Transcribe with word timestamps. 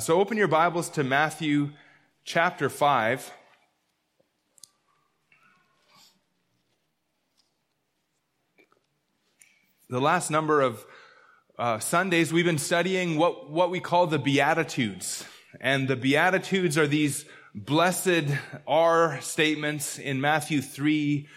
So 0.00 0.18
open 0.18 0.38
your 0.38 0.48
Bibles 0.48 0.88
to 0.90 1.04
Matthew 1.04 1.72
chapter 2.24 2.70
5. 2.70 3.30
The 9.90 10.00
last 10.00 10.30
number 10.30 10.62
of 10.62 10.86
uh, 11.58 11.80
Sundays, 11.80 12.32
we've 12.32 12.46
been 12.46 12.56
studying 12.56 13.18
what, 13.18 13.50
what 13.50 13.70
we 13.70 13.78
call 13.78 14.06
the 14.06 14.18
Beatitudes. 14.18 15.26
And 15.60 15.86
the 15.86 15.96
Beatitudes 15.96 16.78
are 16.78 16.86
these 16.86 17.26
blessed 17.54 18.24
are 18.66 19.20
statements 19.20 19.98
in 19.98 20.18
Matthew 20.18 20.62
3 20.62 21.28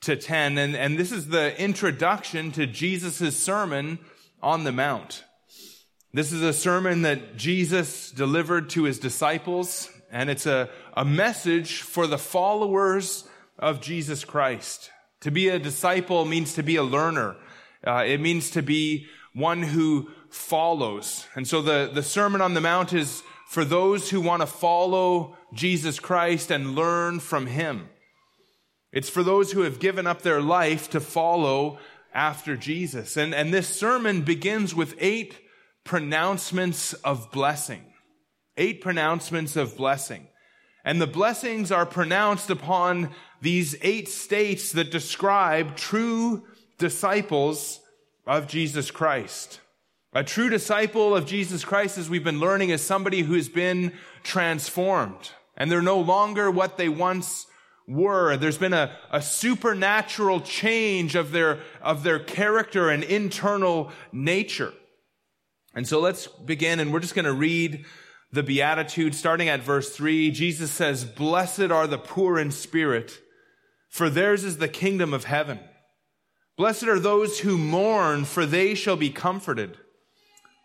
to 0.00 0.16
10. 0.16 0.58
And, 0.58 0.74
and 0.74 0.98
this 0.98 1.12
is 1.12 1.28
the 1.28 1.56
introduction 1.62 2.50
to 2.52 2.66
Jesus' 2.66 3.38
sermon 3.38 4.00
on 4.42 4.64
the 4.64 4.72
Mount. 4.72 5.22
This 6.12 6.32
is 6.32 6.42
a 6.42 6.52
sermon 6.52 7.02
that 7.02 7.36
Jesus 7.36 8.10
delivered 8.10 8.70
to 8.70 8.82
his 8.82 8.98
disciples, 8.98 9.88
and 10.10 10.28
it's 10.28 10.44
a, 10.44 10.68
a 10.96 11.04
message 11.04 11.82
for 11.82 12.08
the 12.08 12.18
followers 12.18 13.28
of 13.60 13.80
Jesus 13.80 14.24
Christ. 14.24 14.90
To 15.20 15.30
be 15.30 15.48
a 15.48 15.60
disciple 15.60 16.24
means 16.24 16.54
to 16.54 16.64
be 16.64 16.74
a 16.74 16.82
learner. 16.82 17.36
Uh, 17.86 18.02
it 18.04 18.20
means 18.20 18.50
to 18.50 18.62
be 18.62 19.06
one 19.34 19.62
who 19.62 20.10
follows. 20.30 21.28
And 21.36 21.46
so 21.46 21.62
the, 21.62 21.88
the 21.94 22.02
Sermon 22.02 22.40
on 22.40 22.54
the 22.54 22.60
Mount 22.60 22.92
is 22.92 23.22
for 23.46 23.64
those 23.64 24.10
who 24.10 24.20
want 24.20 24.42
to 24.42 24.48
follow 24.48 25.36
Jesus 25.54 26.00
Christ 26.00 26.50
and 26.50 26.74
learn 26.74 27.20
from 27.20 27.46
him. 27.46 27.88
It's 28.90 29.08
for 29.08 29.22
those 29.22 29.52
who 29.52 29.60
have 29.60 29.78
given 29.78 30.08
up 30.08 30.22
their 30.22 30.40
life 30.40 30.90
to 30.90 30.98
follow 30.98 31.78
after 32.12 32.56
Jesus. 32.56 33.16
And, 33.16 33.32
and 33.32 33.54
this 33.54 33.68
sermon 33.68 34.22
begins 34.22 34.74
with 34.74 34.96
eight 34.98 35.36
pronouncements 35.90 36.92
of 36.92 37.32
blessing. 37.32 37.82
Eight 38.56 38.80
pronouncements 38.80 39.56
of 39.56 39.76
blessing. 39.76 40.28
And 40.84 41.02
the 41.02 41.08
blessings 41.08 41.72
are 41.72 41.84
pronounced 41.84 42.48
upon 42.48 43.10
these 43.42 43.74
eight 43.82 44.08
states 44.08 44.70
that 44.70 44.92
describe 44.92 45.74
true 45.74 46.44
disciples 46.78 47.80
of 48.24 48.46
Jesus 48.46 48.92
Christ. 48.92 49.58
A 50.12 50.22
true 50.22 50.48
disciple 50.48 51.16
of 51.16 51.26
Jesus 51.26 51.64
Christ, 51.64 51.98
as 51.98 52.08
we've 52.08 52.22
been 52.22 52.38
learning, 52.38 52.70
is 52.70 52.82
somebody 52.82 53.22
who 53.22 53.34
has 53.34 53.48
been 53.48 53.92
transformed. 54.22 55.32
And 55.56 55.72
they're 55.72 55.82
no 55.82 55.98
longer 55.98 56.52
what 56.52 56.76
they 56.76 56.88
once 56.88 57.48
were. 57.88 58.36
There's 58.36 58.58
been 58.58 58.74
a, 58.74 58.96
a 59.10 59.20
supernatural 59.20 60.42
change 60.42 61.16
of 61.16 61.32
their, 61.32 61.58
of 61.82 62.04
their 62.04 62.20
character 62.20 62.90
and 62.90 63.02
internal 63.02 63.90
nature. 64.12 64.72
And 65.74 65.86
so 65.86 66.00
let's 66.00 66.26
begin 66.26 66.80
and 66.80 66.92
we're 66.92 67.00
just 67.00 67.14
going 67.14 67.24
to 67.24 67.32
read 67.32 67.84
the 68.32 68.42
Beatitude 68.42 69.14
starting 69.14 69.48
at 69.48 69.62
verse 69.62 69.90
three. 69.90 70.30
Jesus 70.30 70.70
says, 70.70 71.04
blessed 71.04 71.70
are 71.70 71.86
the 71.86 71.98
poor 71.98 72.38
in 72.38 72.50
spirit, 72.50 73.18
for 73.88 74.08
theirs 74.08 74.44
is 74.44 74.58
the 74.58 74.68
kingdom 74.68 75.12
of 75.12 75.24
heaven. 75.24 75.60
Blessed 76.56 76.84
are 76.84 77.00
those 77.00 77.40
who 77.40 77.56
mourn, 77.56 78.24
for 78.24 78.46
they 78.46 78.74
shall 78.74 78.96
be 78.96 79.10
comforted. 79.10 79.78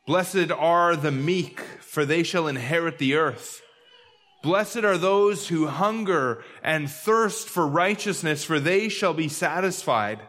Blessed 0.06 0.52
are 0.52 0.96
the 0.96 1.12
meek, 1.12 1.62
for 1.80 2.06
they 2.06 2.22
shall 2.22 2.48
inherit 2.48 2.98
the 3.00 3.16
earth. 3.16 3.62
Blessed 4.44 4.84
are 4.84 4.98
those 4.98 5.48
who 5.48 5.68
hunger 5.68 6.44
and 6.62 6.92
thirst 6.92 7.48
for 7.48 7.66
righteousness, 7.66 8.44
for 8.44 8.60
they 8.60 8.90
shall 8.90 9.14
be 9.14 9.28
satisfied. 9.28 10.20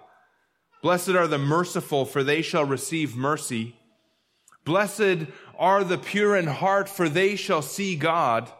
Blessed 0.82 1.10
are 1.10 1.26
the 1.26 1.36
merciful, 1.36 2.06
for 2.06 2.24
they 2.24 2.40
shall 2.40 2.64
receive 2.64 3.16
mercy. 3.16 3.76
Blessed 4.66 5.28
are 5.58 5.82
the 5.84 5.96
pure 5.96 6.36
in 6.36 6.48
heart, 6.48 6.88
for 6.88 7.08
they 7.08 7.36
shall 7.36 7.62
see 7.62 7.96
God. 7.96 8.50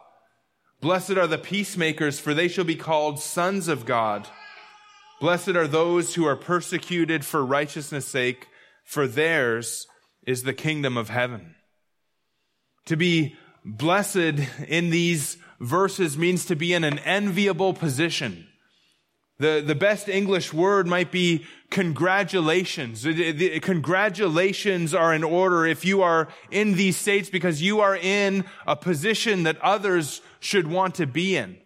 Blessed 0.81 1.11
are 1.11 1.27
the 1.27 1.37
peacemakers, 1.37 2.19
for 2.19 2.33
they 2.33 2.47
shall 2.47 2.63
be 2.63 2.75
called 2.75 3.19
sons 3.19 3.67
of 3.67 3.85
God. 3.85 4.27
Blessed 5.19 5.49
are 5.49 5.67
those 5.67 6.15
who 6.15 6.25
are 6.25 6.35
persecuted 6.35 7.25
for 7.25 7.45
righteousness' 7.45 8.07
sake, 8.07 8.47
for 8.85 9.05
theirs 9.05 9.85
is 10.25 10.43
the 10.43 10.53
kingdom 10.53 10.95
of 10.97 11.09
heaven. 11.09 11.55
To 12.85 12.95
be 12.95 13.35
blessed 13.65 14.39
in 14.67 14.89
these 14.89 15.37
verses 15.59 16.17
means 16.17 16.45
to 16.45 16.55
be 16.55 16.73
in 16.73 16.83
an 16.83 16.99
enviable 16.99 17.73
position. 17.73 18.47
The, 19.39 19.63
the 19.65 19.75
best 19.75 20.09
English 20.09 20.51
word 20.51 20.87
might 20.87 21.11
be 21.11 21.45
congratulations. 21.69 23.03
The, 23.03 23.31
the, 23.31 23.59
congratulations 23.59 24.95
are 24.95 25.13
in 25.13 25.23
order 25.23 25.65
if 25.67 25.85
you 25.85 26.01
are 26.01 26.27
in 26.49 26.73
these 26.73 26.97
states 26.97 27.29
because 27.29 27.61
you 27.61 27.79
are 27.79 27.95
in 27.95 28.45
a 28.65 28.75
position 28.75 29.43
that 29.43 29.61
others 29.61 30.21
should 30.39 30.67
want 30.67 30.95
to 30.95 31.05
be 31.05 31.37
in. 31.37 31.57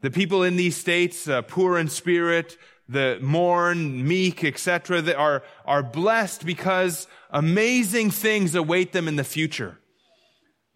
The 0.00 0.10
people 0.10 0.42
in 0.42 0.56
these 0.56 0.76
states, 0.76 1.28
uh, 1.28 1.42
poor 1.42 1.78
in 1.78 1.88
spirit, 1.88 2.58
the 2.88 3.18
mourn, 3.22 4.06
meek, 4.06 4.42
etc., 4.42 5.00
that 5.00 5.16
are, 5.16 5.44
are 5.64 5.82
blessed 5.82 6.44
because 6.44 7.06
amazing 7.30 8.10
things 8.10 8.56
await 8.56 8.92
them 8.92 9.06
in 9.06 9.14
the 9.14 9.24
future. 9.24 9.78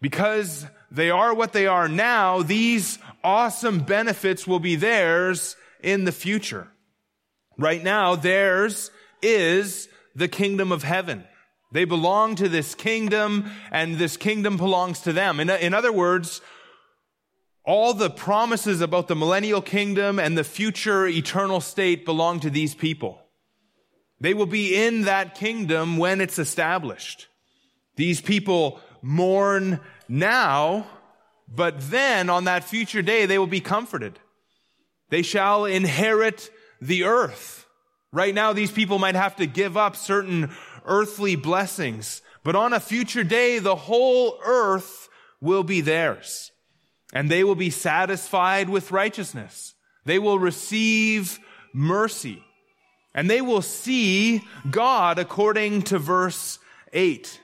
Because 0.01 0.65
they 0.89 1.11
are 1.11 1.33
what 1.33 1.51
they 1.51 1.67
are 1.67 1.89
now, 1.89 2.41
these 2.41 2.99
awesome 3.21 3.79
benefits 3.81 4.47
will 4.47 4.59
be 4.59 4.77
theirs 4.77 5.57
in 5.81 6.05
the 6.05 6.11
future. 6.11 6.67
Right 7.57 7.83
now, 7.83 8.15
theirs 8.15 8.91
is 9.21 9.89
the 10.15 10.27
kingdom 10.27 10.71
of 10.71 10.83
heaven. 10.83 11.25
They 11.71 11.85
belong 11.85 12.35
to 12.35 12.49
this 12.49 12.73
kingdom 12.73 13.51
and 13.71 13.97
this 13.97 14.17
kingdom 14.17 14.57
belongs 14.57 15.01
to 15.01 15.13
them. 15.13 15.39
In, 15.39 15.49
in 15.49 15.73
other 15.73 15.91
words, 15.91 16.41
all 17.63 17.93
the 17.93 18.09
promises 18.09 18.81
about 18.81 19.07
the 19.07 19.15
millennial 19.15 19.61
kingdom 19.61 20.19
and 20.19 20.37
the 20.37 20.43
future 20.43 21.07
eternal 21.07 21.61
state 21.61 22.05
belong 22.05 22.39
to 22.39 22.49
these 22.49 22.73
people. 22.73 23.21
They 24.19 24.33
will 24.33 24.47
be 24.47 24.75
in 24.75 25.03
that 25.03 25.35
kingdom 25.35 25.97
when 25.97 26.21
it's 26.21 26.39
established. 26.39 27.27
These 27.95 28.21
people 28.21 28.79
mourn 29.01 29.79
now, 30.07 30.87
but 31.47 31.75
then 31.91 32.29
on 32.29 32.45
that 32.45 32.63
future 32.63 33.01
day, 33.01 33.25
they 33.25 33.37
will 33.37 33.47
be 33.47 33.61
comforted. 33.61 34.19
They 35.09 35.21
shall 35.21 35.65
inherit 35.65 36.49
the 36.81 37.03
earth. 37.03 37.65
Right 38.11 38.33
now, 38.33 38.53
these 38.53 38.71
people 38.71 38.99
might 38.99 39.15
have 39.15 39.35
to 39.37 39.45
give 39.45 39.77
up 39.77 39.95
certain 39.95 40.51
earthly 40.85 41.35
blessings, 41.35 42.21
but 42.43 42.55
on 42.55 42.73
a 42.73 42.79
future 42.79 43.23
day, 43.23 43.59
the 43.59 43.75
whole 43.75 44.39
earth 44.43 45.09
will 45.41 45.63
be 45.63 45.81
theirs. 45.81 46.51
And 47.13 47.29
they 47.29 47.43
will 47.43 47.55
be 47.55 47.69
satisfied 47.69 48.69
with 48.69 48.91
righteousness. 48.91 49.73
They 50.05 50.19
will 50.19 50.39
receive 50.39 51.39
mercy. 51.73 52.43
And 53.13 53.29
they 53.29 53.41
will 53.41 53.61
see 53.61 54.41
God 54.69 55.17
according 55.19 55.83
to 55.83 55.99
verse 55.99 56.59
8. 56.93 57.41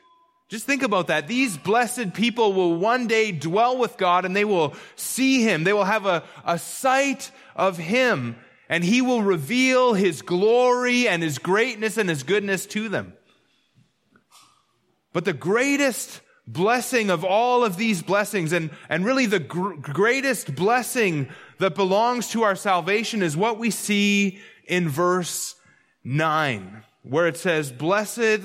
Just 0.47 0.65
think 0.65 0.83
about 0.83 1.07
that. 1.07 1.27
These 1.27 1.57
blessed 1.57 2.13
people 2.13 2.53
will 2.53 2.75
one 2.75 3.07
day 3.07 3.31
dwell 3.31 3.77
with 3.77 3.97
God 3.97 4.25
and 4.25 4.35
they 4.35 4.45
will 4.45 4.75
see 4.95 5.41
Him. 5.41 5.63
They 5.63 5.73
will 5.73 5.83
have 5.83 6.05
a, 6.05 6.23
a 6.45 6.59
sight 6.59 7.31
of 7.55 7.77
Him 7.77 8.35
and 8.69 8.83
He 8.83 9.01
will 9.01 9.21
reveal 9.21 9.93
His 9.93 10.21
glory 10.21 11.07
and 11.07 11.21
His 11.21 11.37
greatness 11.37 11.97
and 11.97 12.09
His 12.09 12.23
goodness 12.23 12.65
to 12.67 12.89
them. 12.89 13.13
But 15.13 15.25
the 15.25 15.33
greatest 15.33 16.21
blessing 16.47 17.09
of 17.09 17.23
all 17.23 17.63
of 17.63 17.77
these 17.77 18.01
blessings 18.01 18.51
and, 18.51 18.69
and 18.89 19.05
really 19.05 19.25
the 19.25 19.39
gr- 19.39 19.75
greatest 19.75 20.55
blessing 20.55 21.29
that 21.59 21.75
belongs 21.75 22.29
to 22.29 22.43
our 22.43 22.55
salvation 22.55 23.23
is 23.23 23.37
what 23.37 23.57
we 23.57 23.71
see 23.71 24.39
in 24.67 24.89
verse 24.89 25.55
9, 26.03 26.83
where 27.03 27.27
it 27.27 27.37
says, 27.37 27.71
Blessed 27.71 28.41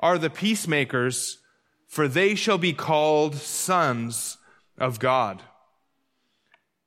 are 0.00 0.18
the 0.18 0.30
peacemakers, 0.30 1.38
for 1.86 2.08
they 2.08 2.34
shall 2.34 2.58
be 2.58 2.72
called 2.72 3.36
sons 3.36 4.38
of 4.78 4.98
God. 4.98 5.42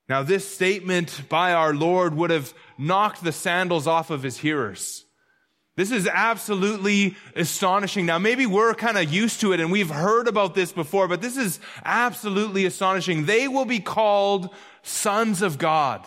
Now, 0.09 0.23
this 0.23 0.47
statement 0.47 1.23
by 1.27 1.53
our 1.53 1.73
Lord 1.73 2.13
would 2.13 2.29
have 2.29 2.53
knocked 2.77 3.23
the 3.23 3.31
sandals 3.31 3.87
off 3.87 4.09
of 4.09 4.23
his 4.23 4.37
hearers. 4.37 5.03
This 5.75 5.91
is 5.91 6.07
absolutely 6.07 7.15
astonishing. 7.35 8.07
Now, 8.07 8.17
maybe 8.17 8.47
we're 8.47 8.73
kind 8.73 8.97
of 8.97 9.13
used 9.13 9.41
to 9.41 9.53
it 9.53 9.59
and 9.59 9.71
we've 9.71 9.91
heard 9.91 10.27
about 10.27 10.55
this 10.55 10.71
before, 10.71 11.07
but 11.07 11.21
this 11.21 11.37
is 11.37 11.59
absolutely 11.85 12.65
astonishing. 12.65 13.25
They 13.25 13.47
will 13.47 13.65
be 13.65 13.79
called 13.79 14.49
sons 14.81 15.43
of 15.43 15.59
God. 15.59 16.03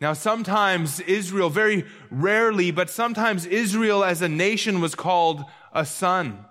Now, 0.00 0.14
sometimes 0.14 1.00
Israel, 1.00 1.50
very 1.50 1.84
rarely, 2.10 2.70
but 2.70 2.88
sometimes 2.88 3.44
Israel 3.44 4.02
as 4.04 4.22
a 4.22 4.28
nation 4.28 4.80
was 4.80 4.94
called 4.94 5.44
a 5.72 5.84
son. 5.84 6.44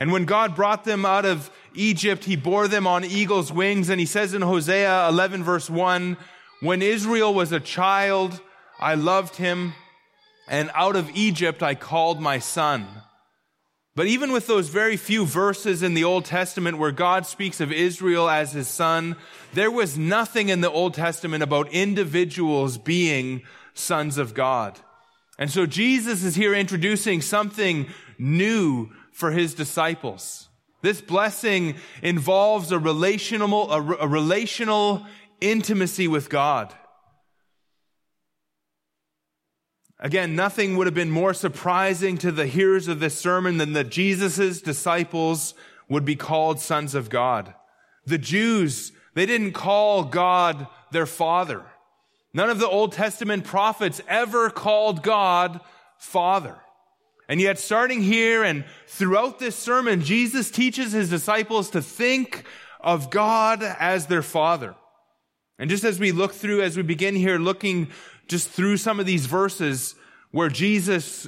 And 0.00 0.10
when 0.10 0.24
God 0.24 0.56
brought 0.56 0.84
them 0.84 1.04
out 1.04 1.24
of 1.24 1.50
Egypt, 1.78 2.24
he 2.24 2.36
bore 2.36 2.68
them 2.68 2.86
on 2.86 3.04
eagle's 3.04 3.52
wings. 3.52 3.88
And 3.88 4.00
he 4.00 4.06
says 4.06 4.34
in 4.34 4.42
Hosea 4.42 5.08
11 5.08 5.44
verse 5.44 5.70
1, 5.70 6.16
when 6.60 6.82
Israel 6.82 7.32
was 7.32 7.52
a 7.52 7.60
child, 7.60 8.40
I 8.80 8.94
loved 8.94 9.36
him. 9.36 9.74
And 10.48 10.70
out 10.74 10.96
of 10.96 11.10
Egypt, 11.14 11.62
I 11.62 11.74
called 11.74 12.20
my 12.20 12.38
son. 12.38 12.86
But 13.94 14.06
even 14.06 14.32
with 14.32 14.46
those 14.46 14.68
very 14.68 14.96
few 14.96 15.26
verses 15.26 15.82
in 15.82 15.94
the 15.94 16.04
Old 16.04 16.24
Testament 16.24 16.78
where 16.78 16.92
God 16.92 17.26
speaks 17.26 17.60
of 17.60 17.72
Israel 17.72 18.30
as 18.30 18.52
his 18.52 18.68
son, 18.68 19.16
there 19.54 19.70
was 19.70 19.98
nothing 19.98 20.48
in 20.48 20.60
the 20.60 20.70
Old 20.70 20.94
Testament 20.94 21.42
about 21.42 21.72
individuals 21.72 22.78
being 22.78 23.42
sons 23.74 24.16
of 24.16 24.34
God. 24.34 24.78
And 25.38 25.50
so 25.50 25.66
Jesus 25.66 26.24
is 26.24 26.34
here 26.34 26.54
introducing 26.54 27.20
something 27.20 27.88
new 28.18 28.90
for 29.12 29.30
his 29.32 29.54
disciples. 29.54 30.47
This 30.80 31.00
blessing 31.00 31.76
involves 32.02 32.70
a 32.70 32.78
relational, 32.78 33.70
a, 33.72 33.96
a 33.96 34.08
relational 34.08 35.04
intimacy 35.40 36.06
with 36.06 36.30
God. 36.30 36.72
Again, 40.00 40.36
nothing 40.36 40.76
would 40.76 40.86
have 40.86 40.94
been 40.94 41.10
more 41.10 41.34
surprising 41.34 42.18
to 42.18 42.30
the 42.30 42.46
hearers 42.46 42.86
of 42.86 43.00
this 43.00 43.18
sermon 43.18 43.56
than 43.56 43.72
that 43.72 43.88
Jesus' 43.88 44.60
disciples 44.60 45.54
would 45.88 46.04
be 46.04 46.14
called 46.14 46.60
sons 46.60 46.94
of 46.94 47.10
God. 47.10 47.52
The 48.06 48.18
Jews, 48.18 48.92
they 49.14 49.26
didn't 49.26 49.52
call 49.52 50.04
God 50.04 50.68
their 50.92 51.06
father. 51.06 51.64
None 52.32 52.50
of 52.50 52.60
the 52.60 52.68
Old 52.68 52.92
Testament 52.92 53.42
prophets 53.42 54.00
ever 54.06 54.50
called 54.50 55.02
God 55.02 55.60
father. 55.98 56.56
And 57.28 57.40
yet, 57.40 57.58
starting 57.58 58.02
here 58.02 58.42
and 58.42 58.64
throughout 58.86 59.38
this 59.38 59.54
sermon, 59.54 60.02
Jesus 60.02 60.50
teaches 60.50 60.92
his 60.92 61.10
disciples 61.10 61.70
to 61.70 61.82
think 61.82 62.44
of 62.80 63.10
God 63.10 63.62
as 63.62 64.06
their 64.06 64.22
father. 64.22 64.74
And 65.58 65.68
just 65.68 65.84
as 65.84 65.98
we 65.98 66.10
look 66.10 66.32
through, 66.32 66.62
as 66.62 66.76
we 66.76 66.82
begin 66.82 67.14
here 67.14 67.38
looking 67.38 67.88
just 68.28 68.48
through 68.48 68.76
some 68.78 68.98
of 68.98 69.06
these 69.06 69.26
verses 69.26 69.94
where 70.30 70.48
Jesus 70.48 71.26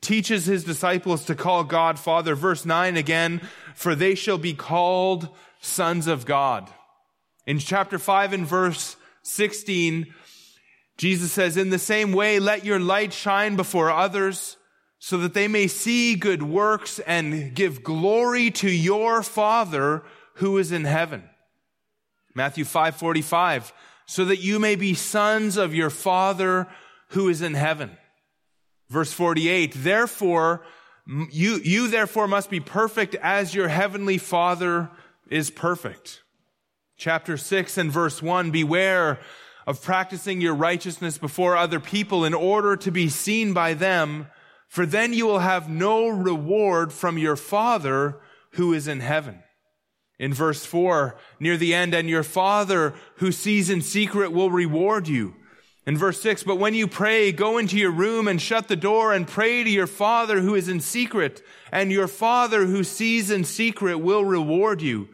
teaches 0.00 0.46
his 0.46 0.64
disciples 0.64 1.24
to 1.24 1.34
call 1.34 1.64
God 1.64 1.98
Father. 1.98 2.34
Verse 2.34 2.64
9 2.64 2.96
again, 2.96 3.40
for 3.74 3.94
they 3.94 4.14
shall 4.14 4.38
be 4.38 4.54
called 4.54 5.28
sons 5.60 6.06
of 6.06 6.24
God. 6.24 6.70
In 7.46 7.58
chapter 7.58 7.98
5 7.98 8.32
and 8.32 8.46
verse 8.46 8.96
16, 9.22 10.14
Jesus 10.96 11.32
says, 11.32 11.56
In 11.56 11.70
the 11.70 11.78
same 11.78 12.12
way, 12.12 12.38
let 12.38 12.64
your 12.64 12.78
light 12.78 13.12
shine 13.12 13.56
before 13.56 13.90
others 13.90 14.57
so 14.98 15.18
that 15.18 15.34
they 15.34 15.48
may 15.48 15.66
see 15.66 16.14
good 16.14 16.42
works 16.42 16.98
and 17.00 17.54
give 17.54 17.82
glory 17.82 18.50
to 18.50 18.70
your 18.70 19.22
Father 19.22 20.02
who 20.34 20.58
is 20.58 20.72
in 20.72 20.84
heaven. 20.84 21.28
Matthew 22.34 22.64
5:45 22.64 23.72
so 24.08 24.24
that 24.24 24.38
you 24.38 24.58
may 24.58 24.74
be 24.74 24.94
sons 24.94 25.58
of 25.58 25.74
your 25.74 25.90
Father 25.90 26.66
who 27.08 27.28
is 27.28 27.42
in 27.42 27.52
heaven. 27.52 27.96
Verse 28.88 29.12
48, 29.12 29.74
therefore, 29.76 30.64
you, 31.30 31.56
you 31.56 31.88
therefore 31.88 32.26
must 32.26 32.48
be 32.48 32.58
perfect 32.58 33.14
as 33.16 33.54
your 33.54 33.68
heavenly 33.68 34.16
Father 34.16 34.90
is 35.28 35.50
perfect. 35.50 36.22
Chapter 36.96 37.36
6 37.36 37.76
and 37.76 37.92
verse 37.92 38.22
1, 38.22 38.50
beware 38.50 39.20
of 39.66 39.82
practicing 39.82 40.40
your 40.40 40.54
righteousness 40.54 41.18
before 41.18 41.54
other 41.54 41.78
people 41.78 42.24
in 42.24 42.32
order 42.32 42.76
to 42.76 42.90
be 42.90 43.10
seen 43.10 43.52
by 43.52 43.74
them, 43.74 44.26
for 44.68 44.86
then 44.86 45.12
you 45.12 45.26
will 45.26 45.40
have 45.40 45.68
no 45.68 46.08
reward 46.08 46.92
from 46.92 47.18
your 47.18 47.36
Father 47.36 48.20
who 48.52 48.72
is 48.72 48.86
in 48.86 49.00
heaven. 49.00 49.42
In 50.18 50.34
verse 50.34 50.64
4, 50.64 51.16
near 51.40 51.56
the 51.56 51.74
end, 51.74 51.94
and 51.94 52.08
your 52.08 52.22
Father 52.22 52.94
who 53.16 53.32
sees 53.32 53.70
in 53.70 53.82
secret 53.82 54.32
will 54.32 54.50
reward 54.50 55.08
you. 55.08 55.34
In 55.86 55.96
verse 55.96 56.20
6, 56.20 56.42
but 56.42 56.56
when 56.56 56.74
you 56.74 56.86
pray, 56.86 57.32
go 57.32 57.56
into 57.56 57.78
your 57.78 57.92
room 57.92 58.28
and 58.28 58.42
shut 58.42 58.68
the 58.68 58.76
door 58.76 59.14
and 59.14 59.26
pray 59.26 59.64
to 59.64 59.70
your 59.70 59.86
Father 59.86 60.40
who 60.40 60.54
is 60.54 60.68
in 60.68 60.80
secret, 60.80 61.42
and 61.72 61.90
your 61.90 62.08
Father 62.08 62.66
who 62.66 62.84
sees 62.84 63.30
in 63.30 63.44
secret 63.44 63.98
will 63.98 64.24
reward 64.24 64.82
you. 64.82 65.08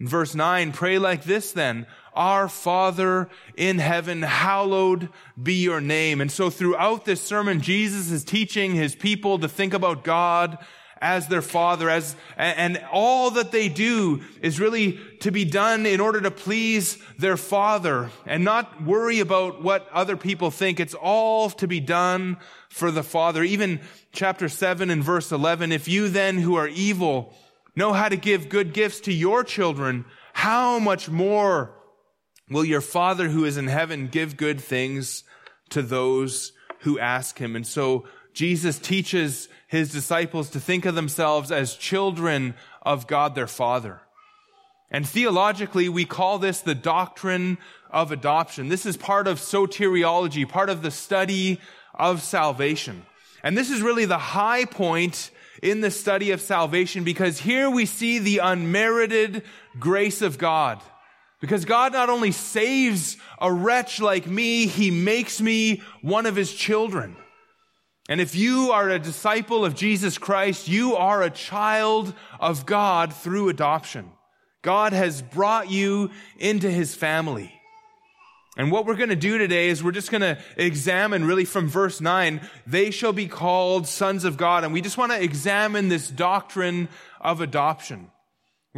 In 0.00 0.08
verse 0.08 0.34
9, 0.34 0.72
pray 0.72 0.98
like 0.98 1.24
this 1.24 1.52
then, 1.52 1.86
Our 2.18 2.48
Father 2.48 3.28
in 3.56 3.78
heaven, 3.78 4.22
hallowed 4.22 5.08
be 5.40 5.54
your 5.54 5.80
name. 5.80 6.20
And 6.20 6.32
so 6.32 6.50
throughout 6.50 7.04
this 7.04 7.22
sermon, 7.22 7.60
Jesus 7.60 8.10
is 8.10 8.24
teaching 8.24 8.74
his 8.74 8.96
people 8.96 9.38
to 9.38 9.48
think 9.48 9.72
about 9.72 10.02
God 10.02 10.58
as 11.00 11.28
their 11.28 11.42
father, 11.42 11.88
as, 11.88 12.16
and 12.36 12.82
all 12.90 13.30
that 13.30 13.52
they 13.52 13.68
do 13.68 14.20
is 14.42 14.58
really 14.58 14.98
to 15.20 15.30
be 15.30 15.44
done 15.44 15.86
in 15.86 16.00
order 16.00 16.20
to 16.20 16.30
please 16.32 16.98
their 17.18 17.36
father 17.36 18.10
and 18.26 18.42
not 18.42 18.82
worry 18.82 19.20
about 19.20 19.62
what 19.62 19.88
other 19.92 20.16
people 20.16 20.50
think. 20.50 20.80
It's 20.80 20.94
all 20.94 21.50
to 21.50 21.68
be 21.68 21.78
done 21.78 22.38
for 22.68 22.90
the 22.90 23.04
father. 23.04 23.44
Even 23.44 23.78
chapter 24.10 24.48
7 24.48 24.90
and 24.90 25.04
verse 25.04 25.30
11, 25.30 25.70
if 25.70 25.86
you 25.86 26.08
then 26.08 26.38
who 26.38 26.56
are 26.56 26.66
evil 26.66 27.32
know 27.76 27.92
how 27.92 28.08
to 28.08 28.16
give 28.16 28.48
good 28.48 28.72
gifts 28.72 28.98
to 29.02 29.12
your 29.12 29.44
children, 29.44 30.04
how 30.32 30.80
much 30.80 31.08
more 31.08 31.77
will 32.50 32.64
your 32.64 32.80
father 32.80 33.28
who 33.28 33.44
is 33.44 33.56
in 33.56 33.68
heaven 33.68 34.08
give 34.08 34.36
good 34.36 34.60
things 34.60 35.24
to 35.70 35.82
those 35.82 36.52
who 36.80 36.98
ask 36.98 37.38
him? 37.38 37.56
And 37.56 37.66
so 37.66 38.06
Jesus 38.32 38.78
teaches 38.78 39.48
his 39.66 39.90
disciples 39.92 40.50
to 40.50 40.60
think 40.60 40.84
of 40.84 40.94
themselves 40.94 41.50
as 41.50 41.74
children 41.74 42.54
of 42.82 43.06
God 43.06 43.34
their 43.34 43.46
Father. 43.46 44.00
And 44.90 45.06
theologically, 45.06 45.88
we 45.88 46.04
call 46.04 46.38
this 46.38 46.60
the 46.60 46.74
doctrine 46.74 47.58
of 47.90 48.10
adoption. 48.12 48.68
This 48.68 48.86
is 48.86 48.96
part 48.96 49.26
of 49.26 49.38
soteriology, 49.38 50.48
part 50.48 50.70
of 50.70 50.82
the 50.82 50.90
study 50.90 51.60
of 51.94 52.22
salvation. 52.22 53.04
And 53.42 53.56
this 53.56 53.70
is 53.70 53.82
really 53.82 54.06
the 54.06 54.18
high 54.18 54.64
point 54.64 55.30
in 55.62 55.80
the 55.80 55.90
study 55.90 56.30
of 56.30 56.40
salvation 56.40 57.04
because 57.04 57.40
here 57.40 57.68
we 57.68 57.84
see 57.84 58.18
the 58.18 58.38
unmerited 58.38 59.42
grace 59.78 60.22
of 60.22 60.38
God. 60.38 60.80
Because 61.40 61.64
God 61.64 61.92
not 61.92 62.10
only 62.10 62.32
saves 62.32 63.16
a 63.40 63.52
wretch 63.52 64.00
like 64.00 64.26
me, 64.26 64.66
He 64.66 64.90
makes 64.90 65.40
me 65.40 65.82
one 66.02 66.26
of 66.26 66.36
His 66.36 66.52
children. 66.52 67.16
And 68.08 68.20
if 68.20 68.34
you 68.34 68.72
are 68.72 68.88
a 68.88 68.98
disciple 68.98 69.64
of 69.64 69.74
Jesus 69.74 70.16
Christ, 70.16 70.66
you 70.66 70.96
are 70.96 71.22
a 71.22 71.30
child 71.30 72.14
of 72.40 72.64
God 72.64 73.12
through 73.12 73.50
adoption. 73.50 74.10
God 74.62 74.94
has 74.94 75.20
brought 75.20 75.70
you 75.70 76.10
into 76.38 76.70
his 76.70 76.94
family. 76.94 77.52
And 78.56 78.72
what 78.72 78.86
we're 78.86 78.96
going 78.96 79.10
to 79.10 79.16
do 79.16 79.38
today 79.38 79.68
is 79.68 79.84
we're 79.84 79.92
just 79.92 80.10
going 80.10 80.22
to 80.22 80.38
examine 80.56 81.26
really 81.26 81.44
from 81.44 81.68
verse 81.68 82.00
9, 82.00 82.40
they 82.66 82.90
shall 82.90 83.12
be 83.12 83.28
called 83.28 83.86
sons 83.86 84.24
of 84.24 84.36
God. 84.36 84.64
And 84.64 84.72
we 84.72 84.80
just 84.80 84.98
want 84.98 85.12
to 85.12 85.22
examine 85.22 85.88
this 85.88 86.08
doctrine 86.08 86.88
of 87.20 87.40
adoption. 87.40 88.10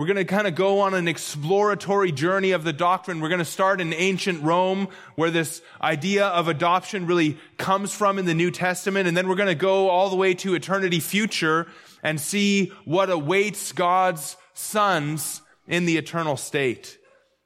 We're 0.00 0.06
going 0.06 0.16
to 0.16 0.24
kind 0.24 0.46
of 0.46 0.54
go 0.54 0.80
on 0.80 0.94
an 0.94 1.08
exploratory 1.08 2.10
journey 2.10 2.52
of 2.52 2.64
the 2.64 2.72
doctrine. 2.72 3.20
We're 3.20 3.28
going 3.28 3.40
to 3.40 3.44
start 3.44 3.82
in 3.82 3.92
ancient 3.92 4.42
Rome, 4.42 4.88
where 5.14 5.30
this 5.30 5.60
idea 5.82 6.28
of 6.28 6.48
adoption 6.48 7.06
really 7.06 7.36
comes 7.58 7.92
from 7.92 8.18
in 8.18 8.24
the 8.24 8.32
New 8.32 8.50
Testament. 8.50 9.06
And 9.06 9.14
then 9.14 9.28
we're 9.28 9.34
going 9.34 9.50
to 9.50 9.54
go 9.54 9.90
all 9.90 10.08
the 10.08 10.16
way 10.16 10.32
to 10.32 10.54
eternity 10.54 11.00
future 11.00 11.66
and 12.02 12.18
see 12.18 12.72
what 12.86 13.10
awaits 13.10 13.72
God's 13.72 14.38
sons 14.54 15.42
in 15.68 15.84
the 15.84 15.98
eternal 15.98 16.38
state. 16.38 16.96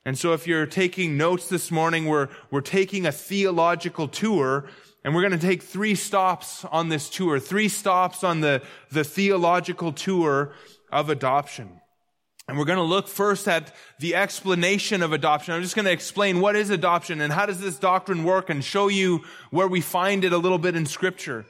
And 0.04 0.16
so 0.16 0.32
if 0.32 0.46
you're 0.46 0.64
taking 0.64 1.16
notes 1.16 1.48
this 1.48 1.72
morning, 1.72 2.06
we're, 2.06 2.28
we're 2.52 2.60
taking 2.60 3.04
a 3.04 3.10
theological 3.10 4.06
tour 4.06 4.68
and 5.02 5.12
we're 5.12 5.22
going 5.28 5.40
to 5.40 5.44
take 5.44 5.64
three 5.64 5.96
stops 5.96 6.64
on 6.66 6.88
this 6.88 7.10
tour, 7.10 7.40
three 7.40 7.68
stops 7.68 8.22
on 8.22 8.42
the, 8.42 8.62
the 8.92 9.02
theological 9.02 9.90
tour 9.90 10.52
of 10.92 11.10
adoption. 11.10 11.80
And 12.46 12.58
we're 12.58 12.66
going 12.66 12.76
to 12.76 12.82
look 12.82 13.08
first 13.08 13.48
at 13.48 13.74
the 13.98 14.14
explanation 14.14 15.02
of 15.02 15.14
adoption. 15.14 15.54
I'm 15.54 15.62
just 15.62 15.74
going 15.74 15.86
to 15.86 15.92
explain 15.92 16.40
what 16.40 16.56
is 16.56 16.68
adoption 16.68 17.22
and 17.22 17.32
how 17.32 17.46
does 17.46 17.58
this 17.58 17.78
doctrine 17.78 18.22
work 18.22 18.50
and 18.50 18.62
show 18.62 18.88
you 18.88 19.24
where 19.50 19.66
we 19.66 19.80
find 19.80 20.24
it 20.24 20.32
a 20.34 20.38
little 20.38 20.58
bit 20.58 20.76
in 20.76 20.84
scripture. 20.84 21.46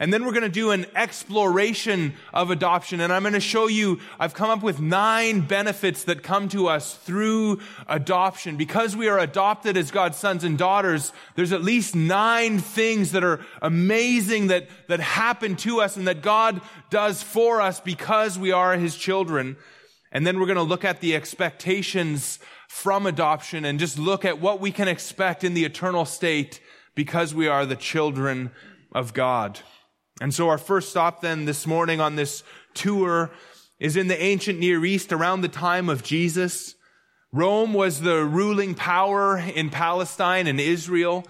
And 0.00 0.10
then 0.10 0.24
we're 0.24 0.32
going 0.32 0.44
to 0.44 0.48
do 0.48 0.70
an 0.70 0.86
exploration 0.94 2.14
of 2.32 2.50
adoption. 2.50 3.00
And 3.00 3.12
I'm 3.12 3.24
going 3.24 3.34
to 3.34 3.40
show 3.40 3.66
you, 3.66 4.00
I've 4.18 4.32
come 4.32 4.48
up 4.48 4.62
with 4.62 4.80
nine 4.80 5.40
benefits 5.40 6.04
that 6.04 6.22
come 6.22 6.48
to 6.50 6.68
us 6.68 6.94
through 6.94 7.60
adoption. 7.86 8.56
Because 8.56 8.96
we 8.96 9.08
are 9.08 9.18
adopted 9.18 9.76
as 9.76 9.90
God's 9.90 10.16
sons 10.16 10.44
and 10.44 10.56
daughters, 10.56 11.12
there's 11.34 11.52
at 11.52 11.62
least 11.62 11.94
nine 11.94 12.58
things 12.58 13.12
that 13.12 13.24
are 13.24 13.44
amazing 13.60 14.46
that, 14.46 14.68
that 14.86 15.00
happen 15.00 15.56
to 15.56 15.82
us 15.82 15.96
and 15.96 16.06
that 16.06 16.22
God 16.22 16.62
does 16.88 17.22
for 17.22 17.60
us 17.60 17.80
because 17.80 18.38
we 18.38 18.52
are 18.52 18.78
His 18.78 18.96
children. 18.96 19.56
And 20.12 20.26
then 20.26 20.38
we're 20.38 20.46
going 20.46 20.56
to 20.56 20.62
look 20.62 20.84
at 20.84 21.00
the 21.00 21.14
expectations 21.14 22.38
from 22.68 23.06
adoption 23.06 23.64
and 23.64 23.78
just 23.78 23.98
look 23.98 24.24
at 24.24 24.40
what 24.40 24.60
we 24.60 24.70
can 24.70 24.88
expect 24.88 25.44
in 25.44 25.54
the 25.54 25.64
eternal 25.64 26.04
state 26.04 26.60
because 26.94 27.34
we 27.34 27.46
are 27.46 27.66
the 27.66 27.76
children 27.76 28.50
of 28.94 29.14
God. 29.14 29.60
And 30.20 30.34
so 30.34 30.48
our 30.48 30.58
first 30.58 30.90
stop 30.90 31.20
then 31.20 31.44
this 31.44 31.66
morning 31.66 32.00
on 32.00 32.16
this 32.16 32.42
tour 32.74 33.30
is 33.78 33.96
in 33.96 34.08
the 34.08 34.20
ancient 34.20 34.58
Near 34.58 34.84
East 34.84 35.12
around 35.12 35.42
the 35.42 35.48
time 35.48 35.88
of 35.88 36.02
Jesus. 36.02 36.74
Rome 37.32 37.74
was 37.74 38.00
the 38.00 38.24
ruling 38.24 38.74
power 38.74 39.38
in 39.38 39.70
Palestine 39.70 40.46
and 40.46 40.58
Israel. 40.58 41.24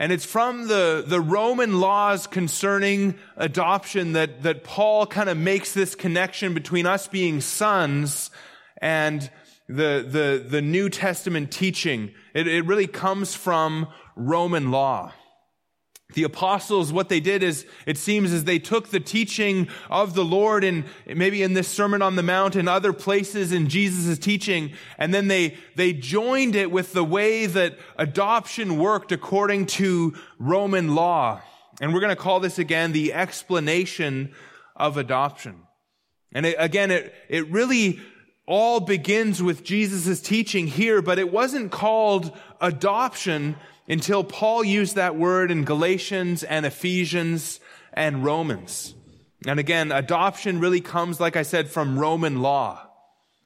And 0.00 0.12
it's 0.12 0.24
from 0.24 0.66
the, 0.66 1.04
the 1.06 1.20
Roman 1.20 1.78
laws 1.78 2.26
concerning 2.26 3.16
adoption 3.36 4.14
that, 4.14 4.42
that 4.44 4.64
Paul 4.64 5.04
kind 5.04 5.28
of 5.28 5.36
makes 5.36 5.74
this 5.74 5.94
connection 5.94 6.54
between 6.54 6.86
us 6.86 7.06
being 7.06 7.42
sons 7.42 8.30
and 8.78 9.30
the, 9.68 10.02
the, 10.08 10.42
the 10.48 10.62
New 10.62 10.88
Testament 10.88 11.52
teaching. 11.52 12.12
It, 12.32 12.48
it 12.48 12.64
really 12.64 12.86
comes 12.86 13.34
from 13.34 13.88
Roman 14.16 14.70
law. 14.70 15.12
The 16.14 16.24
apostles, 16.24 16.92
what 16.92 17.08
they 17.08 17.20
did 17.20 17.42
is, 17.42 17.66
it 17.86 17.96
seems, 17.96 18.32
is 18.32 18.44
they 18.44 18.58
took 18.58 18.88
the 18.88 19.00
teaching 19.00 19.68
of 19.88 20.14
the 20.14 20.24
Lord 20.24 20.64
and 20.64 20.84
maybe 21.06 21.42
in 21.42 21.54
this 21.54 21.68
Sermon 21.68 22.02
on 22.02 22.16
the 22.16 22.22
Mount 22.22 22.56
and 22.56 22.68
other 22.68 22.92
places 22.92 23.52
in 23.52 23.68
Jesus' 23.68 24.18
teaching, 24.18 24.72
and 24.98 25.14
then 25.14 25.28
they, 25.28 25.56
they 25.76 25.92
joined 25.92 26.56
it 26.56 26.70
with 26.70 26.92
the 26.92 27.04
way 27.04 27.46
that 27.46 27.78
adoption 27.96 28.78
worked 28.78 29.12
according 29.12 29.66
to 29.66 30.14
Roman 30.38 30.94
law. 30.94 31.40
And 31.80 31.94
we're 31.94 32.00
going 32.00 32.14
to 32.14 32.22
call 32.22 32.40
this 32.40 32.58
again 32.58 32.92
the 32.92 33.14
explanation 33.14 34.34
of 34.76 34.96
adoption. 34.96 35.62
And 36.32 36.46
it, 36.46 36.56
again, 36.58 36.90
it, 36.90 37.14
it 37.28 37.48
really 37.50 38.00
all 38.46 38.80
begins 38.80 39.42
with 39.42 39.62
Jesus' 39.62 40.20
teaching 40.20 40.66
here, 40.66 41.00
but 41.00 41.18
it 41.18 41.32
wasn't 41.32 41.70
called 41.70 42.36
adoption 42.60 43.56
until 43.90 44.22
Paul 44.22 44.62
used 44.62 44.94
that 44.94 45.16
word 45.16 45.50
in 45.50 45.64
Galatians 45.64 46.44
and 46.44 46.64
Ephesians 46.64 47.58
and 47.92 48.24
Romans. 48.24 48.94
And 49.48 49.58
again, 49.58 49.90
adoption 49.90 50.60
really 50.60 50.80
comes, 50.80 51.18
like 51.18 51.34
I 51.34 51.42
said, 51.42 51.68
from 51.68 51.98
Roman 51.98 52.40
law. 52.40 52.86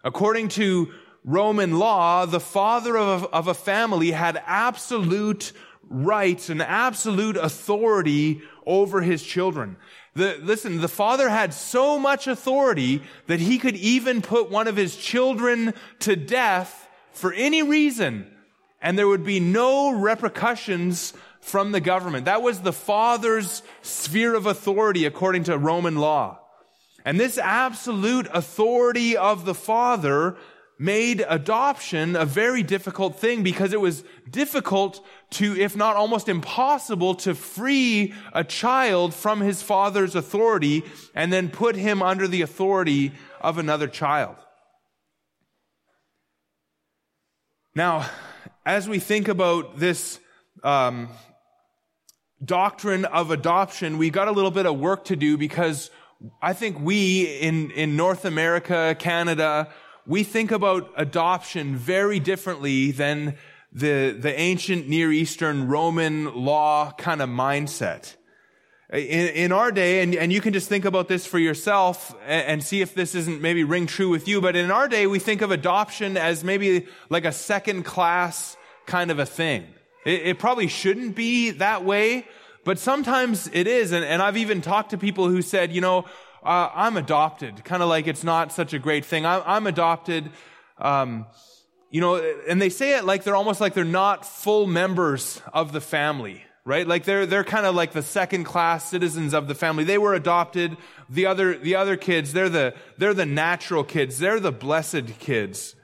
According 0.05 0.49
to 0.49 0.93
Roman 1.25 1.79
law, 1.79 2.27
the 2.27 2.41
father 2.41 2.99
of, 2.99 3.25
of 3.33 3.49
a 3.49 3.55
family 3.55 4.11
had 4.11 4.43
absolute 4.45 5.53
rights 5.89 6.51
and 6.51 6.61
absolute 6.61 7.39
authority 7.39 8.43
over 8.67 9.01
his 9.01 9.23
children. 9.23 9.79
The, 10.13 10.39
listen, 10.43 10.83
the 10.83 10.89
father 10.89 11.31
had 11.31 11.55
so 11.55 11.99
much 11.99 12.27
authority 12.27 13.03
that 13.29 13.41
he 13.41 13.57
could 13.57 13.77
even 13.77 14.21
put 14.21 14.51
one 14.51 14.69
of 14.69 14.77
his 14.77 14.95
children 14.95 15.73
to 16.01 16.17
death 16.17 16.87
for 17.13 17.33
any 17.33 17.63
reason 17.63 18.31
and 18.85 18.99
there 18.99 19.09
would 19.09 19.25
be 19.25 19.41
no 19.41 19.93
repercussions 19.93 21.15
from 21.41 21.73
the 21.73 21.81
government. 21.81 22.27
That 22.27 22.43
was 22.43 22.61
the 22.61 22.73
father's 22.73 23.63
sphere 23.81 24.35
of 24.35 24.45
authority 24.45 25.07
according 25.07 25.45
to 25.45 25.57
Roman 25.57 25.97
law. 25.97 26.41
And 27.03 27.19
this 27.19 27.39
absolute 27.39 28.29
authority 28.31 29.17
of 29.17 29.47
the 29.47 29.55
father 29.55 30.37
made 30.79 31.25
adoption 31.27 32.15
a 32.15 32.27
very 32.27 32.63
difficult 32.63 33.19
thing 33.19 33.43
because 33.43 33.73
it 33.73 33.81
was 33.81 34.05
difficult 34.31 35.03
to, 35.31 35.59
if 35.59 35.75
not 35.75 35.97
almost 35.97 36.29
impossible, 36.29 37.15
to 37.15 37.35
free 37.35 38.13
a 38.35 38.45
child 38.45 39.15
from 39.15 39.41
his 39.41 39.63
father's 39.63 40.15
authority 40.15 40.83
and 41.15 41.33
then 41.33 41.49
put 41.49 41.75
him 41.75 42.03
under 42.03 42.29
the 42.29 42.43
authority 42.43 43.13
of 43.41 43.57
another 43.57 43.89
child. 43.89 44.37
Now, 47.75 48.11
as 48.67 48.89
we 48.89 48.99
think 48.99 49.29
about 49.29 49.79
this 49.79 50.21
um, 50.63 51.09
doctrine 52.43 53.05
of 53.05 53.31
adoption, 53.31 53.99
we 53.99 54.11
got 54.11 54.29
a 54.29 54.33
little 54.33 54.51
bit 54.51 54.67
of 54.67 54.79
work 54.79 55.05
to 55.07 55.17
do 55.17 55.37
because 55.37 55.91
I 56.41 56.55
think 56.55 56.81
we 56.81 57.25
in, 57.41 57.71
in 57.73 57.97
North 57.97 58.25
America, 58.25 58.97
Canada, 58.99 59.69
we 60.07 60.23
think 60.23 60.51
about 60.51 60.91
adoption 60.97 61.77
very 61.77 62.19
differently 62.19 62.91
than 62.91 63.37
the, 63.73 64.17
the 64.19 64.39
ancient 64.39 64.89
Near 64.89 65.13
Eastern 65.13 65.69
Roman 65.69 66.35
law 66.35 66.93
kind 66.93 67.21
of 67.21 67.29
mindset. 67.29 68.15
In, 68.95 69.01
in 69.01 69.51
our 69.51 69.73
day, 69.73 70.03
and, 70.03 70.15
and 70.15 70.33
you 70.33 70.41
can 70.41 70.53
just 70.53 70.69
think 70.69 70.85
about 70.85 71.09
this 71.09 71.27
for 71.27 71.41
yourself 71.41 72.15
and, 72.29 72.47
and 72.47 72.63
see 72.63 72.81
if 72.81 72.95
this 72.95 73.17
isn't 73.17 73.41
maybe 73.41 73.65
ring 73.65 73.89
true 73.89 74.09
with 74.09 74.29
you, 74.29 74.41
but 74.41 74.55
in 74.55 74.71
our 74.71 74.87
day, 74.87 75.09
we 75.09 75.19
think 75.19 75.43
of 75.43 75.51
adoption 75.51 76.17
as 76.17 76.45
maybe 76.45 76.87
like 77.11 77.25
a 77.25 77.33
second 77.33 77.83
class 77.83 78.57
kind 78.87 79.11
of 79.11 79.19
a 79.19 79.27
thing. 79.27 79.67
It, 80.07 80.23
it 80.29 80.39
probably 80.39 80.69
shouldn't 80.69 81.17
be 81.17 81.51
that 81.51 81.85
way, 81.85 82.25
but 82.63 82.79
sometimes 82.79 83.51
it 83.53 83.67
is. 83.67 83.91
And, 83.91 84.05
and 84.05 84.23
I've 84.23 84.37
even 84.37 84.61
talked 84.61 84.91
to 84.91 84.99
people 84.99 85.29
who 85.29 85.43
said, 85.43 85.73
you 85.73 85.81
know, 85.81 86.05
uh, 86.45 86.71
I'm 86.73 86.97
adopted, 86.97 87.65
kind 87.65 87.83
of 87.83 87.89
like 87.89 88.07
it's 88.07 88.23
not 88.23 88.53
such 88.53 88.75
a 88.75 88.79
great 88.79 89.05
thing. 89.05 89.27
I'm, 89.27 89.43
I'm 89.45 89.67
adopted. 89.67 90.31
Um, 90.79 91.27
you 91.91 92.01
know, 92.01 92.15
and 92.49 92.63
they 92.63 92.71
say 92.71 92.97
it 92.97 93.05
like 93.05 93.25
they're 93.25 93.35
almost 93.35 93.61
like 93.61 93.75
they're 93.75 93.83
not 93.83 94.25
full 94.25 94.69
members 94.69 95.43
of 95.53 95.73
the 95.73 95.81
family 95.81 96.44
right? 96.65 96.87
Like 96.87 97.05
they're, 97.05 97.27
they're 97.27 97.45
kind 97.45 97.67
of 97.67 97.75
like 97.75 97.93
the 97.93 98.03
second 98.03 98.45
class 98.45 98.89
citizens 98.89 99.35
of 99.35 99.49
the 99.49 99.55
family. 99.55 99.85
They 99.85 99.99
were 99.99 100.15
adopted. 100.15 100.77
The 101.11 101.27
other, 101.27 101.59
the 101.59 101.77
other 101.77 101.97
kids, 101.97 102.33
they're 102.33 102.49
the, 102.49 102.75
they're 102.97 103.15
the 103.15 103.27
natural 103.27 103.85
kids. 103.85 104.19
They're 104.19 104.41
the 104.41 104.53
blessed 104.53 105.19
kids. 105.19 105.77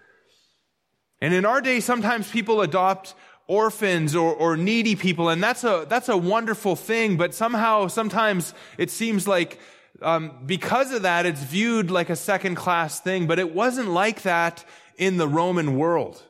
And 1.20 1.34
in 1.34 1.44
our 1.44 1.60
day, 1.60 1.80
sometimes 1.80 2.30
people 2.30 2.62
adopt 2.62 3.14
orphans 3.46 4.14
or, 4.14 4.32
or 4.32 4.56
needy 4.56 4.94
people, 4.94 5.28
and 5.28 5.42
that's 5.42 5.64
a, 5.64 5.84
that's 5.88 6.08
a 6.08 6.16
wonderful 6.16 6.76
thing, 6.76 7.16
but 7.16 7.34
somehow, 7.34 7.88
sometimes 7.88 8.54
it 8.78 8.90
seems 8.90 9.26
like, 9.26 9.58
um, 10.02 10.30
because 10.46 10.92
of 10.92 11.02
that, 11.02 11.26
it's 11.26 11.42
viewed 11.42 11.90
like 11.90 12.08
a 12.10 12.16
second 12.16 12.54
class 12.54 13.00
thing, 13.00 13.26
but 13.26 13.38
it 13.38 13.52
wasn't 13.52 13.88
like 13.88 14.22
that 14.22 14.64
in 14.96 15.16
the 15.16 15.28
Roman 15.28 15.76
world. 15.76 16.22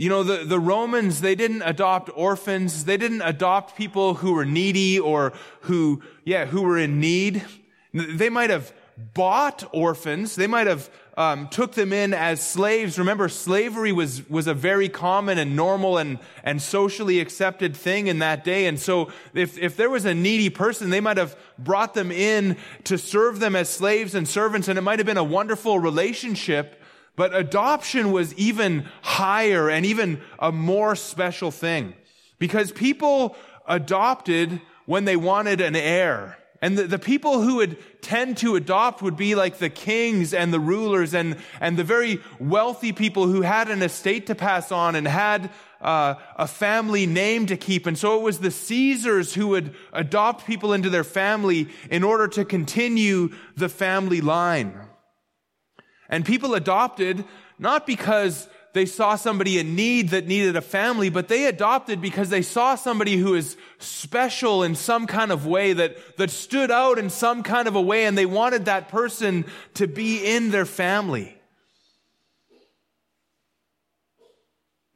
You 0.00 0.08
know, 0.08 0.22
the, 0.22 0.44
the 0.46 0.58
Romans, 0.58 1.20
they 1.20 1.34
didn't 1.34 1.60
adopt 1.60 2.08
orphans. 2.14 2.86
They 2.86 2.96
didn't 2.96 3.20
adopt 3.20 3.76
people 3.76 4.14
who 4.14 4.32
were 4.32 4.46
needy 4.46 4.98
or 4.98 5.34
who, 5.62 6.00
yeah, 6.24 6.46
who 6.46 6.62
were 6.62 6.78
in 6.78 7.00
need. 7.00 7.44
They 7.92 8.30
might 8.30 8.48
have 8.48 8.72
bought 9.12 9.62
orphans. 9.74 10.36
They 10.36 10.46
might 10.46 10.68
have 10.68 10.88
um, 11.18 11.48
took 11.48 11.72
them 11.72 11.92
in 11.92 12.14
as 12.14 12.40
slaves. 12.40 12.98
Remember, 12.98 13.28
slavery 13.28 13.92
was 13.92 14.26
was 14.30 14.46
a 14.46 14.54
very 14.54 14.88
common 14.88 15.36
and 15.36 15.54
normal 15.54 15.98
and 15.98 16.18
and 16.44 16.62
socially 16.62 17.20
accepted 17.20 17.76
thing 17.76 18.06
in 18.06 18.20
that 18.20 18.42
day. 18.42 18.68
And 18.68 18.80
so, 18.80 19.12
if 19.34 19.58
if 19.58 19.76
there 19.76 19.90
was 19.90 20.06
a 20.06 20.14
needy 20.14 20.48
person, 20.48 20.88
they 20.88 21.02
might 21.02 21.18
have 21.18 21.36
brought 21.58 21.92
them 21.92 22.10
in 22.10 22.56
to 22.84 22.96
serve 22.96 23.38
them 23.38 23.54
as 23.54 23.68
slaves 23.68 24.14
and 24.14 24.26
servants, 24.26 24.66
and 24.66 24.78
it 24.78 24.82
might 24.82 24.98
have 24.98 25.04
been 25.04 25.18
a 25.18 25.24
wonderful 25.24 25.78
relationship. 25.78 26.79
But 27.20 27.36
adoption 27.36 28.12
was 28.12 28.32
even 28.36 28.88
higher 29.02 29.68
and 29.68 29.84
even 29.84 30.22
a 30.38 30.50
more 30.50 30.96
special 30.96 31.50
thing 31.50 31.92
because 32.38 32.72
people 32.72 33.36
adopted 33.68 34.62
when 34.86 35.04
they 35.04 35.16
wanted 35.16 35.60
an 35.60 35.76
heir. 35.76 36.38
And 36.62 36.78
the, 36.78 36.84
the, 36.84 36.98
people 36.98 37.42
who 37.42 37.56
would 37.56 37.76
tend 38.00 38.38
to 38.38 38.56
adopt 38.56 39.02
would 39.02 39.18
be 39.18 39.34
like 39.34 39.58
the 39.58 39.68
kings 39.68 40.32
and 40.32 40.50
the 40.50 40.58
rulers 40.58 41.12
and, 41.12 41.36
and 41.60 41.76
the 41.76 41.84
very 41.84 42.20
wealthy 42.38 42.90
people 42.90 43.26
who 43.26 43.42
had 43.42 43.68
an 43.68 43.82
estate 43.82 44.28
to 44.28 44.34
pass 44.34 44.72
on 44.72 44.94
and 44.94 45.06
had 45.06 45.50
uh, 45.82 46.14
a 46.36 46.46
family 46.46 47.04
name 47.04 47.44
to 47.44 47.58
keep. 47.58 47.86
And 47.86 47.98
so 47.98 48.18
it 48.18 48.22
was 48.22 48.38
the 48.38 48.50
Caesars 48.50 49.34
who 49.34 49.48
would 49.48 49.74
adopt 49.92 50.46
people 50.46 50.72
into 50.72 50.88
their 50.88 51.04
family 51.04 51.68
in 51.90 52.02
order 52.02 52.28
to 52.28 52.46
continue 52.46 53.28
the 53.58 53.68
family 53.68 54.22
line. 54.22 54.86
And 56.10 56.24
people 56.24 56.54
adopted 56.54 57.24
not 57.58 57.86
because 57.86 58.48
they 58.72 58.86
saw 58.86 59.16
somebody 59.16 59.58
in 59.58 59.74
need 59.74 60.10
that 60.10 60.26
needed 60.26 60.56
a 60.56 60.60
family, 60.60 61.08
but 61.10 61.28
they 61.28 61.46
adopted 61.46 62.00
because 62.00 62.28
they 62.28 62.42
saw 62.42 62.74
somebody 62.74 63.16
who 63.16 63.34
is 63.34 63.56
special 63.78 64.62
in 64.62 64.74
some 64.74 65.06
kind 65.06 65.32
of 65.32 65.46
way 65.46 65.72
that, 65.72 66.16
that 66.18 66.30
stood 66.30 66.70
out 66.70 66.98
in 66.98 67.10
some 67.10 67.42
kind 67.42 67.66
of 67.66 67.74
a 67.74 67.80
way 67.80 68.04
and 68.04 68.16
they 68.16 68.26
wanted 68.26 68.66
that 68.66 68.88
person 68.88 69.44
to 69.74 69.86
be 69.86 70.24
in 70.24 70.50
their 70.50 70.66
family. 70.66 71.36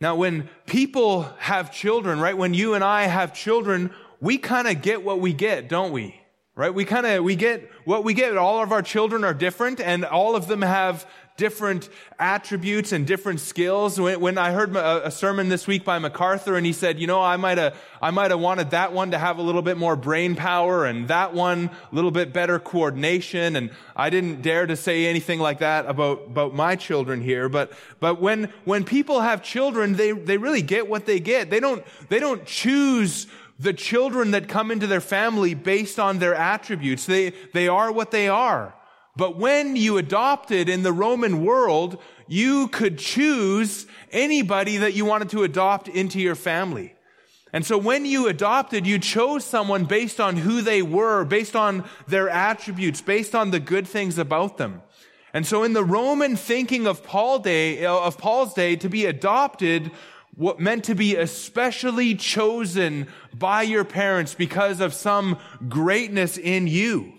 Now, 0.01 0.17
when 0.17 0.51
people 0.67 1.23
have 1.39 1.73
children, 1.73 2.21
right, 2.21 2.37
when 2.37 2.55
you 2.55 2.75
and 2.75 2.85
I 2.85 3.05
have 3.05 3.35
children, 3.35 3.93
we 4.21 4.39
kind 4.39 4.69
of 4.69 4.83
get 4.83 5.03
what 5.03 5.21
we 5.21 5.33
get, 5.33 5.69
don't 5.69 5.93
we? 5.93 6.21
Right? 6.57 6.73
We 6.73 6.85
kind 6.85 7.05
of, 7.05 7.25
we 7.25 7.35
get 7.35 7.69
what 7.85 8.05
we 8.05 8.15
get. 8.15 8.37
All 8.37 8.63
of 8.63 8.71
our 8.71 8.83
children 8.83 9.25
are 9.25 9.35
different 9.35 9.81
and 9.81 10.05
all 10.05 10.37
of 10.37 10.47
them 10.47 10.63
have 10.63 11.05
different 11.37 11.89
attributes 12.17 12.93
and 12.93 13.09
different 13.09 13.41
skills. 13.41 13.99
When, 13.99 14.21
when 14.21 14.39
I 14.39 14.53
heard 14.53 14.75
a, 14.77 15.09
a, 15.09 15.11
sermon 15.11 15.49
this 15.49 15.67
week 15.67 15.85
by 15.85 15.99
MacArthur 15.99 16.57
and 16.57 16.65
he 16.65 16.73
said, 16.73 17.01
you 17.01 17.09
know, 17.09 17.21
I 17.21 17.37
might 17.37 17.59
have, 17.59 17.77
I 18.01 18.13
might 18.13 18.31
have 18.31 18.39
wanted 18.39 18.71
that 18.71 18.93
one 18.93 19.11
to 19.11 19.19
have 19.19 19.39
a 19.39 19.43
little 19.43 19.63
bit 19.63 19.77
more 19.77 19.97
brain 19.97 20.37
power 20.37 20.85
and 20.85 21.09
that 21.09 21.35
one 21.35 21.71
a 21.91 21.95
little 21.95 22.13
bit 22.13 22.33
better 22.33 22.61
coordination. 22.61 23.57
And 23.57 23.71
I 23.97 24.11
didn't 24.11 24.43
dare 24.43 24.67
to 24.67 24.77
say 24.77 25.07
anything 25.07 25.41
like 25.41 25.59
that 25.59 25.87
about, 25.87 26.27
about 26.27 26.55
my 26.55 26.77
children 26.77 27.21
here. 27.21 27.49
But, 27.49 27.73
but 27.99 28.21
when, 28.21 28.53
when 28.65 28.85
people 28.85 29.21
have 29.21 29.43
children, 29.43 29.95
they, 29.95 30.13
they 30.13 30.37
really 30.37 30.63
get 30.63 30.89
what 30.89 31.05
they 31.05 31.19
get. 31.19 31.51
They 31.51 31.59
don't, 31.59 31.85
they 32.09 32.21
don't 32.21 32.47
choose 32.47 33.27
the 33.59 33.73
children 33.73 34.33
that 34.33 34.49
come 34.49 34.71
into 34.71 34.87
their 34.87 35.01
family 35.01 35.55
based 35.55 35.99
on 35.99 36.19
their 36.19 36.35
attributes. 36.35 37.07
They, 37.07 37.31
they 37.53 37.69
are 37.69 37.93
what 37.93 38.11
they 38.11 38.29
are. 38.29 38.75
But 39.17 39.37
when 39.37 39.77
you 39.77 39.97
adopted 39.97 40.69
in 40.69 40.83
the 40.83 40.93
Roman 40.93 41.45
world, 41.45 42.01
you 42.27 42.69
could 42.69 42.99
choose 42.99 43.87
anybody 44.11 44.79
that 44.79 44.95
you 44.95 45.05
wanted 45.05 45.31
to 45.31 45.45
adopt 45.45 45.89
into 45.89 46.21
your 46.21 46.35
family. 46.35 46.95
And 47.53 47.65
so 47.65 47.79
when 47.79 48.05
you 48.05 48.27
adopted, 48.27 48.85
you 48.85 48.99
chose 48.99 49.45
someone 49.45 49.85
based 49.85 50.21
on 50.21 50.37
who 50.37 50.61
they 50.61 50.83
were, 50.83 51.25
based 51.25 51.55
on 51.55 51.85
their 52.09 52.29
attributes, 52.29 53.01
based 53.01 53.33
on 53.37 53.53
the 53.53 53.61
good 53.61 53.87
things 53.87 54.19
about 54.19 54.59
them. 54.59 54.83
And 55.33 55.47
so 55.47 55.63
in 55.63 55.73
the 55.73 55.85
Roman 55.85 56.35
thinking 56.35 56.89
of 56.89 57.05
Paul 57.05 57.39
day, 57.39 57.87
of 57.87 58.19
Paul's 58.19 58.55
day, 58.55 58.75
to 58.77 58.89
be 58.89 59.07
adopted 59.07 59.93
what 60.37 60.61
meant 60.61 60.85
to 60.85 60.95
be 60.95 61.17
especially 61.17 62.15
chosen 62.15 63.07
by 63.33 63.63
your 63.63 63.85
parents 63.85 64.35
because 64.35 64.81
of 64.81 64.95
some 64.95 65.39
greatness 65.69 66.37
in 66.37 66.67
you. 66.67 67.13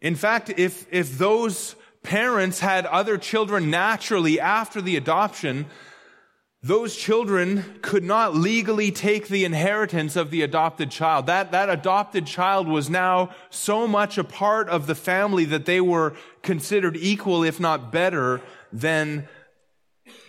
In 0.00 0.14
fact, 0.14 0.50
if, 0.56 0.86
if 0.90 1.18
those 1.18 1.74
parents 2.02 2.60
had 2.60 2.86
other 2.86 3.18
children 3.18 3.70
naturally 3.70 4.38
after 4.40 4.80
the 4.80 4.96
adoption, 4.96 5.66
those 6.62 6.96
children 6.96 7.78
could 7.82 8.04
not 8.04 8.34
legally 8.34 8.90
take 8.90 9.28
the 9.28 9.44
inheritance 9.44 10.16
of 10.16 10.30
the 10.30 10.42
adopted 10.42 10.90
child. 10.90 11.26
That, 11.26 11.52
that 11.52 11.68
adopted 11.68 12.26
child 12.26 12.66
was 12.66 12.88
now 12.88 13.30
so 13.50 13.86
much 13.86 14.18
a 14.18 14.24
part 14.24 14.68
of 14.68 14.86
the 14.86 14.94
family 14.94 15.44
that 15.46 15.66
they 15.66 15.80
were 15.80 16.14
considered 16.42 16.96
equal, 16.96 17.44
if 17.44 17.60
not 17.60 17.92
better, 17.92 18.40
than 18.72 19.28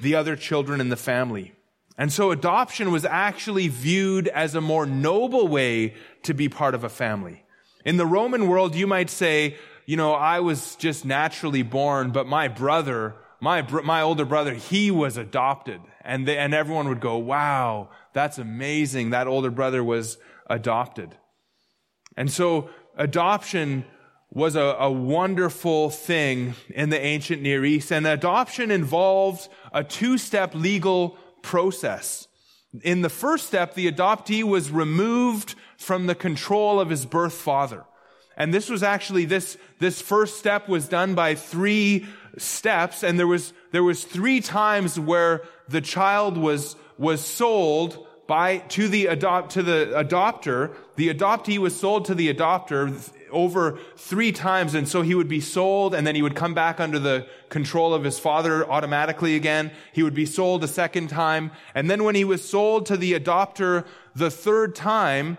the 0.01 0.15
other 0.15 0.35
children 0.35 0.81
in 0.81 0.89
the 0.89 0.95
family. 0.95 1.53
And 1.97 2.13
so 2.13 2.31
adoption 2.31 2.91
was 2.91 3.03
actually 3.03 3.67
viewed 3.67 4.29
as 4.29 4.55
a 4.55 4.61
more 4.61 4.85
noble 4.85 5.47
way 5.47 5.95
to 6.23 6.33
be 6.33 6.47
part 6.47 6.73
of 6.73 6.83
a 6.83 6.89
family. 6.89 7.43
In 7.83 7.97
the 7.97 8.05
Roman 8.05 8.47
world, 8.47 8.73
you 8.73 8.87
might 8.87 9.09
say, 9.09 9.57
you 9.85 9.97
know, 9.97 10.13
I 10.13 10.39
was 10.39 10.75
just 10.77 11.03
naturally 11.03 11.63
born, 11.63 12.11
but 12.11 12.27
my 12.27 12.47
brother, 12.47 13.15
my, 13.41 13.61
my 13.81 14.01
older 14.01 14.23
brother, 14.23 14.53
he 14.53 14.91
was 14.91 15.17
adopted. 15.17 15.81
And, 16.01 16.27
they, 16.27 16.37
and 16.37 16.53
everyone 16.53 16.87
would 16.87 17.01
go, 17.01 17.17
wow, 17.17 17.89
that's 18.13 18.37
amazing. 18.37 19.09
That 19.09 19.27
older 19.27 19.51
brother 19.51 19.83
was 19.83 20.17
adopted. 20.49 21.17
And 22.15 22.31
so 22.31 22.69
adoption 22.97 23.85
was 24.31 24.55
a, 24.55 24.61
a, 24.79 24.91
wonderful 24.91 25.89
thing 25.89 26.53
in 26.69 26.89
the 26.89 26.99
ancient 26.99 27.41
Near 27.41 27.65
East. 27.65 27.91
And 27.91 28.05
adoption 28.05 28.69
involved 28.69 29.49
a 29.73 29.83
two-step 29.83 30.53
legal 30.53 31.17
process. 31.41 32.27
In 32.83 33.01
the 33.01 33.09
first 33.09 33.47
step, 33.47 33.73
the 33.73 33.91
adoptee 33.91 34.43
was 34.43 34.69
removed 34.69 35.55
from 35.77 36.05
the 36.05 36.13
control 36.13 36.79
of 36.79 36.89
his 36.89 37.05
birth 37.05 37.33
father. 37.33 37.85
And 38.37 38.53
this 38.53 38.69
was 38.69 38.83
actually, 38.83 39.25
this, 39.25 39.57
this 39.79 39.99
first 39.99 40.37
step 40.37 40.69
was 40.69 40.87
done 40.87 41.15
by 41.15 41.33
three 41.33 42.05
steps. 42.37 43.03
And 43.03 43.17
there 43.17 43.27
was, 43.27 43.53
there 43.71 43.83
was 43.83 44.03
three 44.03 44.41
times 44.41 44.99
where 44.99 45.41
the 45.67 45.81
child 45.81 46.37
was, 46.37 46.75
was 46.97 47.25
sold 47.25 48.05
by, 48.27 48.59
to 48.59 48.87
the 48.87 49.07
adopt, 49.07 49.53
to 49.53 49.63
the 49.63 49.91
adopter. 49.95 50.75
The 50.95 51.11
adoptee 51.11 51.57
was 51.57 51.77
sold 51.77 52.05
to 52.05 52.15
the 52.15 52.31
adopter 52.31 53.11
over 53.31 53.79
three 53.95 54.31
times. 54.31 54.73
And 54.73 54.87
so 54.87 55.01
he 55.01 55.15
would 55.15 55.27
be 55.27 55.41
sold 55.41 55.93
and 55.93 56.05
then 56.05 56.15
he 56.15 56.21
would 56.21 56.35
come 56.35 56.53
back 56.53 56.79
under 56.79 56.99
the 56.99 57.27
control 57.49 57.93
of 57.93 58.03
his 58.03 58.19
father 58.19 58.69
automatically 58.69 59.35
again. 59.35 59.71
He 59.93 60.03
would 60.03 60.13
be 60.13 60.25
sold 60.25 60.63
a 60.63 60.67
second 60.67 61.09
time. 61.09 61.51
And 61.73 61.89
then 61.89 62.03
when 62.03 62.15
he 62.15 62.23
was 62.23 62.47
sold 62.47 62.85
to 62.87 62.97
the 62.97 63.13
adopter 63.13 63.85
the 64.15 64.31
third 64.31 64.75
time, 64.75 65.37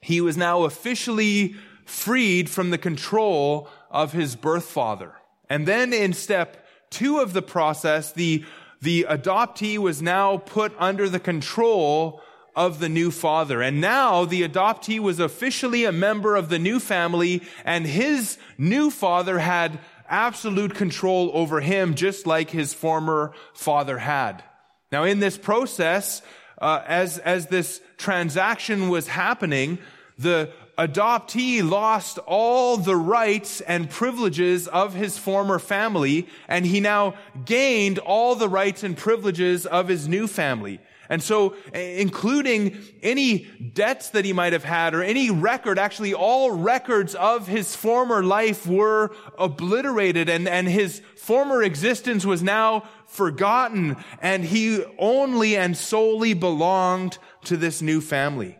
he 0.00 0.20
was 0.20 0.36
now 0.36 0.64
officially 0.64 1.56
freed 1.84 2.50
from 2.50 2.70
the 2.70 2.78
control 2.78 3.68
of 3.90 4.12
his 4.12 4.36
birth 4.36 4.66
father. 4.66 5.14
And 5.48 5.66
then 5.66 5.92
in 5.92 6.12
step 6.12 6.66
two 6.90 7.18
of 7.18 7.32
the 7.32 7.42
process, 7.42 8.12
the, 8.12 8.44
the 8.80 9.06
adoptee 9.08 9.78
was 9.78 10.02
now 10.02 10.38
put 10.38 10.74
under 10.78 11.08
the 11.08 11.20
control 11.20 12.20
of 12.56 12.78
the 12.78 12.88
new 12.88 13.10
father. 13.10 13.60
And 13.62 13.80
now 13.80 14.24
the 14.24 14.48
adoptee 14.48 14.98
was 14.98 15.20
officially 15.20 15.84
a 15.84 15.92
member 15.92 16.34
of 16.34 16.48
the 16.48 16.58
new 16.58 16.80
family 16.80 17.42
and 17.64 17.86
his 17.86 18.38
new 18.56 18.90
father 18.90 19.38
had 19.38 19.78
absolute 20.08 20.74
control 20.74 21.30
over 21.34 21.60
him 21.60 21.94
just 21.94 22.26
like 22.26 22.50
his 22.50 22.72
former 22.72 23.32
father 23.52 23.98
had. 23.98 24.42
Now 24.90 25.04
in 25.04 25.20
this 25.20 25.36
process, 25.36 26.22
uh, 26.58 26.82
as, 26.86 27.18
as 27.18 27.48
this 27.48 27.82
transaction 27.98 28.88
was 28.88 29.06
happening, 29.06 29.78
the 30.18 30.50
adoptee 30.78 31.68
lost 31.68 32.18
all 32.26 32.76
the 32.76 32.96
rights 32.96 33.60
and 33.60 33.90
privileges 33.90 34.68
of 34.68 34.94
his 34.94 35.18
former 35.18 35.58
family, 35.58 36.26
and 36.48 36.64
he 36.64 36.80
now 36.80 37.14
gained 37.44 37.98
all 37.98 38.34
the 38.34 38.48
rights 38.48 38.82
and 38.82 38.96
privileges 38.96 39.66
of 39.66 39.88
his 39.88 40.08
new 40.08 40.26
family. 40.26 40.80
And 41.08 41.22
so, 41.22 41.54
eh, 41.72 42.00
including 42.00 42.78
any 43.02 43.46
debts 43.74 44.10
that 44.10 44.24
he 44.24 44.32
might 44.32 44.52
have 44.52 44.64
had 44.64 44.94
or 44.94 45.02
any 45.02 45.30
record, 45.30 45.78
actually 45.78 46.14
all 46.14 46.50
records 46.50 47.14
of 47.14 47.46
his 47.46 47.76
former 47.76 48.22
life 48.22 48.66
were 48.66 49.14
obliterated 49.38 50.28
and, 50.28 50.48
and 50.48 50.68
his 50.68 51.00
former 51.16 51.62
existence 51.62 52.24
was 52.24 52.42
now 52.42 52.84
forgotten 53.06 53.96
and 54.20 54.44
he 54.44 54.84
only 54.98 55.56
and 55.56 55.76
solely 55.76 56.34
belonged 56.34 57.18
to 57.44 57.56
this 57.56 57.80
new 57.80 58.00
family. 58.00 58.58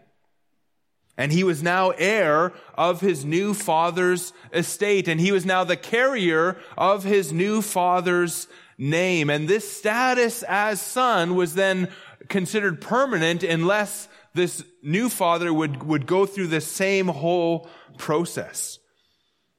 And 1.18 1.32
he 1.32 1.44
was 1.44 1.62
now 1.62 1.90
heir 1.90 2.52
of 2.74 3.00
his 3.00 3.24
new 3.24 3.54
father's 3.54 4.32
estate 4.52 5.08
and 5.08 5.18
he 5.18 5.32
was 5.32 5.46
now 5.46 5.64
the 5.64 5.76
carrier 5.76 6.58
of 6.76 7.04
his 7.04 7.32
new 7.32 7.62
father's 7.62 8.48
name. 8.78 9.30
And 9.30 9.48
this 9.48 9.70
status 9.70 10.42
as 10.42 10.80
son 10.80 11.34
was 11.34 11.54
then 11.54 11.88
considered 12.28 12.80
permanent 12.80 13.42
unless 13.42 14.08
this 14.34 14.64
new 14.82 15.08
father 15.08 15.52
would, 15.52 15.82
would 15.82 16.06
go 16.06 16.26
through 16.26 16.48
the 16.48 16.60
same 16.60 17.08
whole 17.08 17.68
process. 17.98 18.78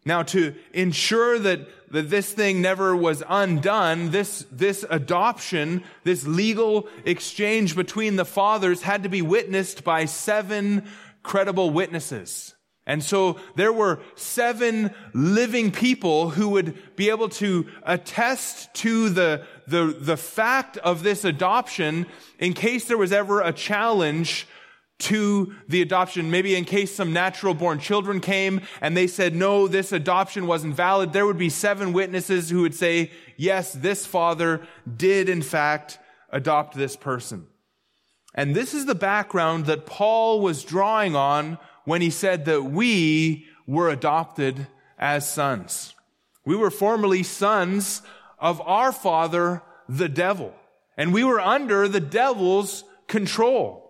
Now, 0.05 0.23
to 0.23 0.55
ensure 0.73 1.37
that, 1.39 1.67
that 1.91 2.09
this 2.09 2.31
thing 2.31 2.61
never 2.61 2.95
was 2.95 3.23
undone, 3.27 4.11
this, 4.11 4.45
this 4.49 4.85
adoption, 4.89 5.83
this 6.05 6.25
legal 6.25 6.87
exchange 7.03 7.75
between 7.75 8.15
the 8.15 8.23
fathers 8.23 8.83
had 8.83 9.03
to 9.03 9.09
be 9.09 9.21
witnessed 9.21 9.83
by 9.83 10.05
seven 10.05 10.87
credible 11.23 11.71
witnesses. 11.71 12.53
And 12.87 13.03
so 13.03 13.37
there 13.55 13.73
were 13.73 13.99
seven 14.15 14.91
living 15.13 15.71
people 15.71 16.29
who 16.29 16.47
would 16.49 16.95
be 16.95 17.09
able 17.09 17.27
to 17.29 17.67
attest 17.83 18.73
to 18.75 19.09
the, 19.09 19.45
the, 19.67 19.95
the 19.99 20.15
fact 20.15 20.77
of 20.77 21.03
this 21.03 21.25
adoption 21.25 22.05
in 22.39 22.53
case 22.53 22.85
there 22.85 22.97
was 22.97 23.11
ever 23.11 23.41
a 23.41 23.51
challenge 23.51 24.47
to 24.99 25.53
the 25.67 25.81
adoption. 25.81 26.31
Maybe 26.31 26.55
in 26.55 26.63
case 26.63 26.95
some 26.95 27.11
natural 27.11 27.53
born 27.53 27.79
children 27.79 28.21
came 28.21 28.61
and 28.79 28.95
they 28.95 29.07
said, 29.07 29.35
no, 29.35 29.67
this 29.67 29.91
adoption 29.91 30.47
wasn't 30.47 30.73
valid. 30.73 31.11
There 31.11 31.25
would 31.25 31.37
be 31.37 31.49
seven 31.49 31.91
witnesses 31.91 32.49
who 32.49 32.61
would 32.61 32.73
say, 32.73 33.11
yes, 33.35 33.73
this 33.73 34.05
father 34.05 34.65
did 34.95 35.27
in 35.27 35.41
fact 35.41 35.99
adopt 36.31 36.73
this 36.73 36.95
person. 36.95 37.47
And 38.33 38.55
this 38.55 38.73
is 38.73 38.85
the 38.85 38.95
background 38.95 39.65
that 39.65 39.85
Paul 39.85 40.39
was 40.39 40.63
drawing 40.63 41.17
on 41.17 41.57
when 41.87 42.01
he 42.01 42.09
said 42.09 42.43
that 42.43 42.63
we 42.63 43.45
were 43.65 43.87
adopted 43.87 44.67
as 44.99 45.31
sons. 45.31 45.95
We 46.45 46.53
were 46.53 46.69
formerly 46.69 47.23
sons 47.23 48.01
of 48.37 48.59
our 48.59 48.91
father, 48.91 49.63
the 49.87 50.09
devil. 50.09 50.53
And 50.97 51.13
we 51.13 51.23
were 51.23 51.39
under 51.39 51.87
the 51.87 52.01
devil's 52.01 52.83
control. 53.07 53.89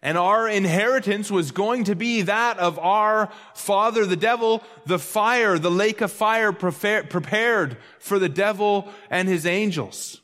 And 0.00 0.16
our 0.16 0.48
inheritance 0.48 1.32
was 1.32 1.50
going 1.50 1.82
to 1.84 1.96
be 1.96 2.22
that 2.22 2.58
of 2.60 2.78
our 2.78 3.28
father, 3.56 4.06
the 4.06 4.14
devil, 4.14 4.62
the 4.86 5.00
fire, 5.00 5.58
the 5.58 5.68
lake 5.68 6.00
of 6.02 6.12
fire 6.12 6.52
prepared 6.52 7.76
for 7.98 8.20
the 8.20 8.28
devil 8.28 8.88
and 9.10 9.28
his 9.28 9.46
angels. 9.46 10.22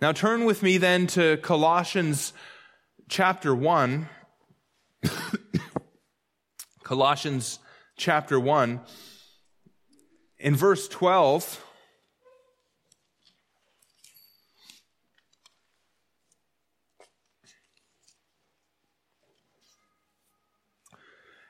Now 0.00 0.12
turn 0.12 0.46
with 0.46 0.62
me 0.62 0.78
then 0.78 1.06
to 1.08 1.36
Colossians 1.36 2.32
chapter 3.10 3.54
1. 3.54 4.08
Colossians 6.84 7.60
chapter 7.96 8.38
1. 8.38 8.78
In 10.38 10.54
verse 10.54 10.86
12, 10.88 11.64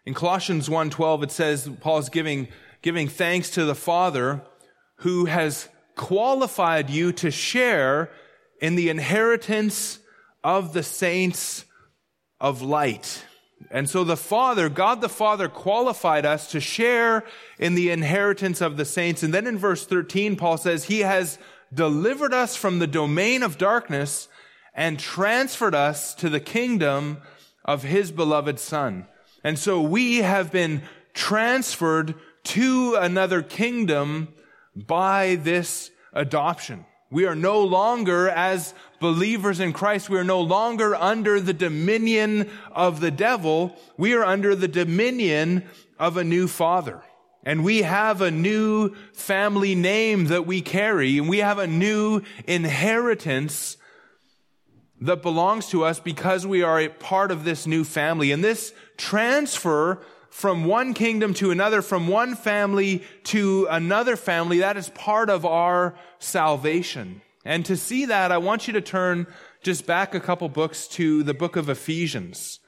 In 0.07 0.13
Colossians 0.13 0.69
1:12 0.69 1.25
it 1.25 1.31
says 1.33 1.69
Paul's 1.81 2.11
giving 2.11 2.47
giving 2.83 3.09
thanks 3.09 3.49
to 3.51 3.65
the 3.65 3.75
Father 3.75 4.43
who 4.97 5.25
has 5.25 5.69
qualified 5.97 6.91
you 6.91 7.11
to 7.13 7.31
share 7.31 8.11
in 8.61 8.77
the 8.77 8.91
inheritance 8.91 9.99
of 10.45 10.75
the 10.75 10.83
saints 10.83 11.65
of 12.39 12.61
light. 12.61 13.25
And 13.71 13.89
so 13.89 14.05
the 14.05 14.17
Father, 14.17 14.69
God 14.69 15.01
the 15.01 15.09
Father 15.09 15.49
qualified 15.49 16.25
us 16.25 16.51
to 16.53 16.61
share 16.61 17.25
in 17.59 17.75
the 17.75 17.91
inheritance 17.91 18.61
of 18.61 18.77
the 18.77 18.85
saints. 18.85 19.23
And 19.23 19.33
then 19.33 19.47
in 19.47 19.59
verse 19.59 19.87
13, 19.87 20.37
Paul 20.37 20.59
says, 20.59 20.85
He 20.85 21.01
has 21.01 21.39
delivered 21.73 22.33
us 22.33 22.57
from 22.57 22.79
the 22.79 22.87
domain 22.87 23.43
of 23.43 23.59
darkness 23.59 24.29
and 24.75 24.99
transferred 24.99 25.75
us 25.75 26.15
to 26.17 26.29
the 26.29 26.41
kingdom 26.41 27.19
of 27.65 27.83
his 27.83 28.11
beloved 28.11 28.59
son. 28.59 29.07
And 29.43 29.59
so 29.59 29.81
we 29.81 30.19
have 30.19 30.51
been 30.51 30.83
transferred 31.13 32.15
to 32.45 32.97
another 32.97 33.43
kingdom 33.43 34.29
by 34.75 35.37
this 35.37 35.91
adoption. 36.13 36.85
We 37.15 37.27
are 37.27 37.37
no 37.37 37.61
longer, 37.61 38.29
as 38.29 38.75
believers 38.99 39.61
in 39.61 39.73
Christ, 39.73 40.11
we 40.11 40.19
are 40.19 40.25
no 40.25 40.41
longer 40.41 40.97
under 40.97 41.39
the 41.39 41.53
dominion 41.53 42.51
of 42.73 42.99
the 42.99 43.13
devil. 43.13 43.79
We 43.97 44.15
are 44.15 44.25
under 44.25 44.57
the 44.57 44.67
dominion 44.67 45.63
of 45.97 46.17
a 46.17 46.25
new 46.25 46.49
father. 46.49 47.05
And 47.45 47.63
we 47.63 47.83
have 47.83 48.21
a 48.21 48.33
new 48.33 48.97
family 49.13 49.77
name 49.77 50.25
that 50.25 50.45
we 50.45 50.61
carry, 50.61 51.17
and 51.19 51.29
we 51.29 51.39
have 51.39 51.61
a 51.61 51.69
new 51.69 52.23
inheritance 52.49 53.77
that 55.01 55.23
belongs 55.23 55.69
to 55.69 55.85
us 55.85 56.01
because 56.01 56.45
we 56.45 56.63
are 56.63 56.81
a 56.81 56.89
part 56.89 57.31
of 57.31 57.45
this 57.45 57.65
new 57.65 57.85
family. 57.85 58.33
And 58.33 58.43
this 58.43 58.75
transfer 58.97 60.03
from 60.35 60.65
one 60.65 60.95
kingdom 60.95 61.33
to 61.33 61.53
another, 61.53 61.81
from 61.81 62.09
one 62.09 62.35
family 62.35 63.05
to 63.23 63.69
another 63.71 64.17
family, 64.17 64.59
that 64.59 64.77
is 64.77 64.89
part 64.89 65.31
of 65.31 65.47
our 65.47 65.95
salvation. 66.19 67.23
And 67.45 67.65
to 67.67 67.77
see 67.77 68.07
that, 68.07 68.33
I 68.33 68.39
want 68.39 68.67
you 68.67 68.73
to 68.73 68.81
turn 68.81 69.29
just 69.63 69.87
back 69.87 70.13
a 70.13 70.19
couple 70.19 70.49
books 70.49 70.89
to 70.89 71.23
the 71.23 71.35
book 71.35 71.55
of 71.55 71.69
Ephesians. 71.69 72.59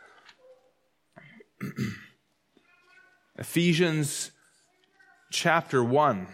Ephesians 3.37 4.31
chapter 5.33 5.83
1. 5.83 6.29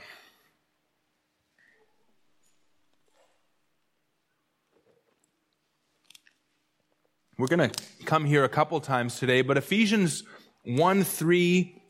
We're 7.39 7.47
going 7.47 7.71
to 7.71 7.83
come 8.05 8.27
here 8.27 8.45
a 8.45 8.51
couple 8.51 8.79
times 8.81 9.19
today, 9.19 9.41
but 9.41 9.57
Ephesians 9.57 10.25
1 10.65 11.05
3 11.05 11.83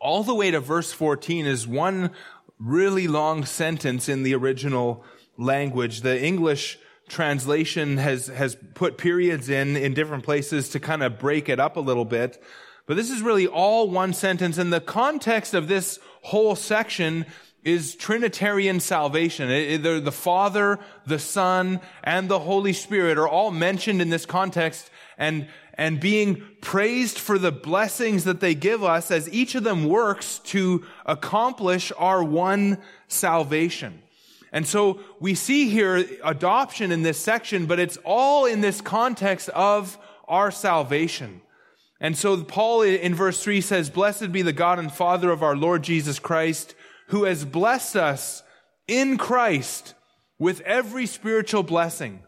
all 0.00 0.24
the 0.24 0.34
way 0.34 0.50
to 0.50 0.58
verse 0.58 0.92
14 0.92 1.46
is 1.46 1.66
one 1.66 2.10
really 2.58 3.06
long 3.06 3.44
sentence 3.44 4.08
in 4.08 4.24
the 4.24 4.34
original 4.34 5.04
language. 5.38 6.00
The 6.00 6.20
English 6.20 6.78
translation 7.08 7.98
has, 7.98 8.26
has 8.26 8.56
put 8.74 8.98
periods 8.98 9.48
in, 9.48 9.76
in 9.76 9.94
different 9.94 10.24
places 10.24 10.70
to 10.70 10.80
kind 10.80 11.02
of 11.02 11.18
break 11.18 11.48
it 11.48 11.60
up 11.60 11.76
a 11.76 11.80
little 11.80 12.04
bit. 12.04 12.42
But 12.86 12.96
this 12.96 13.10
is 13.10 13.22
really 13.22 13.46
all 13.46 13.88
one 13.88 14.12
sentence. 14.12 14.58
And 14.58 14.72
the 14.72 14.80
context 14.80 15.54
of 15.54 15.68
this 15.68 16.00
whole 16.22 16.56
section 16.56 17.26
is 17.62 17.94
Trinitarian 17.94 18.80
salvation. 18.80 19.48
The 19.82 20.12
Father, 20.12 20.80
the 21.06 21.20
Son, 21.20 21.80
and 22.02 22.28
the 22.28 22.40
Holy 22.40 22.72
Spirit 22.72 23.18
are 23.18 23.28
all 23.28 23.52
mentioned 23.52 24.02
in 24.02 24.10
this 24.10 24.26
context 24.26 24.90
and, 25.16 25.46
and 25.74 26.00
being 26.00 26.42
praised 26.60 27.18
for 27.18 27.38
the 27.38 27.52
blessings 27.52 28.24
that 28.24 28.40
they 28.40 28.54
give 28.54 28.84
us 28.84 29.10
as 29.10 29.32
each 29.32 29.54
of 29.54 29.64
them 29.64 29.88
works 29.88 30.38
to 30.40 30.84
accomplish 31.06 31.92
our 31.96 32.22
one 32.22 32.78
salvation. 33.08 34.02
And 34.52 34.66
so 34.66 35.00
we 35.18 35.34
see 35.34 35.68
here 35.70 36.04
adoption 36.22 36.92
in 36.92 37.02
this 37.02 37.18
section, 37.18 37.66
but 37.66 37.80
it's 37.80 37.98
all 38.04 38.44
in 38.44 38.60
this 38.60 38.80
context 38.82 39.48
of 39.50 39.98
our 40.28 40.50
salvation. 40.50 41.40
And 42.00 42.16
so 42.18 42.42
Paul 42.42 42.82
in 42.82 43.14
verse 43.14 43.42
3 43.42 43.60
says, 43.60 43.88
Blessed 43.88 44.30
be 44.30 44.42
the 44.42 44.52
God 44.52 44.78
and 44.78 44.92
Father 44.92 45.30
of 45.30 45.42
our 45.42 45.56
Lord 45.56 45.82
Jesus 45.82 46.18
Christ, 46.18 46.74
who 47.08 47.24
has 47.24 47.44
blessed 47.44 47.96
us 47.96 48.42
in 48.86 49.16
Christ 49.16 49.94
with 50.38 50.60
every 50.62 51.06
spiritual 51.06 51.62
blessing. 51.62 52.22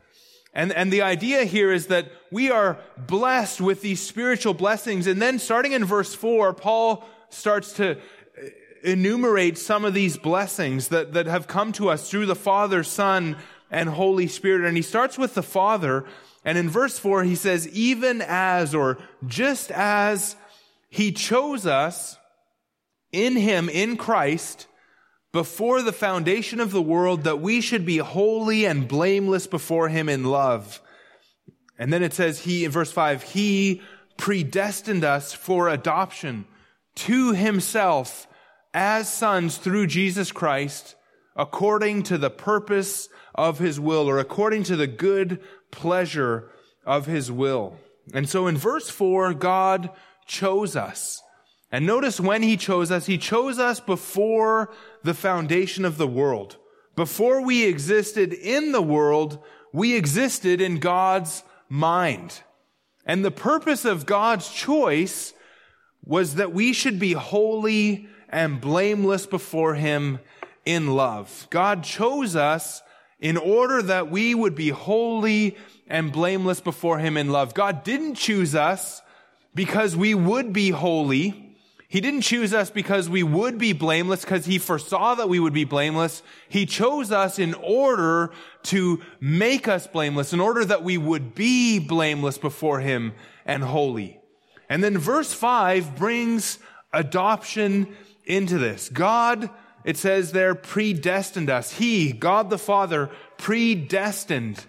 And, 0.55 0.73
and 0.73 0.93
the 0.93 1.03
idea 1.03 1.45
here 1.45 1.73
is 1.73 1.89
that 1.89 2.13
we 2.31 2.51
are 2.51 2.79
blessed 2.97 3.61
with 3.61 3.83
these 3.83 4.01
spiritual 4.01 4.55
blessings. 4.55 5.07
And 5.07 5.21
then 5.21 5.39
starting 5.39 5.73
in 5.73 5.85
verse 5.85 6.15
4, 6.15 6.55
Paul 6.55 7.05
starts 7.29 7.73
to 7.75 7.97
uh, 7.97 7.97
enumerate 8.85 9.59
some 9.59 9.85
of 9.85 9.95
these 9.95 10.17
blessings 10.17 10.89
that, 10.89 11.15
that 11.15 11.27
have 11.27 11.49
come 11.49 11.73
to 11.73 11.89
us 11.89 12.09
through 12.09 12.27
the 12.27 12.37
Father, 12.37 12.85
Son, 12.85 13.37
and 13.71 13.89
Holy 13.89 14.29
Spirit. 14.29 14.65
And 14.65 14.77
he 14.77 14.83
starts 14.83 15.19
with 15.19 15.35
the 15.35 15.43
Father 15.43 16.07
and 16.45 16.59
in 16.59 16.69
verse 16.69 16.99
4, 16.99 17.25
he 17.25 17.35
says, 17.35 17.67
even 17.69 18.21
as 18.21 18.75
or 18.75 18.99
just 19.27 19.71
as 19.71 20.37
he 20.91 21.11
chose 21.11 21.67
us 21.67 22.19
in 23.13 23.37
him, 23.37 23.69
in 23.69 23.97
Christ, 23.97 24.67
before 25.35 25.83
the 25.83 25.93
foundation 25.93 26.61
of 26.61 26.71
the 26.71 26.81
world, 26.81 27.25
that 27.25 27.41
we 27.41 27.61
should 27.61 27.85
be 27.85 27.99
holy 27.99 28.65
and 28.65 28.87
blameless 28.87 29.49
before 29.49 29.89
him 29.89 30.09
in 30.09 30.23
love. 30.23 30.81
And 31.77 31.93
then 31.93 32.05
it 32.05 32.15
says, 32.15 32.45
he, 32.45 32.65
in 32.65 32.71
verse 32.71 32.93
5, 32.93 33.25
he 33.25 33.83
predestined 34.17 35.03
us 35.03 35.33
for 35.33 35.69
adoption 35.69 36.45
to 36.95 37.33
himself 37.33 38.29
as 38.73 39.13
sons 39.13 39.57
through 39.59 39.89
Jesus 39.89 40.31
Christ, 40.31 40.95
according 41.35 42.05
to 42.05 42.17
the 42.17 42.31
purpose 42.31 43.09
of 43.35 43.59
his 43.59 43.81
will, 43.81 44.09
or 44.09 44.21
according 44.21 44.63
to 44.63 44.77
the 44.77 44.87
good 44.87 45.41
pleasure 45.73 46.49
of 46.87 47.07
his 47.07 47.33
will. 47.33 47.77
And 48.13 48.29
so 48.29 48.47
in 48.47 48.57
verse 48.57 48.89
4, 48.89 49.35
God 49.35 49.91
chose 50.29 50.77
us. 50.77 51.21
And 51.73 51.87
notice 51.87 52.21
when 52.21 52.45
he 52.45 52.57
chose 52.57 52.93
us, 52.93 53.07
he 53.07 53.19
chose 53.19 53.59
us 53.59 53.81
before 53.81 54.73
the 55.05 55.15
foundation 55.15 55.85
of 55.85 55.99
the 55.99 56.07
world. 56.07 56.57
Before 56.97 57.41
we 57.43 57.65
existed 57.65 58.33
in 58.33 58.73
the 58.73 58.83
world, 58.83 59.39
we 59.73 59.95
existed 59.95 60.61
in 60.61 60.81
God's 60.81 61.45
mind. 61.69 62.41
And 63.07 63.25
the 63.25 63.31
purpose 63.31 63.85
of 63.85 64.07
God's 64.07 64.49
choice 64.49 65.35
was 66.05 66.37
that 66.37 66.53
we 66.53 66.73
should 66.73 66.99
be 66.99 67.13
holy 67.13 68.09
and 68.29 68.61
blameless 68.61 69.27
before 69.27 69.75
him 69.75 70.21
in 70.65 70.95
love. 70.95 71.47
God 71.51 71.85
chose 71.85 72.35
us 72.35 72.83
in 73.21 73.37
order 73.37 73.83
that 73.83 74.11
we 74.11 74.35
would 74.35 74.55
be 74.55 74.71
holy 74.71 75.57
and 75.87 76.13
blameless 76.13 76.61
before 76.61 76.99
him 76.99 77.17
in 77.17 77.29
love. 77.29 77.55
God 77.55 77.85
didn't 77.85 78.15
choose 78.15 78.55
us 78.55 79.03
because 79.55 79.97
we 79.97 80.15
would 80.15 80.53
be 80.53 80.71
holy. 80.71 81.44
He 81.95 82.01
didn't 82.01 82.23
choose 82.23 82.53
us 82.53 82.71
because 82.71 83.09
we 83.09 83.23
would 83.23 83.57
be 83.57 83.73
blameless 83.73 84.23
because 84.23 84.47
he 84.47 84.59
foresaw 84.59 85.15
that 85.15 85.29
we 85.29 85.39
would 85.39 85.53
be 85.53 85.63
blameless. 85.63 86.25
He 86.49 86.67
chose 86.67 87.13
us 87.13 87.39
in 87.39 87.55
order 87.55 88.33
to 88.65 89.01
make 89.21 89.69
us 89.69 89.87
blameless, 89.87 90.33
in 90.33 90.41
order 90.41 90.65
that 90.65 90.83
we 90.83 90.99
would 90.99 91.37
be 91.37 91.79
blameless 91.79 92.37
before 92.37 92.81
him 92.81 93.13
and 93.47 93.63
holy. 93.63 94.19
And 94.69 94.83
then 94.83 94.99
verse 94.99 95.33
five 95.33 95.95
brings 95.95 96.59
adoption 96.93 97.95
into 98.25 98.59
this. 98.59 98.89
God 98.89 99.49
it 99.85 99.97
says 99.97 100.33
there, 100.33 100.57
predestined 100.57 101.49
us. 101.49 101.71
He, 101.71 102.11
God 102.11 102.51
the 102.51 102.59
Father, 102.59 103.09
predestined. 103.39 104.65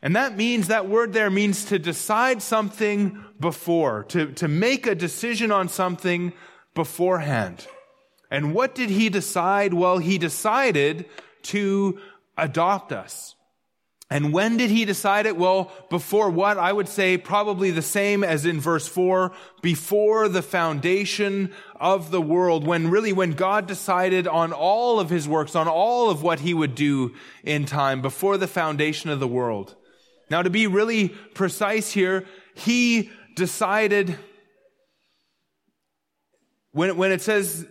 And 0.00 0.14
that 0.14 0.36
means, 0.36 0.68
that 0.68 0.88
word 0.88 1.12
there 1.12 1.28
means 1.28 1.64
to 1.64 1.80
decide 1.80 2.40
something 2.40 3.24
before, 3.40 4.04
to, 4.10 4.30
to 4.34 4.46
make 4.46 4.86
a 4.86 4.94
decision 4.94 5.50
on 5.50 5.68
something 5.68 6.32
beforehand. 6.78 7.66
And 8.30 8.54
what 8.54 8.72
did 8.72 8.88
he 8.88 9.08
decide? 9.08 9.74
Well, 9.74 9.98
he 9.98 10.16
decided 10.16 11.06
to 11.42 11.98
adopt 12.36 12.92
us. 12.92 13.34
And 14.08 14.32
when 14.32 14.56
did 14.56 14.70
he 14.70 14.84
decide 14.84 15.26
it? 15.26 15.36
Well, 15.36 15.72
before 15.90 16.30
what? 16.30 16.56
I 16.56 16.72
would 16.72 16.88
say 16.88 17.18
probably 17.18 17.72
the 17.72 17.82
same 17.82 18.22
as 18.22 18.46
in 18.46 18.60
verse 18.60 18.86
4, 18.86 19.32
before 19.60 20.28
the 20.28 20.40
foundation 20.40 21.52
of 21.74 22.12
the 22.12 22.22
world, 22.22 22.64
when 22.64 22.90
really 22.90 23.12
when 23.12 23.32
God 23.32 23.66
decided 23.66 24.28
on 24.28 24.52
all 24.52 25.00
of 25.00 25.10
his 25.10 25.26
works, 25.26 25.56
on 25.56 25.66
all 25.66 26.08
of 26.08 26.22
what 26.22 26.38
he 26.38 26.54
would 26.54 26.76
do 26.76 27.12
in 27.42 27.66
time, 27.66 28.02
before 28.02 28.38
the 28.38 28.46
foundation 28.46 29.10
of 29.10 29.18
the 29.18 29.26
world. 29.26 29.74
Now 30.30 30.42
to 30.42 30.50
be 30.50 30.68
really 30.68 31.08
precise 31.08 31.90
here, 31.90 32.24
he 32.54 33.10
decided, 33.34 34.16
when, 36.78 36.96
when 36.96 37.10
it 37.10 37.20
says, 37.20 37.66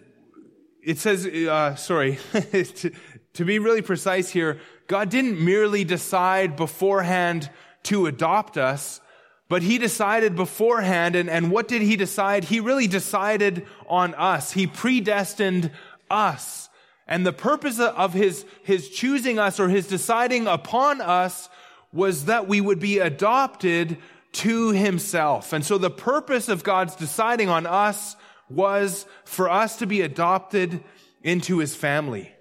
it 0.84 0.98
says, 0.98 1.26
uh, 1.26 1.76
sorry, 1.76 2.20
to, 2.52 2.92
to 3.36 3.46
be 3.46 3.58
really 3.58 3.82
precise 3.82 4.30
here, 4.30 4.60
God 4.88 5.10
didn't 5.10 5.40
merely 5.40 5.86
decide 5.86 6.58
beforehand 6.58 7.50
to 7.84 8.08
adopt 8.08 8.58
us, 8.58 9.00
but 9.48 9.62
he 9.62 9.78
decided 9.78 10.36
beforehand. 10.36 11.16
And, 11.16 11.30
and 11.30 11.52
what 11.52 11.70
did 11.70 11.82
he 11.82 11.96
decide? 11.96 12.44
He 12.44 12.60
really 12.60 12.86
decided 12.86 13.66
on 13.88 14.14
us. 14.16 14.52
He 14.52 14.68
predestined 14.68 15.72
us. 16.12 16.68
And 17.08 17.26
the 17.26 17.32
purpose 17.32 17.80
of 17.80 18.12
his, 18.12 18.46
his 18.64 18.90
choosing 18.90 19.40
us 19.40 19.58
or 19.58 19.70
his 19.70 19.88
deciding 19.88 20.48
upon 20.48 21.00
us 21.00 21.48
was 21.94 22.26
that 22.26 22.50
we 22.50 22.60
would 22.60 22.82
be 22.82 23.00
adopted 23.00 24.00
to 24.34 24.72
himself. 24.72 25.54
And 25.54 25.64
so 25.64 25.78
the 25.78 25.90
purpose 25.90 26.50
of 26.50 26.66
God's 26.66 26.98
deciding 26.98 27.48
on 27.48 27.66
us 27.66 28.18
was 28.50 29.06
for 29.26 29.50
us 29.50 29.78
to 29.78 29.86
be 29.86 30.02
adopted 30.02 30.84
into 31.24 31.58
his 31.58 31.76
family. 31.76 32.32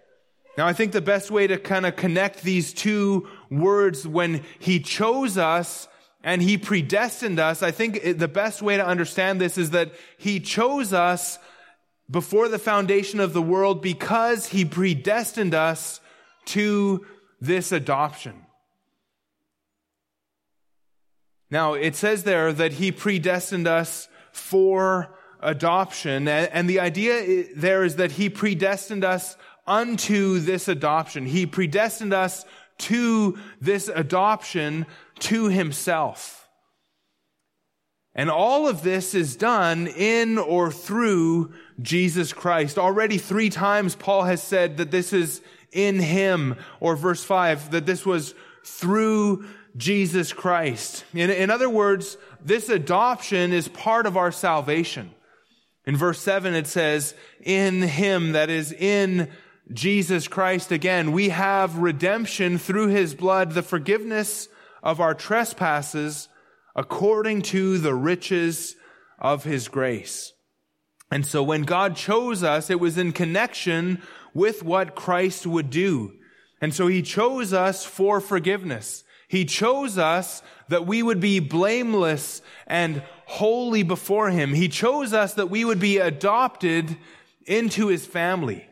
Now, 0.56 0.66
I 0.66 0.72
think 0.72 0.92
the 0.92 1.00
best 1.00 1.30
way 1.30 1.46
to 1.46 1.58
kind 1.58 1.84
of 1.84 1.96
connect 1.96 2.42
these 2.42 2.72
two 2.72 3.28
words 3.50 4.06
when 4.06 4.42
he 4.58 4.80
chose 4.80 5.36
us 5.36 5.88
and 6.22 6.40
he 6.40 6.56
predestined 6.56 7.38
us. 7.38 7.62
I 7.62 7.70
think 7.70 8.18
the 8.18 8.28
best 8.28 8.62
way 8.62 8.76
to 8.76 8.86
understand 8.86 9.40
this 9.40 9.58
is 9.58 9.70
that 9.70 9.92
he 10.16 10.40
chose 10.40 10.92
us 10.92 11.38
before 12.10 12.48
the 12.48 12.58
foundation 12.58 13.20
of 13.20 13.32
the 13.32 13.42
world 13.42 13.82
because 13.82 14.46
he 14.46 14.64
predestined 14.64 15.54
us 15.54 16.00
to 16.46 17.04
this 17.40 17.70
adoption. 17.70 18.46
Now, 21.50 21.74
it 21.74 21.94
says 21.94 22.24
there 22.24 22.52
that 22.52 22.74
he 22.74 22.90
predestined 22.90 23.68
us 23.68 24.08
for 24.32 25.15
adoption. 25.40 26.28
And 26.28 26.68
the 26.68 26.80
idea 26.80 27.44
there 27.54 27.84
is 27.84 27.96
that 27.96 28.12
he 28.12 28.28
predestined 28.28 29.04
us 29.04 29.36
unto 29.66 30.38
this 30.38 30.68
adoption. 30.68 31.26
He 31.26 31.46
predestined 31.46 32.12
us 32.12 32.44
to 32.78 33.38
this 33.60 33.88
adoption 33.88 34.86
to 35.20 35.48
himself. 35.48 36.48
And 38.14 38.30
all 38.30 38.66
of 38.66 38.82
this 38.82 39.14
is 39.14 39.36
done 39.36 39.88
in 39.88 40.38
or 40.38 40.70
through 40.70 41.52
Jesus 41.82 42.32
Christ. 42.32 42.78
Already 42.78 43.18
three 43.18 43.50
times 43.50 43.94
Paul 43.94 44.24
has 44.24 44.42
said 44.42 44.78
that 44.78 44.90
this 44.90 45.12
is 45.12 45.42
in 45.72 45.98
him, 45.98 46.56
or 46.80 46.96
verse 46.96 47.22
five, 47.22 47.70
that 47.72 47.84
this 47.84 48.06
was 48.06 48.34
through 48.64 49.44
Jesus 49.76 50.32
Christ. 50.32 51.04
In, 51.12 51.28
in 51.28 51.50
other 51.50 51.68
words, 51.68 52.16
this 52.42 52.70
adoption 52.70 53.52
is 53.52 53.68
part 53.68 54.06
of 54.06 54.16
our 54.16 54.32
salvation. 54.32 55.10
In 55.86 55.96
verse 55.96 56.20
7, 56.20 56.54
it 56.54 56.66
says, 56.66 57.14
In 57.40 57.82
him, 57.82 58.32
that 58.32 58.50
is, 58.50 58.72
in 58.72 59.30
Jesus 59.72 60.28
Christ 60.28 60.72
again, 60.72 61.12
we 61.12 61.28
have 61.28 61.78
redemption 61.78 62.58
through 62.58 62.88
his 62.88 63.14
blood, 63.14 63.52
the 63.52 63.62
forgiveness 63.62 64.48
of 64.82 65.00
our 65.00 65.14
trespasses 65.14 66.28
according 66.74 67.42
to 67.42 67.78
the 67.78 67.94
riches 67.94 68.76
of 69.18 69.44
his 69.44 69.68
grace. 69.68 70.32
And 71.10 71.24
so 71.24 71.42
when 71.42 71.62
God 71.62 71.96
chose 71.96 72.42
us, 72.42 72.68
it 72.68 72.80
was 72.80 72.98
in 72.98 73.12
connection 73.12 74.02
with 74.34 74.62
what 74.62 74.94
Christ 74.94 75.46
would 75.46 75.70
do. 75.70 76.12
And 76.60 76.74
so 76.74 76.86
he 76.86 77.02
chose 77.02 77.52
us 77.52 77.84
for 77.84 78.20
forgiveness. 78.20 79.04
He 79.28 79.44
chose 79.44 79.98
us 79.98 80.42
that 80.68 80.86
we 80.86 81.02
would 81.02 81.20
be 81.20 81.40
blameless 81.40 82.42
and 82.66 83.02
holy 83.26 83.82
before 83.82 84.30
Him. 84.30 84.54
He 84.54 84.68
chose 84.68 85.12
us 85.12 85.34
that 85.34 85.50
we 85.50 85.64
would 85.64 85.80
be 85.80 85.98
adopted 85.98 86.96
into 87.46 87.88
His 87.88 88.06
family. 88.06 88.66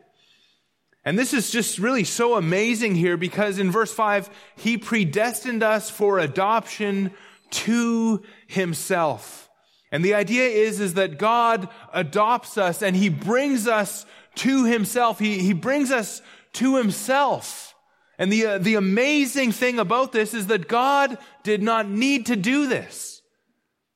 And 1.04 1.18
this 1.18 1.34
is 1.34 1.50
just 1.50 1.78
really 1.78 2.04
so 2.04 2.36
amazing 2.36 2.94
here 2.94 3.16
because 3.16 3.58
in 3.58 3.70
verse 3.70 3.92
5, 3.92 4.30
He 4.56 4.78
predestined 4.78 5.62
us 5.62 5.90
for 5.90 6.18
adoption 6.18 7.10
to 7.50 8.22
Himself. 8.46 9.48
And 9.92 10.04
the 10.04 10.14
idea 10.14 10.48
is, 10.48 10.80
is 10.80 10.94
that 10.94 11.18
God 11.18 11.68
adopts 11.92 12.56
us 12.56 12.82
and 12.82 12.96
He 12.96 13.08
brings 13.08 13.68
us 13.68 14.06
to 14.36 14.64
Himself. 14.64 15.18
He, 15.18 15.40
he 15.40 15.52
brings 15.52 15.90
us 15.90 16.22
to 16.54 16.76
Himself. 16.76 17.73
And 18.18 18.32
the, 18.32 18.46
uh, 18.46 18.58
the 18.58 18.76
amazing 18.76 19.52
thing 19.52 19.78
about 19.78 20.12
this 20.12 20.34
is 20.34 20.46
that 20.46 20.68
God 20.68 21.18
did 21.42 21.62
not 21.62 21.88
need 21.88 22.26
to 22.26 22.36
do 22.36 22.66
this. 22.66 23.22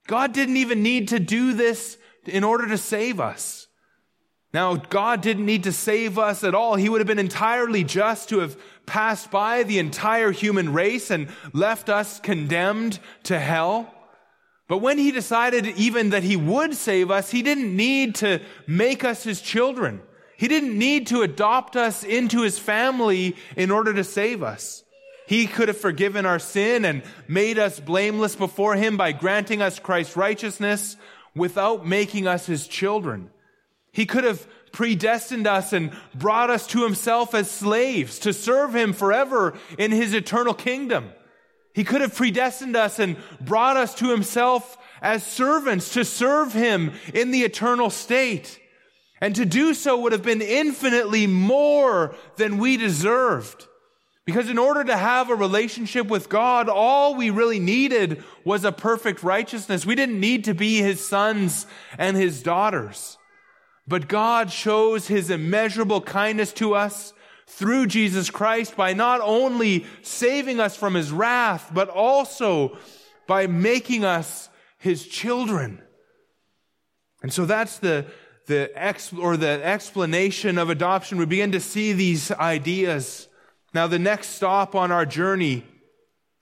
God 0.07 0.33
didn't 0.33 0.57
even 0.57 0.83
need 0.83 1.09
to 1.09 1.21
do 1.21 1.53
this 1.53 1.99
in 2.25 2.43
order 2.43 2.67
to 2.69 2.79
save 2.79 3.21
us. 3.21 3.69
Now, 4.53 4.77
God 4.77 5.21
didn't 5.21 5.45
need 5.45 5.65
to 5.65 5.73
save 5.73 6.19
us 6.19 6.43
at 6.43 6.55
all. 6.55 6.77
He 6.77 6.89
would 6.89 7.01
have 7.01 7.07
been 7.07 7.19
entirely 7.19 7.85
just 7.85 8.31
to 8.31 8.39
have 8.39 8.57
passed 8.87 9.31
by 9.31 9.63
the 9.63 9.79
entire 9.79 10.33
human 10.33 10.73
race 10.73 11.11
and 11.11 11.29
left 11.53 11.91
us 11.91 12.19
condemned 12.19 12.99
to 13.25 13.39
hell. 13.39 13.95
But 14.67 14.79
when 14.79 14.99
he 14.99 15.13
decided 15.13 15.67
even 15.67 16.11
that 16.11 16.23
he 16.23 16.37
would 16.37 16.75
save 16.75 17.11
us, 17.11 17.31
he 17.31 17.43
didn't 17.43 17.77
need 17.77 18.15
to 18.17 18.41
make 18.67 19.05
us 19.05 19.23
his 19.23 19.43
children. 19.43 20.01
He 20.39 20.47
didn't 20.47 20.79
need 20.79 21.09
to 21.09 21.23
adopt 21.23 21.75
us 21.75 22.05
into 22.05 22.43
his 22.43 22.61
family 22.61 23.35
in 23.57 23.73
order 23.73 23.93
to 23.93 24.05
save 24.05 24.45
us. 24.45 24.85
He 25.27 25.49
could 25.49 25.67
have 25.67 25.77
forgiven 25.77 26.27
our 26.27 26.39
sin 26.39 26.85
and 26.85 27.03
made 27.27 27.59
us 27.59 27.81
blameless 27.81 28.37
before 28.37 28.77
him 28.77 28.97
by 28.97 29.11
granting 29.11 29.61
us 29.61 29.81
Christ's 29.81 30.17
righteousness 30.17 30.97
without 31.35 31.85
making 31.85 32.29
us 32.29 32.47
his 32.47 32.69
children. 32.69 33.31
He 33.91 34.07
could 34.07 34.23
have 34.23 34.47
predestined 34.71 35.49
us 35.49 35.73
and 35.73 35.91
brought 36.15 36.51
us 36.51 36.69
to 36.69 36.85
himself 36.85 37.35
as 37.35 37.51
slaves 37.51 38.21
to 38.21 38.33
serve 38.33 38.77
him 38.77 38.93
forever 38.93 39.55
in 39.77 39.91
his 39.91 40.15
eternal 40.15 40.55
kingdom. 40.55 41.11
He 41.75 41.83
could 41.83 42.01
have 42.01 42.15
predestined 42.15 42.77
us 42.77 43.01
and 43.01 43.17
brought 43.41 43.77
us 43.77 43.93
to 43.97 44.11
himself 44.11 44.79
as 45.03 45.27
servants 45.27 45.95
to 45.95 46.05
serve 46.05 46.53
him 46.53 46.93
in 47.13 47.33
the 47.33 47.43
eternal 47.43 47.91
state. 47.91 48.61
And 49.21 49.35
to 49.37 49.45
do 49.45 49.75
so 49.75 50.01
would 50.01 50.13
have 50.13 50.23
been 50.23 50.43
infinitely 50.43 51.27
more 51.27 52.15
than 52.37 52.59
we 52.59 52.77
deserved. 52.77 53.67
Because 54.25 54.51
in 54.51 54.59
order 54.59 54.85
to 54.85 54.97
have 54.97 55.31
a 55.31 55.35
relationship 55.35 56.07
with 56.07 56.29
God, 56.29 56.69
all 56.69 57.15
we 57.15 57.31
really 57.31 57.59
needed 57.59 58.23
was 58.45 58.65
a 58.65 58.71
perfect 58.71 59.23
righteousness. 59.23 59.87
We 59.87 59.95
didn't 59.95 60.21
need 60.21 60.45
to 60.45 60.55
be 60.55 60.83
his 60.83 61.07
sons 61.07 61.67
and 61.97 62.17
his 62.17 62.43
daughters. 62.43 63.17
But 63.87 64.07
God 64.07 64.53
shows 64.53 65.09
his 65.09 65.31
immeasurable 65.31 66.03
kindness 66.03 66.53
to 66.55 66.75
us 66.75 67.15
through 67.47 67.87
Jesus 67.87 68.29
Christ 68.29 68.77
by 68.77 68.93
not 68.93 69.23
only 69.23 69.87
saving 70.03 70.61
us 70.61 70.77
from 70.77 70.93
his 70.93 71.11
wrath, 71.11 71.71
but 71.73 71.89
also 71.89 72.77
by 73.27 73.47
making 73.47 74.05
us 74.05 74.51
his 74.77 75.07
children. 75.07 75.81
And 77.23 77.33
so 77.33 77.47
that's 77.47 77.79
the, 77.79 78.05
the 78.49 78.71
ex, 78.75 79.13
or 79.13 79.37
the 79.37 79.65
explanation 79.65 80.59
of 80.59 80.69
adoption, 80.69 81.19
we 81.19 81.27
begin 81.27 81.53
to 81.53 81.61
see 81.61 81.93
these 81.93 82.33
ideas. 82.33 83.29
Now, 83.73 83.87
the 83.87 83.99
next 83.99 84.31
stop 84.31 84.75
on 84.75 84.91
our 84.91 85.07
journey 85.07 85.65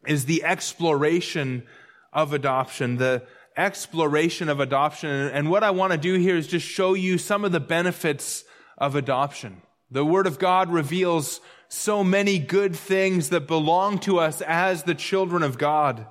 is 0.07 0.25
the 0.25 0.45
exploration 0.45 1.67
of 2.13 2.33
adoption, 2.33 2.97
the 2.97 3.25
exploration 3.57 4.49
of 4.49 4.61
adoption. 4.61 5.11
And 5.11 5.51
what 5.51 5.65
I 5.65 5.71
want 5.71 5.93
to 5.93 5.99
do 5.99 6.15
here 6.15 6.37
is 6.37 6.47
just 6.47 6.67
show 6.67 6.95
you 6.95 7.19
some 7.19 7.45
of 7.45 7.53
the 7.53 7.61
benefits 7.61 8.45
of 8.79 8.95
adoption. 8.95 9.63
The 9.91 10.05
Word 10.05 10.27
of 10.27 10.39
God 10.39 10.71
reveals 10.71 11.41
so 11.69 12.05
many 12.05 12.39
good 12.39 12.77
things 12.77 13.31
that 13.31 13.47
belong 13.47 13.99
to 14.01 14.19
us 14.19 14.41
as 14.41 14.85
the 14.85 14.95
children 14.95 15.43
of 15.43 15.59
God. 15.59 16.07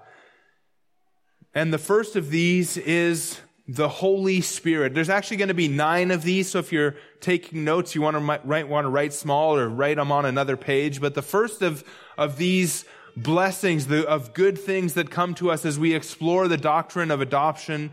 And 1.54 1.74
the 1.74 1.78
first 1.78 2.16
of 2.16 2.30
these 2.30 2.76
is 2.76 3.40
the 3.68 3.90
Holy 3.90 4.42
Spirit. 4.42 4.94
There's 4.94 5.10
actually 5.10 5.38
going 5.38 5.48
to 5.48 5.56
be 5.56 5.68
nine 5.68 6.12
of 6.12 6.22
these, 6.22 6.50
so 6.50 6.60
if 6.60 6.72
you're 6.72 6.96
taking 7.20 7.64
notes, 7.64 7.96
you 7.96 8.02
want 8.02 8.16
to 8.16 8.40
write, 8.48 8.68
want 8.68 8.86
to 8.86 8.90
write 8.90 9.12
small 9.14 9.56
or 9.56 9.68
write 9.68 9.98
them 9.98 10.12
on 10.12 10.26
another 10.26 10.56
page. 10.56 11.02
But 11.02 11.16
the 11.16 11.24
first 11.24 11.62
of, 11.62 11.84
of 12.18 12.38
these 12.38 12.86
blessings, 13.18 13.88
the, 13.88 14.08
of 14.08 14.34
good 14.34 14.60
things 14.60 14.94
that 14.94 15.10
come 15.10 15.34
to 15.36 15.50
us 15.50 15.66
as 15.66 15.80
we 15.80 15.96
explore 15.96 16.48
the 16.48 16.58
doctrine 16.58 17.10
of 17.10 17.22
adoption 17.22 17.92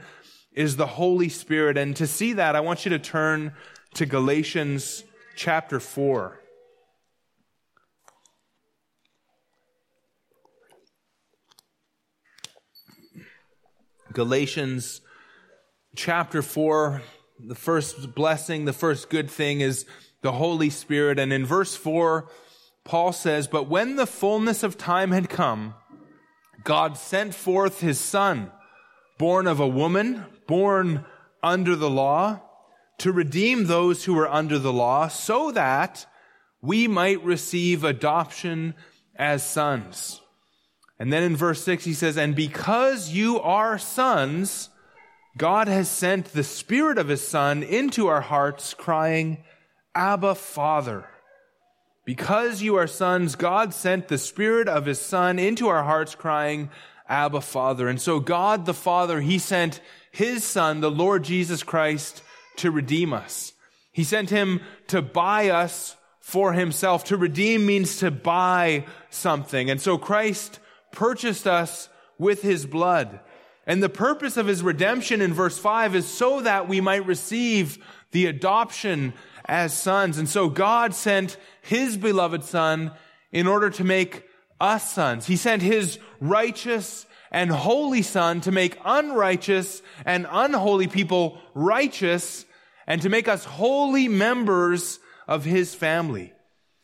is 0.52 0.76
the 0.76 0.86
Holy 0.86 1.30
Spirit. 1.30 1.78
And 1.78 1.96
to 1.96 2.06
see 2.06 2.34
that, 2.34 2.54
I 2.54 2.60
want 2.60 2.84
you 2.84 2.90
to 2.90 2.98
turn 2.98 3.54
to 3.94 4.04
Galatians 4.04 5.04
chapter 5.36 5.80
4. 5.80 6.38
Galatians 14.12 15.00
chapter 15.94 16.42
4, 16.42 17.02
the 17.38 17.54
first 17.54 18.14
blessing, 18.14 18.64
the 18.64 18.72
first 18.72 19.10
good 19.10 19.30
thing 19.30 19.60
is 19.60 19.84
the 20.22 20.32
Holy 20.32 20.70
Spirit. 20.70 21.18
And 21.18 21.32
in 21.32 21.44
verse 21.44 21.76
4, 21.76 22.28
Paul 22.84 23.12
says, 23.12 23.46
But 23.46 23.68
when 23.68 23.96
the 23.96 24.06
fullness 24.06 24.62
of 24.62 24.78
time 24.78 25.10
had 25.10 25.28
come, 25.28 25.74
God 26.64 26.96
sent 26.96 27.34
forth 27.34 27.80
his 27.80 27.98
Son, 27.98 28.50
born 29.18 29.46
of 29.46 29.60
a 29.60 29.68
woman, 29.68 30.24
born 30.46 31.04
under 31.42 31.76
the 31.76 31.90
law, 31.90 32.40
to 32.98 33.12
redeem 33.12 33.66
those 33.66 34.04
who 34.04 34.14
were 34.14 34.28
under 34.28 34.58
the 34.58 34.72
law, 34.72 35.08
so 35.08 35.50
that 35.52 36.06
we 36.60 36.86
might 36.86 37.22
receive 37.24 37.82
adoption 37.82 38.74
as 39.16 39.44
sons. 39.44 40.20
And 40.98 41.12
then 41.12 41.24
in 41.24 41.36
verse 41.36 41.64
6, 41.64 41.84
he 41.84 41.94
says, 41.94 42.16
And 42.16 42.36
because 42.36 43.10
you 43.10 43.40
are 43.40 43.76
sons, 43.76 44.68
God 45.36 45.68
has 45.68 45.88
sent 45.88 46.26
the 46.26 46.44
Spirit 46.44 46.98
of 46.98 47.08
His 47.08 47.26
Son 47.26 47.62
into 47.62 48.08
our 48.08 48.20
hearts, 48.20 48.74
crying, 48.74 49.44
Abba, 49.94 50.34
Father. 50.34 51.06
Because 52.04 52.62
you 52.62 52.76
are 52.76 52.86
sons, 52.86 53.36
God 53.36 53.72
sent 53.72 54.08
the 54.08 54.18
Spirit 54.18 54.68
of 54.68 54.86
His 54.86 55.00
Son 55.00 55.38
into 55.38 55.68
our 55.68 55.84
hearts, 55.84 56.14
crying, 56.14 56.70
Abba, 57.08 57.40
Father. 57.40 57.88
And 57.88 58.00
so 58.00 58.20
God 58.20 58.66
the 58.66 58.74
Father, 58.74 59.20
He 59.20 59.38
sent 59.38 59.80
His 60.10 60.44
Son, 60.44 60.80
the 60.80 60.90
Lord 60.90 61.24
Jesus 61.24 61.62
Christ, 61.62 62.22
to 62.56 62.70
redeem 62.70 63.12
us. 63.12 63.52
He 63.92 64.04
sent 64.04 64.30
Him 64.30 64.60
to 64.88 65.00
buy 65.00 65.50
us 65.50 65.96
for 66.22 66.52
himself. 66.52 67.04
To 67.04 67.16
redeem 67.16 67.66
means 67.66 67.98
to 67.98 68.10
buy 68.10 68.86
something. 69.10 69.68
And 69.68 69.80
so 69.80 69.98
Christ 69.98 70.60
purchased 70.92 71.46
us 71.46 71.88
with 72.16 72.42
his 72.42 72.64
blood. 72.64 73.20
And 73.66 73.82
the 73.82 73.88
purpose 73.88 74.36
of 74.36 74.46
his 74.46 74.62
redemption 74.62 75.20
in 75.20 75.32
verse 75.32 75.58
5 75.58 75.94
is 75.94 76.06
so 76.06 76.40
that 76.40 76.68
we 76.68 76.80
might 76.80 77.06
receive 77.06 77.78
the 78.10 78.26
adoption 78.26 79.12
as 79.44 79.76
sons. 79.76 80.18
And 80.18 80.28
so 80.28 80.48
God 80.48 80.94
sent 80.94 81.36
his 81.60 81.96
beloved 81.96 82.44
son 82.44 82.92
in 83.30 83.46
order 83.46 83.70
to 83.70 83.84
make 83.84 84.24
us 84.60 84.92
sons. 84.92 85.26
He 85.26 85.36
sent 85.36 85.62
his 85.62 85.98
righteous 86.20 87.06
and 87.30 87.50
holy 87.50 88.02
son 88.02 88.40
to 88.42 88.52
make 88.52 88.78
unrighteous 88.84 89.82
and 90.04 90.26
unholy 90.30 90.86
people 90.86 91.38
righteous 91.54 92.44
and 92.86 93.00
to 93.02 93.08
make 93.08 93.28
us 93.28 93.44
holy 93.44 94.08
members 94.08 94.98
of 95.26 95.44
his 95.44 95.74
family. 95.74 96.32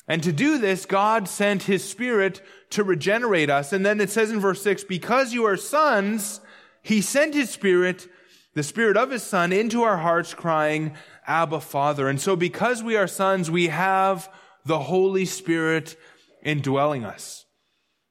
And 0.06 0.22
to 0.22 0.32
do 0.32 0.58
this, 0.58 0.86
God 0.86 1.28
sent 1.28 1.64
his 1.64 1.84
spirit 1.84 2.40
to 2.70 2.82
regenerate 2.82 3.50
us. 3.50 3.72
And 3.72 3.84
then 3.84 4.00
it 4.00 4.10
says 4.10 4.30
in 4.30 4.40
verse 4.40 4.62
six, 4.62 4.82
because 4.84 5.34
you 5.34 5.44
are 5.44 5.56
sons, 5.56 6.40
he 6.88 7.02
sent 7.02 7.34
his 7.34 7.50
spirit, 7.50 8.08
the 8.54 8.62
spirit 8.62 8.96
of 8.96 9.10
his 9.10 9.22
son 9.22 9.52
into 9.52 9.82
our 9.82 9.98
hearts 9.98 10.32
crying, 10.32 10.94
Abba 11.26 11.60
Father. 11.60 12.08
And 12.08 12.18
so 12.18 12.34
because 12.34 12.82
we 12.82 12.96
are 12.96 13.06
sons, 13.06 13.50
we 13.50 13.66
have 13.66 14.32
the 14.64 14.78
Holy 14.78 15.26
Spirit 15.26 15.96
indwelling 16.42 17.04
us. 17.04 17.44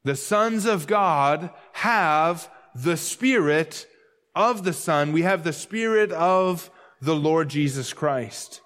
The 0.03 0.15
sons 0.15 0.65
of 0.65 0.85
God 0.85 1.49
have 1.73 2.51
the 2.75 2.97
Spirit 2.97 3.87
of 4.35 4.63
the 4.63 4.73
Son. 4.73 5.11
We 5.11 5.23
have 5.23 5.43
the 5.43 5.53
Spirit 5.53 6.11
of 6.11 6.69
the 7.01 7.15
Lord 7.15 7.49
Jesus 7.49 7.93
Christ. 7.93 8.61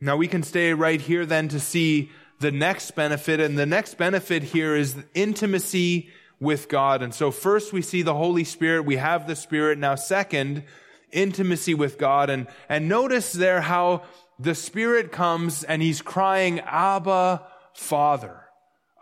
Now 0.00 0.16
we 0.16 0.28
can 0.28 0.44
stay 0.44 0.74
right 0.74 1.00
here 1.00 1.26
then 1.26 1.48
to 1.48 1.58
see 1.58 2.12
the 2.38 2.52
next 2.52 2.92
benefit. 2.92 3.40
And 3.40 3.58
the 3.58 3.66
next 3.66 3.98
benefit 3.98 4.44
here 4.44 4.76
is 4.76 4.94
intimacy 5.12 6.10
with 6.40 6.68
God. 6.68 7.02
And 7.02 7.14
so 7.14 7.30
first 7.30 7.72
we 7.72 7.82
see 7.82 8.02
the 8.02 8.14
Holy 8.14 8.44
Spirit. 8.44 8.84
We 8.84 8.96
have 8.96 9.26
the 9.26 9.36
Spirit. 9.36 9.78
Now 9.78 9.94
second, 9.94 10.64
intimacy 11.12 11.74
with 11.74 11.98
God. 11.98 12.30
And, 12.30 12.48
and 12.68 12.88
notice 12.88 13.32
there 13.32 13.60
how 13.60 14.02
the 14.38 14.54
Spirit 14.54 15.12
comes 15.12 15.62
and 15.62 15.82
he's 15.82 16.00
crying, 16.00 16.60
Abba, 16.60 17.42
Father. 17.74 18.40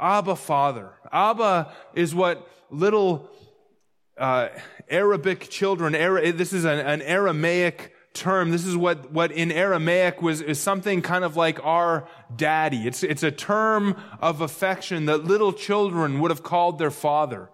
Abba, 0.01 0.37
Father. 0.37 0.93
Abba 1.13 1.73
is 1.95 2.15
what 2.15 2.47
little 2.71 3.31
uh, 4.17 4.49
Arabic 4.91 5.49
children, 5.49 5.93
this 6.37 6.53
is 6.53 6.65
an, 6.65 6.81
an 6.81 7.03
Aramaic 7.03 7.95
term. 8.15 8.51
This 8.51 8.65
is 8.65 8.77
what, 8.77 9.13
what 9.13 9.33
in 9.33 9.53
Aramaic 9.53 10.23
was, 10.23 10.41
is 10.41 10.61
something 10.61 11.03
kind 11.03 11.25
of 11.25 11.37
like 11.37 11.65
our 11.65 12.09
daddy. 12.35 12.87
It's, 12.87 13.03
it's 13.03 13.23
a 13.23 13.31
term 13.31 13.97
of 14.21 14.41
affection 14.41 15.07
that 15.07 15.25
little 15.25 15.53
children 15.53 16.21
would 16.21 16.31
have 16.31 16.43
called 16.43 16.79
their 16.79 16.91
father. 16.91 17.49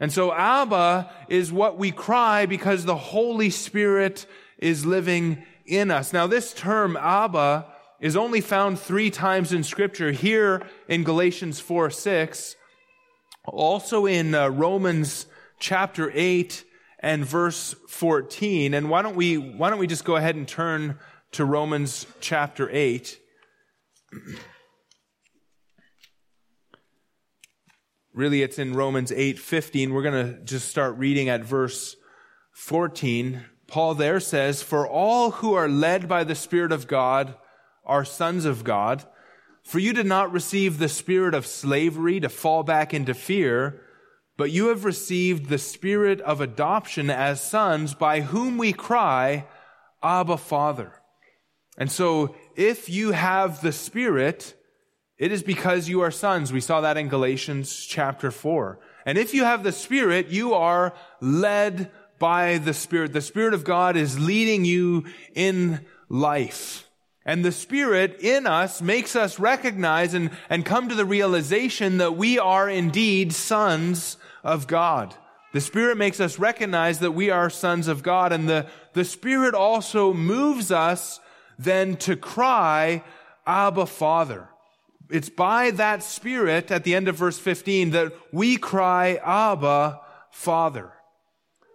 And 0.00 0.12
so 0.12 0.32
Abba 0.32 1.10
is 1.28 1.52
what 1.52 1.78
we 1.78 1.92
cry 1.92 2.46
because 2.46 2.84
the 2.84 2.96
Holy 2.96 3.50
Spirit 3.50 4.26
is 4.58 4.84
living 4.84 5.44
in 5.64 5.90
us. 5.90 6.12
Now 6.12 6.26
this 6.26 6.52
term 6.52 6.96
Abba 6.96 7.66
is 8.00 8.16
only 8.16 8.40
found 8.40 8.80
three 8.80 9.10
times 9.10 9.52
in 9.52 9.62
scripture 9.62 10.10
here 10.10 10.66
in 10.88 11.04
Galatians 11.04 11.60
4, 11.60 11.88
6, 11.90 12.56
also 13.44 14.06
in 14.06 14.34
uh, 14.34 14.48
Romans 14.48 15.26
chapter 15.60 16.10
8 16.12 16.64
and 17.02 17.24
verse 17.24 17.74
14. 17.88 18.72
And 18.72 18.88
why 18.88 19.02
don't 19.02 19.16
we, 19.16 19.36
why 19.36 19.68
don't 19.68 19.78
we 19.78 19.86
just 19.86 20.04
go 20.04 20.16
ahead 20.16 20.36
and 20.36 20.46
turn 20.46 20.98
to 21.32 21.44
Romans 21.44 22.06
chapter 22.20 22.68
8. 22.70 23.18
Really, 28.14 28.42
it's 28.42 28.58
in 28.58 28.74
Romans 28.74 29.10
8, 29.10 29.38
15. 29.38 29.94
We're 29.94 30.02
going 30.02 30.26
to 30.26 30.44
just 30.44 30.68
start 30.68 30.98
reading 30.98 31.30
at 31.30 31.42
verse 31.42 31.96
14. 32.52 33.42
Paul 33.66 33.94
there 33.94 34.20
says, 34.20 34.62
For 34.62 34.86
all 34.86 35.30
who 35.30 35.54
are 35.54 35.66
led 35.66 36.08
by 36.08 36.22
the 36.22 36.34
Spirit 36.34 36.72
of 36.72 36.86
God 36.86 37.34
are 37.86 38.04
sons 38.04 38.44
of 38.44 38.64
God. 38.64 39.06
For 39.62 39.78
you 39.78 39.94
did 39.94 40.04
not 40.04 40.30
receive 40.30 40.76
the 40.76 40.90
spirit 40.90 41.32
of 41.34 41.46
slavery 41.46 42.20
to 42.20 42.28
fall 42.28 42.62
back 42.62 42.92
into 42.92 43.14
fear, 43.14 43.80
but 44.36 44.50
you 44.50 44.68
have 44.68 44.84
received 44.84 45.48
the 45.48 45.58
spirit 45.58 46.20
of 46.22 46.40
adoption 46.40 47.10
as 47.10 47.42
sons 47.42 47.94
by 47.94 48.20
whom 48.20 48.58
we 48.58 48.72
cry, 48.72 49.46
Abba, 50.02 50.36
Father. 50.36 50.92
And 51.76 51.90
so 51.90 52.34
if 52.56 52.88
you 52.88 53.12
have 53.12 53.62
the 53.62 53.72
spirit, 53.72 54.54
it 55.18 55.32
is 55.32 55.42
because 55.42 55.88
you 55.88 56.00
are 56.00 56.10
sons. 56.10 56.52
We 56.52 56.60
saw 56.60 56.80
that 56.80 56.96
in 56.96 57.08
Galatians 57.08 57.84
chapter 57.86 58.30
4. 58.30 58.78
And 59.06 59.18
if 59.18 59.34
you 59.34 59.44
have 59.44 59.62
the 59.62 59.72
spirit, 59.72 60.28
you 60.28 60.54
are 60.54 60.94
led 61.20 61.90
by 62.18 62.58
the 62.58 62.74
spirit. 62.74 63.12
The 63.12 63.20
spirit 63.20 63.54
of 63.54 63.64
God 63.64 63.96
is 63.96 64.18
leading 64.18 64.64
you 64.64 65.04
in 65.34 65.84
life. 66.08 66.88
And 67.24 67.44
the 67.44 67.52
Spirit 67.52 68.18
in 68.20 68.46
us 68.46 68.82
makes 68.82 69.14
us 69.14 69.38
recognize 69.38 70.12
and, 70.12 70.30
and 70.50 70.64
come 70.64 70.88
to 70.88 70.94
the 70.94 71.04
realization 71.04 71.98
that 71.98 72.16
we 72.16 72.38
are 72.38 72.68
indeed 72.68 73.32
sons 73.32 74.16
of 74.42 74.66
God. 74.66 75.14
The 75.52 75.60
Spirit 75.60 75.98
makes 75.98 76.18
us 76.18 76.38
recognize 76.38 77.00
that 77.00 77.12
we 77.12 77.30
are 77.30 77.50
sons 77.50 77.88
of 77.88 78.02
God. 78.02 78.32
And 78.32 78.48
the, 78.48 78.66
the 78.94 79.04
Spirit 79.04 79.54
also 79.54 80.14
moves 80.14 80.72
us 80.72 81.20
then 81.58 81.96
to 81.96 82.16
cry, 82.16 83.04
Abba, 83.46 83.86
Father. 83.86 84.48
It's 85.10 85.28
by 85.28 85.70
that 85.72 86.02
Spirit 86.02 86.70
at 86.70 86.84
the 86.84 86.94
end 86.94 87.06
of 87.06 87.16
verse 87.16 87.38
15 87.38 87.90
that 87.90 88.12
we 88.32 88.56
cry, 88.56 89.20
Abba, 89.22 90.00
Father. 90.30 90.92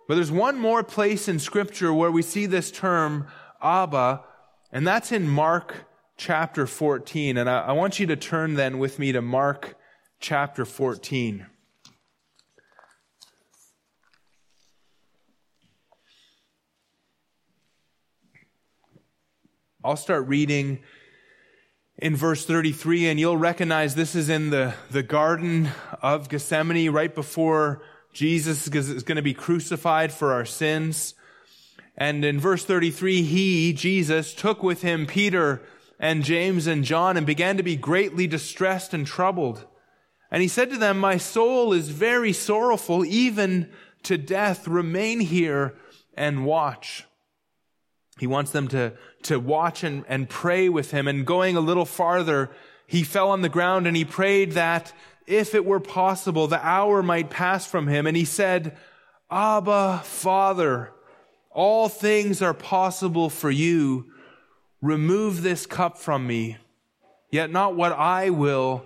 But 0.08 0.15
there's 0.15 0.32
one 0.32 0.58
more 0.58 0.84
place 0.84 1.27
in 1.27 1.38
Scripture 1.38 1.93
where 1.93 2.12
we 2.12 2.23
see 2.23 2.47
this 2.47 2.71
term, 2.71 3.27
Abba, 3.62 4.23
and 4.71 4.88
that's 4.88 5.12
in 5.12 5.27
Mark 5.27 5.86
chapter 6.17 6.65
14. 6.65 7.38
And 7.38 7.49
I, 7.49 7.60
I, 7.60 7.71
want 7.73 7.99
you 7.99 8.08
to 8.08 8.15
turn 8.15 8.56
then 8.56 8.80
with 8.80 8.97
me 8.99 9.12
to 9.12 9.21
Mark 9.21 9.77
chapter 10.19 10.65
14. 10.65 11.45
I'll 19.83 19.95
start 19.95 20.27
reading 20.27 20.79
in 21.99 22.15
verse 22.15 22.43
33, 22.45 23.09
and 23.09 23.19
you'll 23.19 23.37
recognize 23.37 23.93
this 23.93 24.15
is 24.15 24.27
in 24.27 24.49
the, 24.49 24.73
the 24.89 25.03
Garden 25.03 25.69
of 26.01 26.29
Gethsemane, 26.29 26.89
right 26.89 27.13
before 27.13 27.83
Jesus 28.11 28.67
is 28.67 29.03
going 29.03 29.17
to 29.17 29.21
be 29.21 29.35
crucified 29.35 30.11
for 30.11 30.33
our 30.33 30.45
sins. 30.45 31.13
And 31.95 32.25
in 32.25 32.39
verse 32.39 32.65
33, 32.65 33.21
he, 33.21 33.71
Jesus, 33.71 34.33
took 34.33 34.63
with 34.63 34.81
him 34.81 35.05
Peter 35.05 35.61
and 35.99 36.23
James 36.23 36.65
and 36.65 36.83
John 36.83 37.15
and 37.15 37.27
began 37.27 37.57
to 37.57 37.63
be 37.63 37.75
greatly 37.75 38.25
distressed 38.25 38.95
and 38.95 39.05
troubled. 39.05 39.63
And 40.31 40.41
he 40.41 40.47
said 40.47 40.71
to 40.71 40.77
them, 40.77 40.97
My 40.97 41.17
soul 41.17 41.71
is 41.71 41.89
very 41.89 42.33
sorrowful, 42.33 43.05
even 43.05 43.69
to 44.03 44.17
death. 44.17 44.67
Remain 44.67 45.19
here 45.19 45.75
and 46.15 46.45
watch. 46.45 47.05
He 48.19 48.27
wants 48.27 48.51
them 48.51 48.67
to, 48.69 48.93
to 49.27 49.39
watch 49.39 49.83
and, 49.83 50.03
and 50.07 50.29
pray 50.29 50.69
with 50.69 50.91
him. 50.91 51.07
And 51.07 51.25
going 51.25 51.55
a 51.55 51.61
little 51.61 51.85
farther, 51.85 52.49
he 52.85 53.03
fell 53.03 53.29
on 53.29 53.41
the 53.41 53.49
ground 53.49 53.87
and 53.87 53.95
he 53.95 54.05
prayed 54.05 54.53
that 54.53 54.93
if 55.25 55.53
it 55.53 55.65
were 55.65 55.79
possible, 55.79 56.47
the 56.47 56.65
hour 56.65 57.03
might 57.03 57.29
pass 57.29 57.65
from 57.65 57.87
him. 57.87 58.07
And 58.07 58.15
he 58.15 58.25
said, 58.25 58.77
Abba, 59.29 60.01
Father, 60.03 60.91
all 61.51 61.89
things 61.89 62.41
are 62.41 62.53
possible 62.53 63.29
for 63.29 63.51
you. 63.51 64.05
Remove 64.81 65.41
this 65.41 65.65
cup 65.65 65.97
from 65.97 66.25
me. 66.25 66.57
Yet 67.29 67.51
not 67.51 67.75
what 67.75 67.91
I 67.91 68.29
will, 68.29 68.85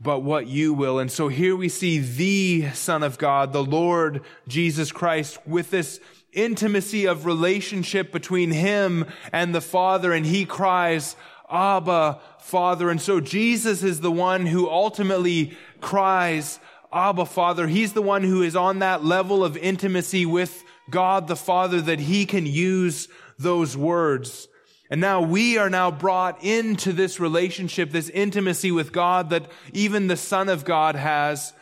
but 0.00 0.20
what 0.20 0.46
you 0.46 0.72
will. 0.72 1.00
And 1.00 1.10
so 1.10 1.28
here 1.28 1.56
we 1.56 1.68
see 1.68 1.98
the 1.98 2.70
Son 2.72 3.02
of 3.02 3.18
God, 3.18 3.52
the 3.52 3.64
Lord 3.64 4.22
Jesus 4.46 4.92
Christ, 4.92 5.38
with 5.46 5.70
this 5.70 5.98
intimacy 6.34 7.06
of 7.06 7.26
relationship 7.26 8.12
between 8.12 8.50
him 8.50 9.06
and 9.32 9.54
the 9.54 9.60
Father. 9.60 10.12
And 10.12 10.26
he 10.26 10.44
cries, 10.44 11.16
Abba, 11.50 12.20
Father. 12.40 12.90
And 12.90 13.00
so 13.00 13.20
Jesus 13.20 13.82
is 13.82 14.00
the 14.00 14.12
one 14.12 14.46
who 14.46 14.68
ultimately 14.68 15.56
cries, 15.80 16.58
Abba, 16.92 17.26
Father. 17.26 17.66
He's 17.66 17.92
the 17.92 18.02
one 18.02 18.22
who 18.22 18.42
is 18.42 18.56
on 18.56 18.80
that 18.80 19.04
level 19.04 19.44
of 19.44 19.56
intimacy 19.56 20.26
with 20.26 20.64
God 20.90 21.28
the 21.28 21.36
Father 21.36 21.80
that 21.80 22.00
he 22.00 22.26
can 22.26 22.46
use 22.46 23.08
those 23.38 23.76
words. 23.76 24.48
And 24.90 25.00
now 25.00 25.22
we 25.22 25.56
are 25.58 25.70
now 25.70 25.90
brought 25.90 26.44
into 26.44 26.92
this 26.92 27.18
relationship, 27.18 27.90
this 27.90 28.10
intimacy 28.10 28.70
with 28.70 28.92
God 28.92 29.30
that 29.30 29.50
even 29.72 30.06
the 30.06 30.16
Son 30.16 30.48
of 30.48 30.64
God 30.64 30.94
has. 30.94 31.52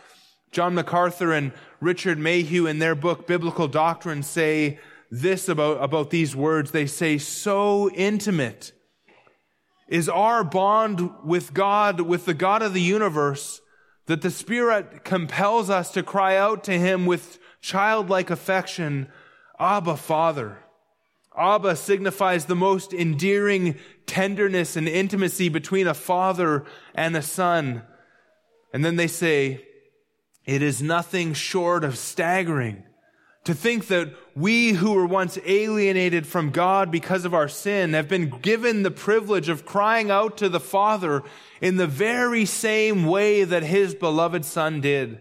John 0.50 0.74
MacArthur 0.74 1.32
and 1.32 1.52
Richard 1.82 2.16
Mayhue 2.16 2.68
in 2.68 2.78
their 2.78 2.94
book, 2.94 3.26
Biblical 3.26 3.66
Doctrine, 3.66 4.22
say 4.22 4.78
this 5.10 5.48
about, 5.48 5.82
about 5.82 6.10
these 6.10 6.36
words. 6.36 6.70
They 6.70 6.86
say, 6.86 7.18
so 7.18 7.90
intimate 7.90 8.70
is 9.88 10.08
our 10.08 10.44
bond 10.44 11.10
with 11.24 11.52
God, 11.52 12.00
with 12.00 12.24
the 12.24 12.34
God 12.34 12.62
of 12.62 12.72
the 12.72 12.80
universe, 12.80 13.60
that 14.06 14.22
the 14.22 14.30
Spirit 14.30 15.02
compels 15.02 15.70
us 15.70 15.90
to 15.90 16.04
cry 16.04 16.36
out 16.36 16.62
to 16.64 16.78
Him 16.78 17.04
with 17.04 17.40
childlike 17.60 18.30
affection, 18.30 19.08
Abba, 19.58 19.96
Father. 19.96 20.58
Abba 21.36 21.74
signifies 21.74 22.44
the 22.44 22.54
most 22.54 22.92
endearing 22.92 23.76
tenderness 24.06 24.76
and 24.76 24.88
intimacy 24.88 25.48
between 25.48 25.88
a 25.88 25.94
father 25.94 26.64
and 26.94 27.16
a 27.16 27.22
son. 27.22 27.82
And 28.72 28.84
then 28.84 28.94
they 28.94 29.08
say, 29.08 29.66
it 30.44 30.62
is 30.62 30.82
nothing 30.82 31.34
short 31.34 31.84
of 31.84 31.96
staggering 31.96 32.84
to 33.44 33.54
think 33.54 33.88
that 33.88 34.14
we 34.36 34.70
who 34.72 34.92
were 34.92 35.06
once 35.06 35.36
alienated 35.44 36.26
from 36.26 36.50
God 36.50 36.90
because 36.90 37.24
of 37.24 37.34
our 37.34 37.48
sin 37.48 37.92
have 37.92 38.08
been 38.08 38.30
given 38.40 38.82
the 38.82 38.90
privilege 38.90 39.48
of 39.48 39.66
crying 39.66 40.10
out 40.10 40.36
to 40.38 40.48
the 40.48 40.60
Father 40.60 41.22
in 41.60 41.76
the 41.76 41.86
very 41.86 42.44
same 42.44 43.04
way 43.04 43.42
that 43.44 43.64
his 43.64 43.94
beloved 43.94 44.44
son 44.44 44.80
did. 44.80 45.20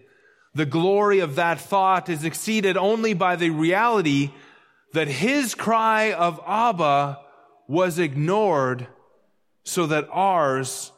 The 0.53 0.67
glory 0.67 1.19
of 1.19 1.35
that 1.35 1.59
thought 1.59 2.09
is 2.09 2.23
exceeded 2.23 2.77
only 2.77 3.13
by 3.13 3.35
the 3.35 3.49
reality 3.49 4.31
that 4.93 5.07
his 5.07 5.55
cry 5.55 6.11
of 6.11 6.39
Abba 6.45 7.19
was 7.67 7.97
ignored 7.97 8.87
so 9.63 9.87
that 9.87 10.07
ours 10.11 10.91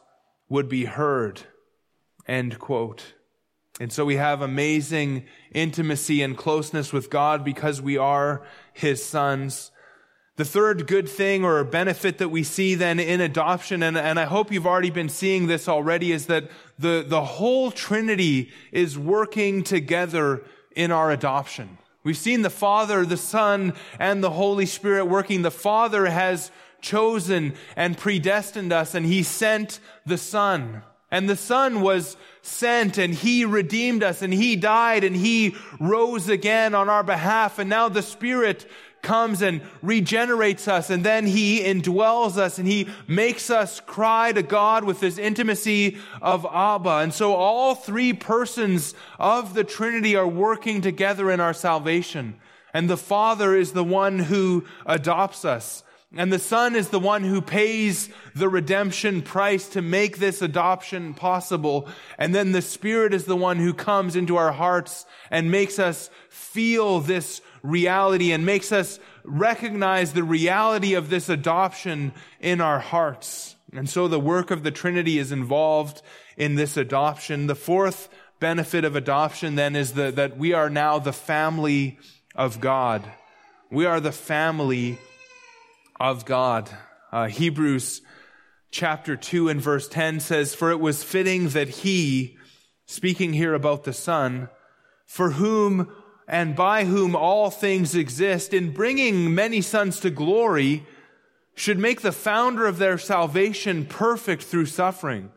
would 0.48 0.68
be 0.68 0.84
heard. 0.84 1.40
End 2.26 2.58
quote. 2.58 3.13
And 3.80 3.92
so 3.92 4.04
we 4.04 4.16
have 4.16 4.40
amazing 4.40 5.24
intimacy 5.52 6.22
and 6.22 6.36
closeness 6.36 6.92
with 6.92 7.10
God 7.10 7.44
because 7.44 7.82
we 7.82 7.96
are 7.96 8.42
His 8.72 9.04
sons. 9.04 9.72
The 10.36 10.44
third 10.44 10.86
good 10.86 11.08
thing 11.08 11.44
or 11.44 11.62
benefit 11.64 12.18
that 12.18 12.28
we 12.28 12.44
see 12.44 12.74
then 12.76 13.00
in 13.00 13.20
adoption, 13.20 13.82
and, 13.82 13.96
and 13.96 14.18
I 14.18 14.24
hope 14.24 14.52
you've 14.52 14.66
already 14.66 14.90
been 14.90 15.08
seeing 15.08 15.46
this 15.46 15.68
already, 15.68 16.12
is 16.12 16.26
that 16.26 16.50
the, 16.78 17.04
the 17.06 17.24
whole 17.24 17.70
Trinity 17.70 18.50
is 18.70 18.98
working 18.98 19.62
together 19.62 20.44
in 20.76 20.90
our 20.90 21.10
adoption. 21.10 21.78
We've 22.04 22.16
seen 22.16 22.42
the 22.42 22.50
Father, 22.50 23.04
the 23.04 23.16
Son, 23.16 23.72
and 23.98 24.22
the 24.22 24.30
Holy 24.30 24.66
Spirit 24.66 25.06
working. 25.06 25.42
The 25.42 25.50
Father 25.50 26.06
has 26.06 26.50
chosen 26.80 27.54
and 27.76 27.96
predestined 27.96 28.72
us, 28.72 28.94
and 28.94 29.06
He 29.06 29.22
sent 29.22 29.80
the 30.04 30.18
Son. 30.18 30.82
And 31.10 31.28
the 31.28 31.36
Son 31.36 31.80
was 31.80 32.16
sent 32.44 32.98
and 32.98 33.14
He 33.14 33.44
redeemed 33.44 34.02
us 34.02 34.22
and 34.22 34.32
He 34.32 34.56
died 34.56 35.02
and 35.02 35.16
He 35.16 35.56
rose 35.80 36.28
again 36.28 36.74
on 36.74 36.88
our 36.88 37.02
behalf. 37.02 37.58
And 37.58 37.70
now 37.70 37.88
the 37.88 38.02
Spirit 38.02 38.66
comes 39.02 39.42
and 39.42 39.60
regenerates 39.82 40.66
us 40.66 40.90
and 40.90 41.04
then 41.04 41.26
He 41.26 41.60
indwells 41.60 42.36
us 42.36 42.58
and 42.58 42.68
He 42.68 42.88
makes 43.06 43.50
us 43.50 43.80
cry 43.80 44.32
to 44.32 44.42
God 44.42 44.84
with 44.84 45.00
this 45.00 45.18
intimacy 45.18 45.98
of 46.20 46.46
Abba. 46.50 46.98
And 46.98 47.14
so 47.14 47.34
all 47.34 47.74
three 47.74 48.12
persons 48.12 48.94
of 49.18 49.54
the 49.54 49.64
Trinity 49.64 50.16
are 50.16 50.28
working 50.28 50.80
together 50.80 51.30
in 51.30 51.40
our 51.40 51.54
salvation. 51.54 52.36
And 52.72 52.90
the 52.90 52.96
Father 52.96 53.54
is 53.54 53.72
the 53.72 53.84
one 53.84 54.18
who 54.18 54.64
adopts 54.84 55.44
us. 55.44 55.84
And 56.16 56.32
the 56.32 56.38
Son 56.38 56.76
is 56.76 56.90
the 56.90 57.00
one 57.00 57.24
who 57.24 57.40
pays 57.40 58.08
the 58.34 58.48
redemption 58.48 59.22
price 59.22 59.68
to 59.70 59.82
make 59.82 60.18
this 60.18 60.42
adoption 60.42 61.14
possible. 61.14 61.88
And 62.18 62.34
then 62.34 62.52
the 62.52 62.62
Spirit 62.62 63.12
is 63.12 63.24
the 63.24 63.36
one 63.36 63.58
who 63.58 63.74
comes 63.74 64.14
into 64.14 64.36
our 64.36 64.52
hearts 64.52 65.06
and 65.30 65.50
makes 65.50 65.78
us 65.78 66.10
feel 66.28 67.00
this 67.00 67.40
reality 67.62 68.30
and 68.30 68.46
makes 68.46 68.70
us 68.70 69.00
recognize 69.24 70.12
the 70.12 70.22
reality 70.22 70.94
of 70.94 71.10
this 71.10 71.28
adoption 71.28 72.12
in 72.40 72.60
our 72.60 72.78
hearts. 72.78 73.56
And 73.72 73.90
so 73.90 74.06
the 74.06 74.20
work 74.20 74.50
of 74.50 74.62
the 74.62 74.70
Trinity 74.70 75.18
is 75.18 75.32
involved 75.32 76.00
in 76.36 76.54
this 76.54 76.76
adoption. 76.76 77.48
The 77.48 77.56
fourth 77.56 78.08
benefit 78.38 78.84
of 78.84 78.94
adoption 78.94 79.56
then 79.56 79.74
is 79.74 79.94
the, 79.94 80.12
that 80.12 80.36
we 80.36 80.52
are 80.52 80.70
now 80.70 80.98
the 80.98 81.12
family 81.12 81.98
of 82.36 82.60
God. 82.60 83.02
We 83.70 83.86
are 83.86 83.98
the 83.98 84.12
family 84.12 84.98
of 86.00 86.24
God. 86.24 86.70
Uh, 87.12 87.28
Hebrews 87.28 88.02
chapter 88.70 89.16
2 89.16 89.48
and 89.48 89.60
verse 89.60 89.88
10 89.88 90.20
says, 90.20 90.54
For 90.54 90.70
it 90.70 90.80
was 90.80 91.04
fitting 91.04 91.50
that 91.50 91.68
he, 91.68 92.36
speaking 92.86 93.32
here 93.32 93.54
about 93.54 93.84
the 93.84 93.92
Son, 93.92 94.48
for 95.06 95.32
whom 95.32 95.92
and 96.26 96.56
by 96.56 96.84
whom 96.84 97.14
all 97.14 97.50
things 97.50 97.94
exist, 97.94 98.54
in 98.54 98.72
bringing 98.72 99.34
many 99.34 99.60
sons 99.60 100.00
to 100.00 100.10
glory, 100.10 100.86
should 101.54 101.78
make 101.78 102.00
the 102.00 102.12
founder 102.12 102.66
of 102.66 102.78
their 102.78 102.98
salvation 102.98 103.86
perfect 103.86 104.42
through 104.42 104.66
suffering. 104.66 105.30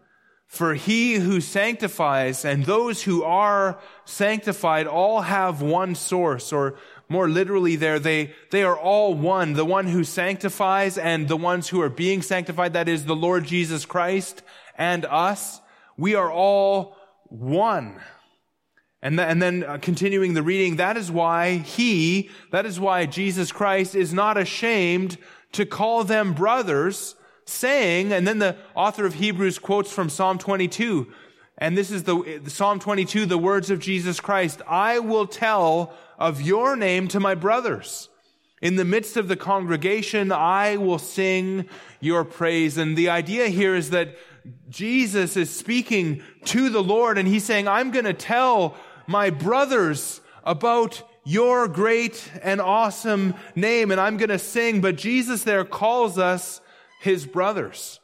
For 0.47 0.75
he 0.75 1.15
who 1.15 1.41
sanctifies 1.41 2.45
and 2.45 2.65
those 2.65 3.03
who 3.03 3.21
are 3.23 3.79
sanctified 4.05 4.87
all 4.87 5.21
have 5.21 5.61
one 5.61 5.93
source, 5.93 6.53
or 6.53 6.77
more 7.09 7.29
literally 7.29 7.75
there, 7.75 7.99
they, 7.99 8.33
they 8.51 8.63
are 8.63 8.77
all 8.77 9.13
one. 9.13 9.53
The 9.53 9.65
one 9.65 9.87
who 9.87 10.03
sanctifies 10.03 10.97
and 10.97 11.27
the 11.27 11.37
ones 11.37 11.69
who 11.69 11.81
are 11.81 11.89
being 11.89 12.21
sanctified, 12.21 12.73
that 12.73 12.89
is 12.89 13.05
the 13.05 13.15
Lord 13.15 13.45
Jesus 13.45 13.85
Christ 13.85 14.41
and 14.77 15.05
us. 15.05 15.61
We 15.97 16.15
are 16.15 16.31
all 16.31 16.97
one. 17.29 18.01
And, 19.01 19.17
th- 19.17 19.29
and 19.29 19.41
then 19.41 19.63
uh, 19.63 19.77
continuing 19.81 20.33
the 20.33 20.43
reading, 20.43 20.77
that 20.77 20.97
is 20.97 21.11
why 21.11 21.57
he, 21.57 22.29
that 22.51 22.65
is 22.65 22.79
why 22.79 23.05
Jesus 23.05 23.51
Christ 23.51 23.95
is 23.95 24.13
not 24.13 24.37
ashamed 24.37 25.17
to 25.53 25.65
call 25.65 26.03
them 26.03 26.33
brothers, 26.33 27.15
saying, 27.45 28.11
and 28.11 28.27
then 28.27 28.39
the 28.39 28.57
author 28.75 29.05
of 29.05 29.15
Hebrews 29.15 29.59
quotes 29.59 29.91
from 29.91 30.09
Psalm 30.09 30.37
22, 30.37 31.07
and 31.59 31.77
this 31.77 31.89
is 31.89 32.03
the, 32.03 32.41
Psalm 32.47 32.79
22, 32.79 33.25
the 33.25 33.37
words 33.37 33.69
of 33.69 33.79
Jesus 33.79 34.19
Christ, 34.19 34.61
I 34.67 34.99
will 34.99 35.25
tell 35.25 35.93
of 36.17 36.41
your 36.41 36.75
name 36.75 37.07
to 37.09 37.19
my 37.19 37.35
brothers. 37.35 38.09
In 38.61 38.75
the 38.75 38.85
midst 38.85 39.17
of 39.17 39.27
the 39.27 39.35
congregation, 39.35 40.31
I 40.31 40.77
will 40.77 40.97
sing 40.97 41.69
your 41.99 42.23
praise. 42.23 42.77
And 42.77 42.97
the 42.97 43.09
idea 43.09 43.47
here 43.49 43.75
is 43.75 43.91
that 43.91 44.17
Jesus 44.69 45.37
is 45.37 45.55
speaking 45.55 46.23
to 46.45 46.69
the 46.69 46.81
Lord 46.81 47.17
and 47.17 47.27
he's 47.27 47.43
saying, 47.43 47.67
I'm 47.67 47.91
going 47.91 48.05
to 48.05 48.13
tell 48.13 48.75
my 49.05 49.29
brothers 49.29 50.21
about 50.43 51.03
your 51.23 51.67
great 51.67 52.31
and 52.41 52.59
awesome 52.59 53.35
name 53.55 53.91
and 53.91 54.01
I'm 54.01 54.17
going 54.17 54.29
to 54.29 54.39
sing. 54.39 54.81
But 54.81 54.95
Jesus 54.95 55.43
there 55.43 55.65
calls 55.65 56.17
us 56.17 56.61
his 57.01 57.27
brothers. 57.27 57.99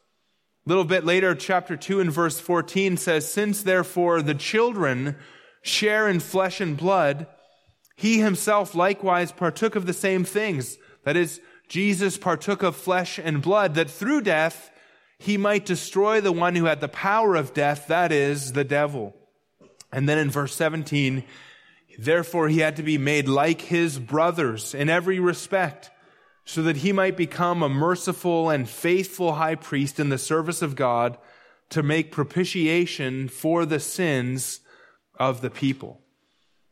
A 0.66 0.70
little 0.70 0.86
bit 0.86 1.04
later, 1.04 1.34
chapter 1.34 1.76
2 1.76 2.00
and 2.00 2.12
verse 2.12 2.40
14 2.40 2.96
says, 2.98 3.30
Since 3.30 3.64
therefore 3.64 4.22
the 4.22 4.36
children 4.36 5.16
share 5.62 6.08
in 6.08 6.20
flesh 6.20 6.62
and 6.62 6.78
blood, 6.78 7.28
he 7.96 8.20
himself 8.20 8.76
likewise 8.76 9.32
partook 9.32 9.76
of 9.76 9.86
the 9.86 9.94
same 9.94 10.24
things. 10.24 10.78
That 11.04 11.16
is, 11.16 11.42
Jesus 11.68 12.18
partook 12.18 12.64
of 12.64 12.76
flesh 12.76 13.20
and 13.20 13.42
blood, 13.42 13.76
that 13.76 13.90
through 13.90 14.22
death 14.22 14.72
he 15.18 15.38
might 15.38 15.66
destroy 15.66 16.20
the 16.20 16.32
one 16.32 16.56
who 16.56 16.66
had 16.66 16.82
the 16.82 16.88
power 16.88 17.36
of 17.36 17.54
death, 17.54 17.88
that 17.88 18.12
is, 18.12 18.54
the 18.54 18.64
devil. 18.64 19.16
And 19.92 20.10
then 20.10 20.18
in 20.18 20.30
verse 20.30 20.56
17, 20.56 21.24
therefore 21.98 22.50
he 22.50 22.60
had 22.60 22.76
to 22.76 22.84
be 22.84 22.98
made 22.98 23.28
like 23.28 23.62
his 23.62 24.00
brothers 24.00 24.74
in 24.74 24.90
every 24.90 25.20
respect, 25.20 25.92
so 26.46 26.62
that 26.64 26.78
he 26.78 26.92
might 26.92 27.16
become 27.16 27.64
a 27.64 27.70
merciful 27.70 28.50
and 28.50 28.68
faithful 28.68 29.34
high 29.34 29.56
priest 29.56 30.00
in 30.00 30.10
the 30.10 30.18
service 30.18 30.62
of 30.62 30.76
God 30.76 31.18
to 31.70 31.82
make 31.82 32.12
propitiation 32.12 33.30
for 33.30 33.66
the 33.66 33.80
sins 33.80 34.60
of 35.18 35.42
the 35.42 35.50
people. 35.50 36.03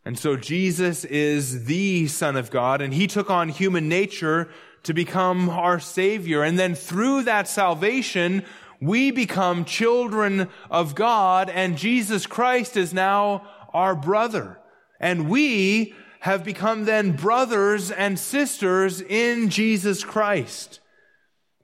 And 0.04 0.18
so 0.18 0.36
Jesus 0.36 1.06
is 1.06 1.66
the 1.66 2.08
Son 2.08 2.36
of 2.36 2.50
God, 2.50 2.82
and 2.82 2.94
He 2.94 3.08
took 3.08 3.30
on 3.30 3.50
human 3.50 3.88
nature 3.88 4.50
to 4.84 4.94
become 4.94 5.50
our 5.50 5.80
Savior. 5.80 6.42
And 6.42 6.58
then 6.58 6.74
through 6.74 7.24
that 7.24 7.48
salvation, 7.48 8.44
we 8.80 9.12
become 9.12 9.64
children 9.64 10.50
of 10.72 10.96
God, 10.96 11.50
and 11.50 11.78
Jesus 11.78 12.26
Christ 12.26 12.76
is 12.76 12.94
now 12.94 13.48
our 13.74 13.96
brother. 13.96 14.60
And 15.00 15.30
we 15.30 15.94
have 16.22 16.44
become 16.44 16.86
then 16.86 17.12
brothers 17.16 17.92
and 17.92 18.18
sisters 18.18 19.02
in 19.02 19.50
Jesus 19.50 20.04
Christ. 20.04 20.80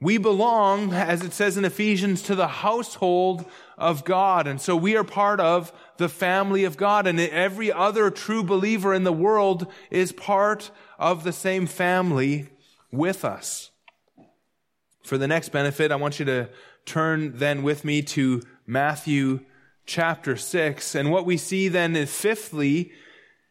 We 0.00 0.16
belong, 0.16 0.92
as 0.92 1.24
it 1.24 1.32
says 1.32 1.56
in 1.56 1.64
Ephesians, 1.64 2.22
to 2.22 2.36
the 2.36 2.46
household 2.46 3.44
of 3.76 4.04
God. 4.04 4.46
And 4.46 4.60
so 4.60 4.76
we 4.76 4.96
are 4.96 5.04
part 5.04 5.40
of 5.40 5.72
the 5.98 6.08
family 6.08 6.64
of 6.64 6.76
God. 6.76 7.06
And 7.06 7.20
every 7.20 7.70
other 7.70 8.10
true 8.10 8.42
believer 8.42 8.94
in 8.94 9.04
the 9.04 9.12
world 9.12 9.70
is 9.90 10.10
part 10.10 10.70
of 10.98 11.22
the 11.22 11.32
same 11.32 11.66
family 11.66 12.48
with 12.90 13.24
us. 13.24 13.70
For 15.04 15.18
the 15.18 15.28
next 15.28 15.50
benefit, 15.50 15.92
I 15.92 15.96
want 15.96 16.18
you 16.18 16.24
to 16.26 16.48
turn 16.86 17.36
then 17.36 17.62
with 17.62 17.84
me 17.84 18.02
to 18.02 18.42
Matthew 18.66 19.40
chapter 19.86 20.36
6. 20.36 20.94
And 20.94 21.10
what 21.10 21.26
we 21.26 21.36
see 21.36 21.68
then 21.68 21.96
is 21.96 22.14
fifthly, 22.14 22.92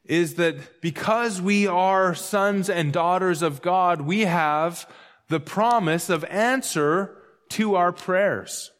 is 0.05 0.35
that 0.35 0.81
because 0.81 1.41
we 1.41 1.67
are 1.67 2.15
sons 2.15 2.69
and 2.69 2.93
daughters 2.93 3.41
of 3.41 3.61
God, 3.61 4.01
we 4.01 4.21
have 4.21 4.89
the 5.27 5.39
promise 5.39 6.09
of 6.09 6.23
answer 6.25 7.17
to 7.49 7.75
our 7.75 7.91
prayers. 7.91 8.71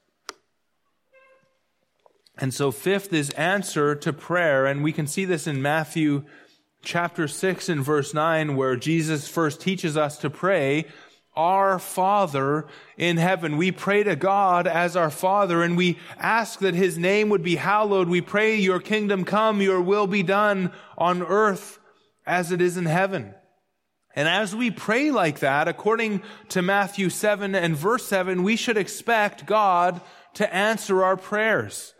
And 2.40 2.54
so 2.54 2.72
fifth 2.72 3.14
is 3.14 3.32
answer 3.32 3.96
to 3.96 4.14
prayer. 4.14 4.66
And 4.66 4.84
we 4.84 4.92
can 4.92 5.08
see 5.08 5.26
this 5.26 5.48
in 5.48 5.62
Matthew 5.62 6.24
chapter 6.84 7.28
6 7.28 7.70
and 7.70 7.84
verse 7.84 8.14
9 8.14 8.56
where 8.56 8.76
Jesus 8.76 9.28
first 9.28 9.60
teaches 9.60 9.98
us 9.98 10.18
to 10.20 10.30
pray, 10.30 10.86
our 11.36 11.80
Father 11.80 12.68
in 12.98 13.18
heaven. 13.18 13.58
We 13.58 13.72
pray 13.72 14.04
to 14.04 14.16
God 14.16 14.68
as 14.68 14.96
our 14.96 15.10
Father 15.10 15.64
and 15.64 15.76
we 15.76 15.98
ask 16.18 16.60
that 16.60 16.76
His 16.76 16.98
name 16.98 17.30
would 17.30 17.44
be 17.44 17.56
hallowed. 17.56 18.08
We 18.08 18.22
pray 18.22 18.56
your 18.56 18.80
kingdom 18.80 19.26
come, 19.26 19.62
your 19.62 19.82
will 19.82 20.08
be 20.08 20.24
done 20.24 20.72
on 20.98 21.24
earth 21.24 21.80
as 22.26 22.52
it 22.52 22.62
is 22.62 22.78
in 22.78 22.86
heaven. 22.86 23.34
And 24.16 24.28
as 24.28 24.56
we 24.56 24.72
pray 24.72 25.12
like 25.12 25.40
that, 25.40 25.68
according 25.68 26.24
to 26.50 26.64
Matthew 26.64 27.10
7 27.10 27.54
and 27.54 27.76
verse 27.76 28.06
7, 28.08 28.42
we 28.42 28.56
should 28.56 28.78
expect 28.78 29.46
God 29.46 30.02
to 30.36 30.52
answer 30.54 31.04
our 31.04 31.18
prayers 31.18 31.94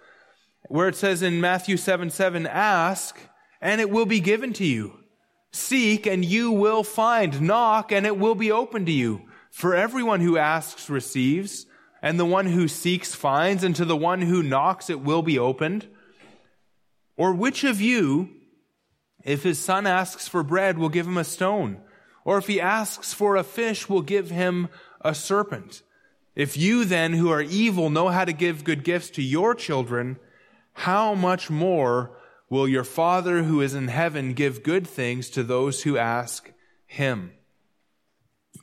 where 0.68 0.88
it 0.88 0.96
says 0.96 1.22
in 1.22 1.42
Matthew 1.42 1.78
7 1.78 2.10
7, 2.10 2.48
ask 2.48 3.20
and 3.62 3.82
it 3.82 3.90
will 3.90 4.06
be 4.06 4.20
given 4.20 4.54
to 4.54 4.66
you. 4.66 5.00
Seek 5.52 6.06
and 6.06 6.24
you 6.24 6.52
will 6.52 6.84
find. 6.84 7.42
Knock 7.42 7.92
and 7.92 8.06
it 8.06 8.18
will 8.18 8.36
be 8.36 8.52
open 8.52 8.86
to 8.86 8.92
you. 8.92 9.22
For 9.50 9.74
everyone 9.74 10.22
who 10.22 10.38
asks 10.38 10.90
receives, 10.90 11.66
and 12.02 12.20
the 12.20 12.26
one 12.26 12.46
who 12.46 12.68
seeks 12.68 13.16
finds, 13.16 13.64
and 13.64 13.76
to 13.76 13.86
the 13.86 13.98
one 13.98 14.22
who 14.22 14.44
knocks 14.44 14.90
it 14.90 15.02
will 15.02 15.24
be 15.24 15.40
opened. 15.40 15.88
Or 17.16 17.34
which 17.34 17.64
of 17.64 17.82
you, 17.82 18.30
if 19.24 19.42
his 19.42 19.58
son 19.58 19.88
asks 19.88 20.28
for 20.28 20.44
bread, 20.44 20.78
will 20.78 20.90
give 20.90 21.08
him 21.08 21.18
a 21.18 21.24
stone? 21.24 21.82
Or 22.24 22.38
if 22.38 22.46
he 22.46 22.62
asks 22.62 23.14
for 23.14 23.36
a 23.36 23.44
fish, 23.44 23.90
will 23.90 24.04
give 24.04 24.30
him 24.30 24.68
a 25.02 25.16
serpent? 25.16 25.82
If 26.36 26.56
you 26.56 26.86
then, 26.86 27.14
who 27.14 27.32
are 27.32 27.42
evil, 27.42 27.90
know 27.90 28.10
how 28.10 28.26
to 28.26 28.34
give 28.34 28.64
good 28.64 28.84
gifts 28.84 29.10
to 29.12 29.24
your 29.24 29.56
children, 29.56 30.20
how 30.78 31.16
much 31.16 31.50
more 31.50 32.12
will 32.52 32.68
your 32.68 32.84
Father 32.84 33.42
who 33.42 33.62
is 33.62 33.74
in 33.74 33.88
heaven 33.88 34.34
give 34.34 34.62
good 34.62 34.86
things 34.86 35.28
to 35.32 35.42
those 35.42 35.82
who 35.82 35.98
ask 35.98 36.54
him? 36.86 37.32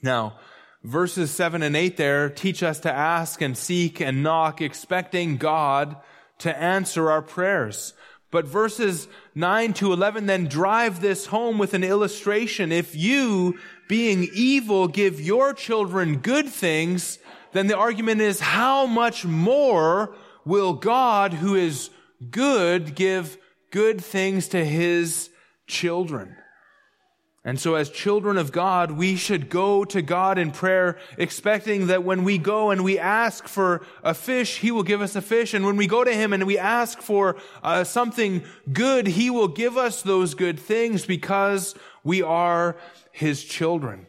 Now, 0.00 0.38
verses 0.84 1.32
7 1.32 1.60
and 1.60 1.74
8 1.74 1.96
there 1.96 2.30
teach 2.30 2.62
us 2.62 2.78
to 2.80 2.92
ask 2.92 3.42
and 3.42 3.58
seek 3.58 4.00
and 4.00 4.22
knock, 4.22 4.62
expecting 4.62 5.38
God 5.38 5.96
to 6.38 6.56
answer 6.56 7.10
our 7.10 7.20
prayers. 7.20 7.94
But 8.30 8.46
verses 8.46 9.08
9 9.34 9.72
to 9.74 9.92
11 9.92 10.26
then 10.26 10.46
drive 10.46 11.00
this 11.00 11.26
home 11.26 11.58
with 11.58 11.74
an 11.74 11.82
illustration. 11.82 12.70
If 12.70 12.94
you, 12.94 13.58
being 13.88 14.28
evil, 14.32 14.86
give 14.86 15.20
your 15.20 15.52
children 15.52 16.18
good 16.18 16.48
things, 16.48 17.18
then 17.50 17.66
the 17.66 17.76
argument 17.76 18.20
is 18.20 18.38
how 18.38 18.86
much 18.86 19.24
more 19.24 20.14
will 20.44 20.74
God, 20.74 21.32
who 21.32 21.56
is 21.56 21.90
good 22.31 22.95
give 22.95 23.39
good 23.70 24.03
things 24.03 24.49
to 24.49 24.64
his 24.64 25.31
children. 25.66 26.37
And 27.47 27.61
so 27.61 27.75
as 27.75 27.91
children 27.91 28.39
of 28.39 28.53
God, 28.53 28.93
we 28.93 29.16
should 29.16 29.51
go 29.51 29.85
to 29.85 30.01
God 30.01 30.39
in 30.39 30.51
prayer, 30.51 30.97
expecting 31.18 31.89
that 31.89 32.03
when 32.03 32.25
we 32.25 32.39
go 32.39 32.70
and 32.70 32.83
we 32.83 32.99
ask 32.99 33.47
for 33.47 33.85
a 34.03 34.14
fish, 34.14 34.59
He 34.59 34.70
will 34.70 34.83
give 34.83 35.03
us 35.03 35.14
a 35.14 35.20
fish. 35.20 35.53
And 35.53 35.66
when 35.66 35.77
we 35.77 35.87
go 35.87 36.05
to 36.05 36.14
Him 36.14 36.33
and 36.33 36.47
we 36.47 36.57
ask 36.57 37.03
for 37.03 37.37
uh, 37.62 37.85
something 37.85 38.45
good, 38.72 39.07
He 39.07 39.29
will 39.29 39.49
give 39.49 39.77
us 39.77 40.01
those 40.01 40.35
good 40.35 40.59
things 40.59 41.05
because 41.05 41.75
we 42.03 42.22
are 42.22 42.79
His 43.12 43.45
children. 43.45 44.07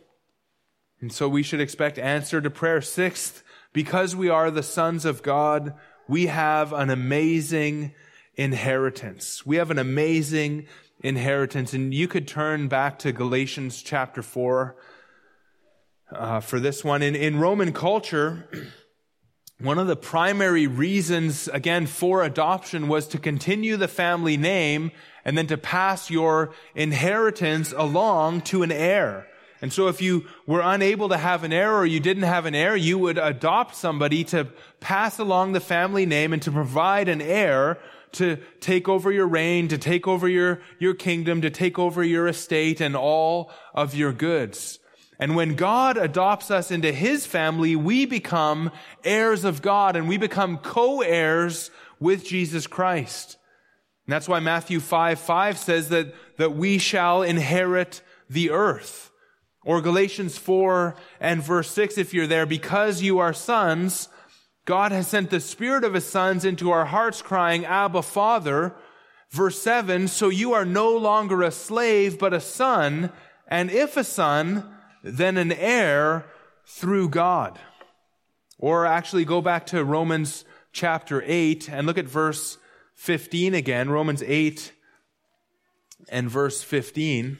And 1.01 1.11
so 1.11 1.27
we 1.27 1.43
should 1.43 1.59
expect 1.59 1.99
answer 1.99 2.39
to 2.39 2.49
prayer. 2.49 2.79
Sixth, 2.79 3.43
because 3.73 4.15
we 4.15 4.29
are 4.29 4.49
the 4.49 4.63
sons 4.63 5.03
of 5.03 5.21
God, 5.21 5.73
we 6.07 6.27
have 6.27 6.71
an 6.71 6.89
amazing 6.89 7.93
inheritance. 8.37 9.45
We 9.45 9.57
have 9.57 9.71
an 9.71 9.79
amazing 9.79 10.67
inheritance. 11.01 11.73
And 11.73 11.93
you 11.93 12.07
could 12.07 12.27
turn 12.27 12.67
back 12.67 12.99
to 12.99 13.11
Galatians 13.11 13.81
chapter 13.81 14.21
4 14.21 14.75
uh, 16.11 16.39
for 16.39 16.59
this 16.59 16.83
one. 16.83 17.01
In, 17.01 17.15
in 17.15 17.39
Roman 17.39 17.73
culture, 17.73 18.49
one 19.59 19.79
of 19.79 19.87
the 19.87 19.95
primary 19.95 20.67
reasons, 20.67 21.47
again, 21.49 21.85
for 21.85 22.23
adoption 22.23 22.87
was 22.87 23.07
to 23.09 23.17
continue 23.17 23.77
the 23.77 23.87
family 23.87 24.37
name 24.37 24.91
and 25.23 25.37
then 25.37 25.47
to 25.47 25.57
pass 25.57 26.09
your 26.09 26.53
inheritance 26.75 27.73
along 27.75 28.41
to 28.41 28.63
an 28.63 28.71
heir. 28.71 29.27
And 29.61 29.71
so 29.71 29.87
if 29.87 30.01
you 30.01 30.25
were 30.45 30.61
unable 30.61 31.09
to 31.09 31.17
have 31.17 31.43
an 31.43 31.53
heir 31.53 31.73
or 31.73 31.85
you 31.85 31.99
didn't 31.99 32.23
have 32.23 32.45
an 32.45 32.53
heir, 32.53 32.75
you 32.75 32.99
would 32.99 33.17
adopt 33.17 33.75
somebody 33.75 34.23
to 34.25 34.47
pass 34.79 35.17
along 35.17 35.53
the 35.53 35.59
family 35.59 36.05
name 36.05 36.33
and 36.33 36.41
to 36.43 36.51
provide 36.51 37.07
an 37.07 37.21
heir 37.21 37.79
to 38.15 38.37
take 38.59 38.89
over 38.89 39.11
your 39.11 39.27
reign, 39.27 39.67
to 39.69 39.77
take 39.77 40.07
over 40.07 40.27
your, 40.27 40.61
your 40.79 40.93
kingdom, 40.93 41.41
to 41.41 41.49
take 41.49 41.79
over 41.79 42.03
your 42.03 42.27
estate 42.27 42.81
and 42.81 42.95
all 42.95 43.51
of 43.73 43.95
your 43.95 44.11
goods. 44.11 44.79
And 45.19 45.35
when 45.35 45.55
God 45.55 45.97
adopts 45.97 46.51
us 46.51 46.71
into 46.71 46.91
His 46.91 47.25
family, 47.25 47.75
we 47.75 48.05
become 48.05 48.71
heirs 49.03 49.45
of 49.45 49.61
God 49.61 49.95
and 49.95 50.09
we 50.09 50.17
become 50.17 50.57
co-heirs 50.57 51.71
with 51.99 52.25
Jesus 52.25 52.67
Christ. 52.67 53.37
And 54.05 54.13
that's 54.13 54.27
why 54.27 54.39
Matthew 54.39 54.79
5, 54.79 55.19
5 55.19 55.57
says 55.57 55.89
that, 55.89 56.13
that 56.37 56.55
we 56.55 56.77
shall 56.77 57.23
inherit 57.23 58.01
the 58.29 58.51
earth. 58.51 59.11
Or 59.63 59.81
Galatians 59.81 60.37
4 60.37 60.95
and 61.19 61.41
verse 61.41 61.71
6, 61.71 61.97
if 61.97 62.13
you're 62.13 62.27
there, 62.27 62.45
because 62.45 63.01
you 63.01 63.17
are 63.19 63.33
sons, 63.33 64.09
God 64.65 64.91
has 64.91 65.07
sent 65.07 65.29
the 65.29 65.39
Spirit 65.39 65.83
of 65.83 65.93
His 65.93 66.05
sons 66.05 66.43
into 66.43 66.71
our 66.71 66.85
hearts 66.85 67.21
crying, 67.21 67.65
Abba, 67.65 68.01
Father. 68.01 68.75
Verse 69.29 69.61
7, 69.61 70.07
so 70.07 70.29
you 70.29 70.53
are 70.53 70.65
no 70.65 70.95
longer 70.95 71.41
a 71.41 71.51
slave, 71.51 72.17
but 72.17 72.33
a 72.33 72.39
son, 72.39 73.11
and 73.47 73.69
if 73.69 73.97
a 73.97 74.03
son, 74.03 74.63
then 75.03 75.37
an 75.37 75.51
heir 75.51 76.25
through 76.65 77.09
God. 77.09 77.59
Or 78.57 78.85
actually 78.85 79.25
go 79.25 79.41
back 79.41 79.65
to 79.67 79.83
Romans 79.83 80.45
chapter 80.71 81.21
8 81.25 81.69
and 81.69 81.85
look 81.85 81.97
at 81.97 82.05
verse 82.05 82.57
15 82.93 83.53
again, 83.53 83.89
Romans 83.89 84.23
8 84.25 84.71
and 86.09 86.29
verse 86.29 86.63
15. 86.63 87.39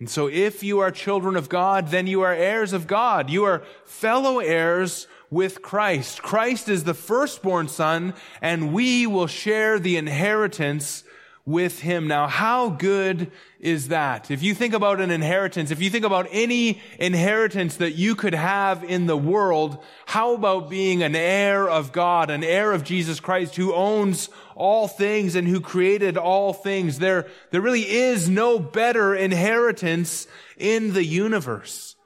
And 0.00 0.08
so 0.08 0.28
if 0.28 0.62
you 0.62 0.78
are 0.78 0.90
children 0.92 1.34
of 1.34 1.48
God, 1.48 1.88
then 1.88 2.06
you 2.06 2.20
are 2.22 2.32
heirs 2.32 2.72
of 2.72 2.86
God. 2.86 3.30
You 3.30 3.44
are 3.44 3.64
fellow 3.84 4.38
heirs 4.38 5.08
with 5.30 5.60
Christ. 5.60 6.22
Christ 6.22 6.68
is 6.68 6.84
the 6.84 6.94
firstborn 6.94 7.68
son, 7.68 8.14
and 8.40 8.72
we 8.72 9.06
will 9.06 9.26
share 9.26 9.78
the 9.78 9.96
inheritance 9.96 11.02
with 11.48 11.80
him. 11.80 12.06
Now, 12.06 12.26
how 12.26 12.68
good 12.68 13.32
is 13.58 13.88
that? 13.88 14.30
If 14.30 14.42
you 14.42 14.54
think 14.54 14.74
about 14.74 15.00
an 15.00 15.10
inheritance, 15.10 15.70
if 15.70 15.80
you 15.80 15.88
think 15.88 16.04
about 16.04 16.28
any 16.30 16.82
inheritance 16.98 17.76
that 17.76 17.92
you 17.92 18.14
could 18.14 18.34
have 18.34 18.84
in 18.84 19.06
the 19.06 19.16
world, 19.16 19.82
how 20.04 20.34
about 20.34 20.68
being 20.68 21.02
an 21.02 21.16
heir 21.16 21.66
of 21.66 21.90
God, 21.90 22.28
an 22.28 22.44
heir 22.44 22.72
of 22.72 22.84
Jesus 22.84 23.18
Christ 23.18 23.56
who 23.56 23.72
owns 23.72 24.28
all 24.56 24.88
things 24.88 25.34
and 25.34 25.48
who 25.48 25.62
created 25.62 26.18
all 26.18 26.52
things? 26.52 26.98
There, 26.98 27.26
there 27.50 27.62
really 27.62 27.88
is 27.88 28.28
no 28.28 28.58
better 28.58 29.14
inheritance 29.14 30.26
in 30.58 30.92
the 30.92 31.04
universe. 31.04 31.96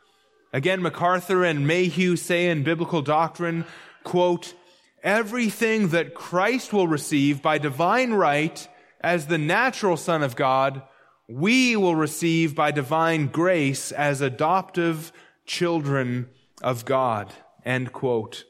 Again, 0.53 0.83
MacArthur 0.83 1.45
and 1.45 1.67
Mayhue 1.67 2.17
say 2.17 2.49
in 2.49 2.63
biblical 2.63 3.03
doctrine, 3.03 3.65
quote, 4.05 4.55
everything 5.03 5.89
that 5.89 6.15
Christ 6.15 6.73
will 6.73 6.87
receive 6.87 7.43
by 7.43 7.59
divine 7.59 8.13
right 8.13 8.69
as 9.03 9.27
the 9.27 9.39
natural 9.39 9.97
Son 9.97 10.23
of 10.23 10.37
God, 10.37 10.83
we 11.29 11.77
will 11.77 11.97
receive 11.97 12.55
by 12.55 12.71
divine 12.71 13.27
grace 13.27 13.93
as 13.93 14.21
adoptive 14.21 15.13
children 15.47 16.29
of 16.63 16.85
God. 16.85 17.33
End 17.65 17.93
quote. 17.93 18.45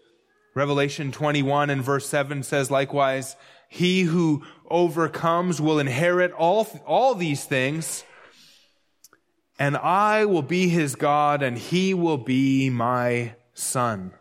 Revelation 0.54 1.12
21 1.12 1.70
and 1.70 1.82
verse 1.82 2.06
7 2.08 2.42
says 2.42 2.70
likewise, 2.70 3.36
he 3.68 4.02
who 4.02 4.42
overcomes 4.68 5.60
will 5.60 5.78
inherit 5.78 6.32
all, 6.32 6.68
all 6.86 7.14
these 7.14 7.44
things, 7.44 8.04
and 9.58 9.76
I 9.76 10.26
will 10.26 10.42
be 10.42 10.68
his 10.68 10.94
God, 10.94 11.42
and 11.42 11.56
he 11.56 11.94
will 11.94 12.18
be 12.18 12.68
my 12.68 13.34
son. 13.54 14.12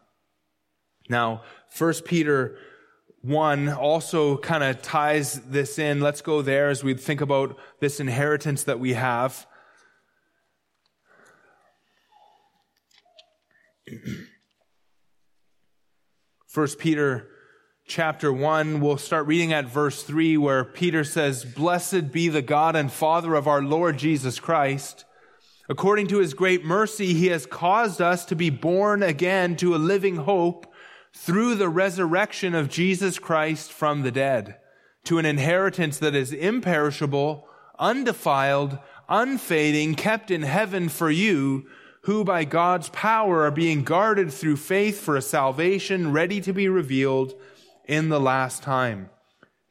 Now, 1.10 1.44
1 1.78 1.94
Peter 2.06 2.58
1 3.22 3.70
also 3.70 4.38
kind 4.38 4.64
of 4.64 4.82
ties 4.82 5.42
this 5.42 5.78
in. 5.78 6.02
Let's 6.02 6.22
go 6.22 6.42
there 6.42 6.70
as 6.70 6.84
we 6.84 6.96
think 6.96 7.22
about 7.22 7.56
this 7.80 8.00
inheritance 8.00 8.64
that 8.64 8.80
we 8.80 8.94
have. 8.94 9.46
First 16.48 16.80
Peter 16.80 17.28
chapter 17.86 18.34
1, 18.34 18.80
we'll 18.82 18.98
start 18.98 19.28
reading 19.28 19.54
at 19.54 19.66
verse 19.66 20.02
3 20.02 20.38
where 20.38 20.64
Peter 20.64 21.04
says, 21.04 21.46
Blessed 21.46 22.12
be 22.12 22.28
the 22.28 22.42
God 22.42 22.76
and 22.76 22.92
Father 22.92 23.36
of 23.36 23.48
our 23.48 23.62
Lord 23.62 24.00
Jesus 24.00 24.40
Christ. 24.40 25.06
According 25.70 26.08
to 26.08 26.18
his 26.18 26.34
great 26.34 26.66
mercy, 26.66 27.14
he 27.14 27.28
has 27.28 27.46
caused 27.46 28.02
us 28.02 28.26
to 28.26 28.36
be 28.36 28.50
born 28.50 29.04
again 29.04 29.56
to 29.58 29.76
a 29.76 29.78
living 29.78 30.16
hope 30.18 30.71
through 31.14 31.56
the 31.56 31.70
resurrection 31.70 32.56
of 32.56 32.70
Jesus 32.70 33.20
Christ 33.20 33.72
from 33.72 34.02
the 34.02 34.12
dead, 34.12 34.58
to 35.04 35.18
an 35.18 35.26
inheritance 35.26 35.98
that 36.00 36.16
is 36.16 36.32
imperishable, 36.32 37.48
undefiled, 37.80 38.80
unfading, 39.10 39.96
kept 39.96 40.32
in 40.32 40.44
heaven 40.44 40.90
for 40.90 41.10
you, 41.10 41.66
who 42.04 42.24
by 42.24 42.44
God's 42.44 42.90
power 42.90 43.44
are 43.44 43.52
being 43.52 43.84
guarded 43.84 44.32
through 44.32 44.58
faith 44.58 45.00
for 45.00 45.16
a 45.16 45.22
salvation 45.22 46.12
ready 46.12 46.42
to 46.42 46.54
be 46.54 46.68
revealed 46.68 47.34
in 47.86 48.10
the 48.10 48.20
last 48.20 48.64
time. 48.64 49.10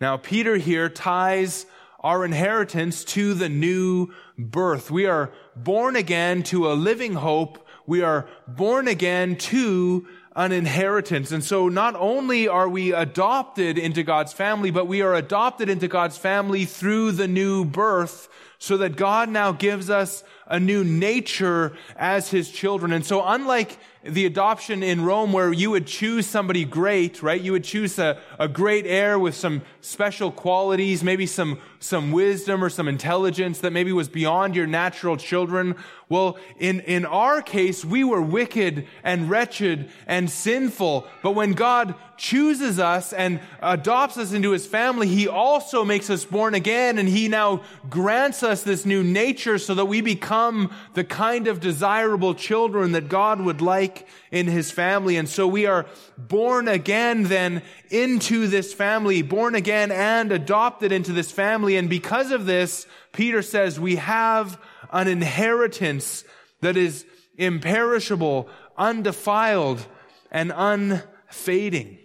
Now, 0.00 0.16
Peter 0.16 0.56
here 0.56 0.88
ties 0.88 1.66
our 2.00 2.24
inheritance 2.24 3.04
to 3.04 3.34
the 3.34 3.48
new 3.48 4.08
birth. 4.38 4.90
We 4.90 5.06
are 5.06 5.32
born 5.56 5.96
again 5.96 6.42
to 6.44 6.70
a 6.70 6.74
living 6.74 7.14
hope. 7.14 7.66
We 7.86 8.02
are 8.02 8.28
born 8.46 8.88
again 8.88 9.36
to 9.36 10.06
an 10.40 10.52
inheritance. 10.52 11.32
And 11.32 11.44
so 11.44 11.68
not 11.68 11.94
only 11.96 12.48
are 12.48 12.66
we 12.68 12.94
adopted 12.94 13.76
into 13.76 14.02
God's 14.02 14.32
family, 14.32 14.70
but 14.70 14.86
we 14.86 15.02
are 15.02 15.14
adopted 15.14 15.68
into 15.68 15.86
God's 15.86 16.16
family 16.16 16.64
through 16.64 17.12
the 17.12 17.28
new 17.28 17.62
birth 17.66 18.26
so 18.58 18.78
that 18.78 18.96
God 18.96 19.28
now 19.28 19.52
gives 19.52 19.90
us 19.90 20.24
a 20.46 20.58
new 20.58 20.82
nature 20.82 21.76
as 21.94 22.30
his 22.30 22.50
children. 22.50 22.90
And 22.92 23.04
so 23.04 23.22
unlike 23.22 23.78
the 24.02 24.24
adoption 24.24 24.82
in 24.82 25.04
Rome 25.04 25.34
where 25.34 25.52
you 25.52 25.70
would 25.72 25.86
choose 25.86 26.26
somebody 26.26 26.64
great, 26.64 27.22
right? 27.22 27.40
You 27.40 27.52
would 27.52 27.64
choose 27.64 27.98
a, 27.98 28.18
a 28.38 28.48
great 28.48 28.86
heir 28.86 29.18
with 29.18 29.34
some 29.34 29.60
special 29.82 30.32
qualities, 30.32 31.04
maybe 31.04 31.26
some, 31.26 31.58
some 31.80 32.12
wisdom 32.12 32.62
or 32.62 32.68
some 32.68 32.86
intelligence 32.86 33.58
that 33.60 33.72
maybe 33.72 33.92
was 33.92 34.08
beyond 34.08 34.54
your 34.54 34.66
natural 34.66 35.16
children. 35.16 35.74
Well, 36.10 36.38
in, 36.58 36.80
in 36.80 37.06
our 37.06 37.40
case, 37.40 37.84
we 37.84 38.04
were 38.04 38.20
wicked 38.20 38.86
and 39.02 39.30
wretched 39.30 39.88
and 40.06 40.30
sinful. 40.30 41.06
But 41.22 41.32
when 41.32 41.52
God 41.52 41.94
chooses 42.18 42.78
us 42.78 43.14
and 43.14 43.40
adopts 43.62 44.18
us 44.18 44.32
into 44.32 44.50
his 44.50 44.66
family, 44.66 45.08
he 45.08 45.26
also 45.26 45.84
makes 45.84 46.10
us 46.10 46.24
born 46.24 46.54
again 46.54 46.98
and 46.98 47.08
he 47.08 47.28
now 47.28 47.62
grants 47.88 48.42
us 48.42 48.62
this 48.62 48.84
new 48.84 49.02
nature 49.02 49.56
so 49.56 49.74
that 49.74 49.86
we 49.86 50.02
become 50.02 50.70
the 50.92 51.04
kind 51.04 51.48
of 51.48 51.60
desirable 51.60 52.34
children 52.34 52.92
that 52.92 53.08
God 53.08 53.40
would 53.40 53.62
like 53.62 54.06
in 54.30 54.46
his 54.46 54.70
family. 54.70 55.16
And 55.16 55.28
so 55.28 55.46
we 55.46 55.64
are 55.64 55.86
born 56.18 56.68
again 56.68 57.24
then 57.24 57.62
into 57.88 58.46
this 58.48 58.74
family, 58.74 59.22
born 59.22 59.54
again 59.54 59.90
and 59.90 60.30
adopted 60.30 60.92
into 60.92 61.12
this 61.12 61.32
family. 61.32 61.69
And 61.76 61.88
because 61.88 62.30
of 62.30 62.46
this, 62.46 62.86
Peter 63.12 63.42
says 63.42 63.78
we 63.78 63.96
have 63.96 64.60
an 64.92 65.08
inheritance 65.08 66.24
that 66.60 66.76
is 66.76 67.04
imperishable, 67.36 68.48
undefiled, 68.76 69.86
and 70.30 70.52
unfading. 70.54 71.98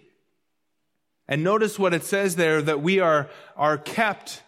And 1.28 1.42
notice 1.42 1.78
what 1.78 1.94
it 1.94 2.04
says 2.04 2.36
there 2.36 2.62
that 2.62 2.80
we 2.80 3.00
are, 3.00 3.28
are 3.56 3.78
kept 3.78 4.42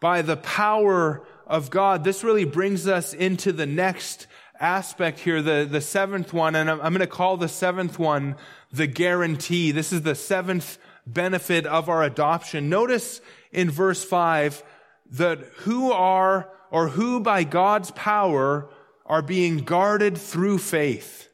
by 0.00 0.22
the 0.22 0.36
power 0.36 1.26
of 1.46 1.70
God. 1.70 2.04
This 2.04 2.22
really 2.24 2.44
brings 2.44 2.86
us 2.86 3.12
into 3.12 3.52
the 3.52 3.66
next 3.66 4.26
aspect 4.60 5.18
here, 5.18 5.42
the, 5.42 5.66
the 5.68 5.80
seventh 5.80 6.32
one, 6.32 6.54
and 6.54 6.70
I'm, 6.70 6.80
I'm 6.80 6.92
going 6.92 7.00
to 7.00 7.06
call 7.06 7.36
the 7.36 7.48
seventh 7.48 7.98
one 7.98 8.36
the 8.72 8.86
guarantee. 8.86 9.72
This 9.72 9.92
is 9.92 10.02
the 10.02 10.14
seventh 10.14 10.78
benefit 11.06 11.66
of 11.66 11.88
our 11.88 12.02
adoption. 12.04 12.68
Notice 12.68 13.20
in 13.52 13.70
verse 13.70 14.04
five 14.04 14.62
that 15.10 15.38
who 15.58 15.92
are, 15.92 16.48
or 16.70 16.88
who 16.88 17.20
by 17.20 17.44
God's 17.44 17.90
power 17.92 18.68
are 19.06 19.22
being 19.22 19.58
guarded 19.58 20.16
through 20.16 20.58
faith. 20.58 21.28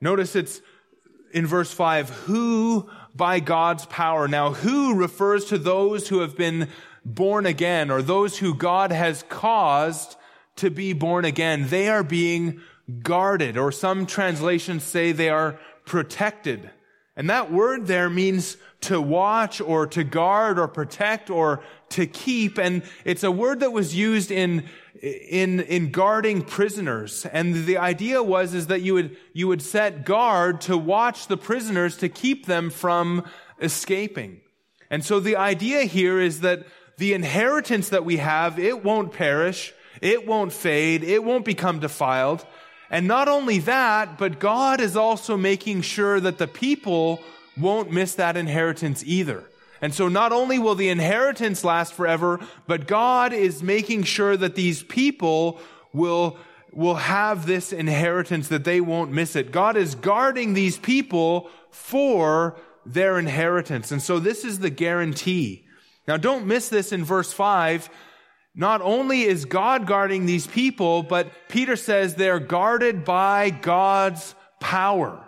Notice 0.00 0.36
it's 0.36 0.60
in 1.34 1.46
verse 1.46 1.72
5, 1.72 2.10
who 2.10 2.88
by 3.14 3.40
God's 3.40 3.86
power. 3.86 4.28
Now, 4.28 4.52
who 4.52 4.94
refers 4.94 5.46
to 5.46 5.58
those 5.58 6.08
who 6.08 6.20
have 6.20 6.36
been 6.36 6.68
born 7.04 7.46
again 7.46 7.90
or 7.90 8.02
those 8.02 8.38
who 8.38 8.54
God 8.54 8.92
has 8.92 9.24
caused 9.28 10.16
to 10.56 10.70
be 10.70 10.92
born 10.92 11.24
again. 11.24 11.68
They 11.68 11.88
are 11.88 12.04
being 12.04 12.60
guarded, 13.02 13.56
or 13.56 13.72
some 13.72 14.06
translations 14.06 14.84
say 14.84 15.12
they 15.12 15.28
are 15.28 15.58
protected. 15.84 16.70
And 17.18 17.28
that 17.28 17.52
word 17.52 17.86
there 17.86 18.08
means 18.08 18.56
to 18.82 19.00
watch 19.00 19.60
or 19.60 19.86
to 19.88 20.04
guard 20.04 20.58
or 20.58 20.68
protect 20.68 21.28
or 21.28 21.62
to 21.90 22.06
keep. 22.06 22.58
And 22.58 22.82
it's 23.04 23.24
a 23.24 23.30
word 23.30 23.60
that 23.60 23.72
was 23.72 23.94
used 23.94 24.30
in 24.30 24.64
in, 25.02 25.60
in 25.60 25.90
guarding 25.90 26.42
prisoners. 26.42 27.26
And 27.26 27.66
the 27.66 27.78
idea 27.78 28.22
was, 28.22 28.54
is 28.54 28.66
that 28.68 28.82
you 28.82 28.94
would, 28.94 29.16
you 29.32 29.48
would 29.48 29.62
set 29.62 30.04
guard 30.04 30.60
to 30.62 30.76
watch 30.76 31.28
the 31.28 31.36
prisoners 31.36 31.96
to 31.98 32.08
keep 32.08 32.46
them 32.46 32.70
from 32.70 33.24
escaping. 33.60 34.40
And 34.90 35.04
so 35.04 35.20
the 35.20 35.36
idea 35.36 35.82
here 35.82 36.20
is 36.20 36.40
that 36.40 36.66
the 36.96 37.14
inheritance 37.14 37.90
that 37.90 38.04
we 38.04 38.16
have, 38.16 38.58
it 38.58 38.82
won't 38.82 39.12
perish. 39.12 39.72
It 40.00 40.26
won't 40.26 40.52
fade. 40.52 41.04
It 41.04 41.22
won't 41.22 41.44
become 41.44 41.78
defiled. 41.78 42.44
And 42.90 43.06
not 43.06 43.28
only 43.28 43.58
that, 43.60 44.18
but 44.18 44.38
God 44.38 44.80
is 44.80 44.96
also 44.96 45.36
making 45.36 45.82
sure 45.82 46.20
that 46.20 46.38
the 46.38 46.48
people 46.48 47.20
won't 47.56 47.92
miss 47.92 48.14
that 48.14 48.36
inheritance 48.36 49.02
either. 49.04 49.44
And 49.80 49.94
so 49.94 50.08
not 50.08 50.32
only 50.32 50.58
will 50.58 50.74
the 50.74 50.88
inheritance 50.88 51.64
last 51.64 51.92
forever, 51.92 52.40
but 52.66 52.86
God 52.86 53.32
is 53.32 53.62
making 53.62 54.04
sure 54.04 54.36
that 54.36 54.54
these 54.54 54.82
people 54.82 55.60
will, 55.92 56.36
will 56.72 56.96
have 56.96 57.46
this 57.46 57.72
inheritance, 57.72 58.48
that 58.48 58.64
they 58.64 58.80
won't 58.80 59.12
miss 59.12 59.36
it. 59.36 59.52
God 59.52 59.76
is 59.76 59.94
guarding 59.94 60.54
these 60.54 60.78
people 60.78 61.50
for 61.70 62.56
their 62.84 63.18
inheritance. 63.18 63.92
And 63.92 64.02
so 64.02 64.18
this 64.18 64.44
is 64.44 64.58
the 64.58 64.70
guarantee. 64.70 65.64
Now 66.08 66.16
don't 66.16 66.46
miss 66.46 66.68
this 66.68 66.90
in 66.90 67.04
verse 67.04 67.32
5. 67.32 67.90
Not 68.58 68.82
only 68.82 69.22
is 69.22 69.44
God 69.44 69.86
guarding 69.86 70.26
these 70.26 70.48
people, 70.48 71.04
but 71.04 71.30
Peter 71.48 71.76
says 71.76 72.16
they're 72.16 72.40
guarded 72.40 73.04
by 73.04 73.50
God's 73.50 74.34
power. 74.58 75.24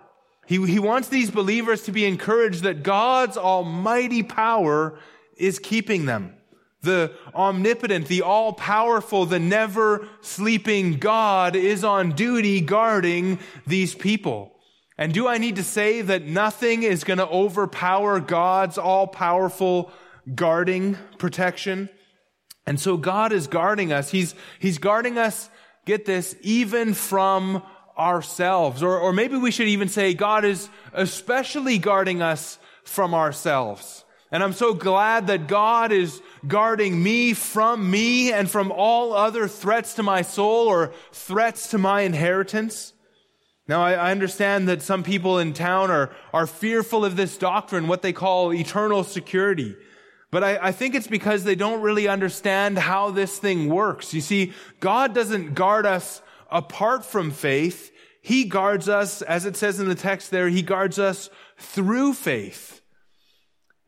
He, 0.48 0.66
he 0.66 0.80
wants 0.80 1.08
these 1.08 1.30
believers 1.30 1.82
to 1.82 1.92
be 1.92 2.06
encouraged 2.06 2.64
that 2.64 2.82
God's 2.82 3.36
almighty 3.36 4.24
power 4.24 4.98
is 5.36 5.60
keeping 5.60 6.06
them. 6.06 6.34
The 6.82 7.12
omnipotent, 7.32 8.08
the 8.08 8.22
all 8.22 8.52
powerful, 8.52 9.26
the 9.26 9.38
never 9.38 10.08
sleeping 10.22 10.94
God 10.94 11.54
is 11.54 11.84
on 11.84 12.12
duty 12.12 12.60
guarding 12.60 13.38
these 13.64 13.94
people. 13.94 14.56
And 14.98 15.14
do 15.14 15.28
I 15.28 15.38
need 15.38 15.54
to 15.54 15.62
say 15.62 16.02
that 16.02 16.26
nothing 16.26 16.82
is 16.82 17.04
going 17.04 17.18
to 17.18 17.28
overpower 17.28 18.18
God's 18.18 18.76
all 18.76 19.06
powerful 19.06 19.92
guarding 20.34 20.96
protection? 21.18 21.90
And 22.70 22.78
so 22.78 22.96
God 22.96 23.32
is 23.32 23.48
guarding 23.48 23.92
us. 23.92 24.12
He's, 24.12 24.36
He's 24.60 24.78
guarding 24.78 25.18
us, 25.18 25.50
get 25.86 26.04
this, 26.04 26.36
even 26.40 26.94
from 26.94 27.64
ourselves. 27.98 28.84
Or, 28.84 28.96
or 28.96 29.12
maybe 29.12 29.36
we 29.36 29.50
should 29.50 29.66
even 29.66 29.88
say 29.88 30.14
God 30.14 30.44
is 30.44 30.68
especially 30.92 31.78
guarding 31.78 32.22
us 32.22 32.60
from 32.84 33.12
ourselves. 33.12 34.04
And 34.30 34.40
I'm 34.40 34.52
so 34.52 34.72
glad 34.72 35.26
that 35.26 35.48
God 35.48 35.90
is 35.90 36.22
guarding 36.46 37.02
me 37.02 37.32
from 37.32 37.90
me 37.90 38.32
and 38.32 38.48
from 38.48 38.70
all 38.70 39.14
other 39.14 39.48
threats 39.48 39.94
to 39.94 40.04
my 40.04 40.22
soul 40.22 40.68
or 40.68 40.92
threats 41.10 41.70
to 41.70 41.78
my 41.78 42.02
inheritance. 42.02 42.92
Now, 43.66 43.82
I, 43.82 44.12
understand 44.12 44.68
that 44.68 44.80
some 44.80 45.02
people 45.02 45.40
in 45.40 45.54
town 45.54 45.90
are, 45.90 46.12
are 46.32 46.46
fearful 46.46 47.04
of 47.04 47.16
this 47.16 47.36
doctrine, 47.36 47.88
what 47.88 48.02
they 48.02 48.12
call 48.12 48.52
eternal 48.52 49.02
security. 49.02 49.74
But 50.30 50.44
I, 50.44 50.68
I, 50.68 50.72
think 50.72 50.94
it's 50.94 51.08
because 51.08 51.42
they 51.42 51.56
don't 51.56 51.82
really 51.82 52.06
understand 52.06 52.78
how 52.78 53.10
this 53.10 53.38
thing 53.38 53.68
works. 53.68 54.14
You 54.14 54.20
see, 54.20 54.52
God 54.78 55.12
doesn't 55.12 55.54
guard 55.54 55.86
us 55.86 56.22
apart 56.50 57.04
from 57.04 57.32
faith. 57.32 57.92
He 58.22 58.44
guards 58.44 58.88
us, 58.88 59.22
as 59.22 59.44
it 59.44 59.56
says 59.56 59.80
in 59.80 59.88
the 59.88 59.94
text 59.94 60.30
there, 60.30 60.48
He 60.48 60.62
guards 60.62 60.98
us 60.98 61.30
through 61.58 62.14
faith. 62.14 62.80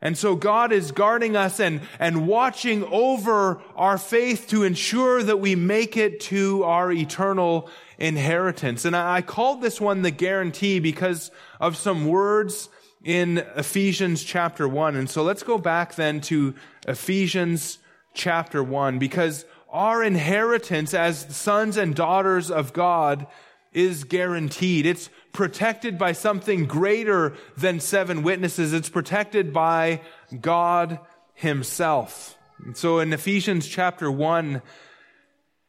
And 0.01 0.17
so 0.17 0.35
God 0.35 0.73
is 0.73 0.91
guarding 0.91 1.37
us 1.37 1.61
and, 1.61 1.79
and 1.97 2.27
watching 2.27 2.83
over 2.83 3.61
our 3.77 3.97
faith 3.97 4.49
to 4.49 4.63
ensure 4.63 5.23
that 5.23 5.39
we 5.39 5.55
make 5.55 5.95
it 5.95 6.19
to 6.21 6.63
our 6.65 6.91
eternal 6.91 7.69
inheritance. 7.97 8.83
And 8.83 8.97
I, 8.97 9.15
I 9.17 9.21
called 9.21 9.61
this 9.61 9.79
one 9.79 10.01
the 10.01 10.11
guarantee 10.11 10.79
because 10.79 11.31
of 11.61 11.77
some 11.77 12.05
words 12.05 12.67
in 13.03 13.39
Ephesians 13.55 14.23
chapter 14.23 14.67
1. 14.67 14.95
And 14.95 15.09
so 15.09 15.23
let's 15.23 15.43
go 15.43 15.57
back 15.57 15.95
then 15.95 16.21
to 16.21 16.55
Ephesians 16.87 17.79
chapter 18.13 18.63
1 18.63 18.99
because 18.99 19.45
our 19.69 20.03
inheritance 20.03 20.93
as 20.93 21.35
sons 21.35 21.77
and 21.77 21.95
daughters 21.95 22.49
of 22.49 22.73
God 22.73 23.27
is 23.73 24.03
guaranteed. 24.03 24.85
It's 24.85 25.09
protected 25.33 25.97
by 25.97 26.11
something 26.11 26.65
greater 26.65 27.33
than 27.57 27.79
seven 27.79 28.23
witnesses. 28.23 28.71
It's 28.71 28.89
protected 28.89 29.51
by 29.51 30.01
God 30.39 30.99
himself. 31.33 32.37
And 32.63 32.77
so 32.77 32.99
in 32.99 33.11
Ephesians 33.11 33.67
chapter 33.67 34.11
1 34.11 34.61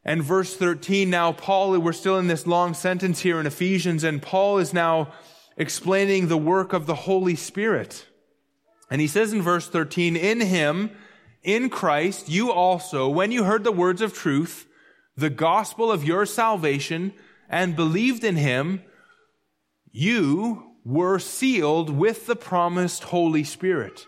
and 0.04 0.22
verse 0.22 0.54
13, 0.54 1.08
now 1.08 1.32
Paul, 1.32 1.78
we're 1.78 1.92
still 1.92 2.18
in 2.18 2.26
this 2.28 2.46
long 2.46 2.74
sentence 2.74 3.20
here 3.20 3.40
in 3.40 3.46
Ephesians, 3.46 4.04
and 4.04 4.20
Paul 4.20 4.58
is 4.58 4.74
now 4.74 5.12
explaining 5.56 6.28
the 6.28 6.36
work 6.36 6.72
of 6.72 6.86
the 6.86 6.94
Holy 6.94 7.34
Spirit. 7.34 8.06
And 8.90 9.00
he 9.00 9.06
says 9.06 9.32
in 9.32 9.42
verse 9.42 9.68
13, 9.68 10.16
in 10.16 10.40
him, 10.40 10.90
in 11.42 11.68
Christ, 11.68 12.28
you 12.28 12.50
also, 12.50 13.08
when 13.08 13.30
you 13.32 13.44
heard 13.44 13.64
the 13.64 13.72
words 13.72 14.00
of 14.00 14.14
truth, 14.14 14.66
the 15.16 15.30
gospel 15.30 15.92
of 15.92 16.04
your 16.04 16.26
salvation, 16.26 17.12
and 17.48 17.76
believed 17.76 18.24
in 18.24 18.36
him, 18.36 18.82
you 19.92 20.72
were 20.84 21.18
sealed 21.18 21.90
with 21.90 22.26
the 22.26 22.36
promised 22.36 23.04
Holy 23.04 23.44
Spirit, 23.44 24.06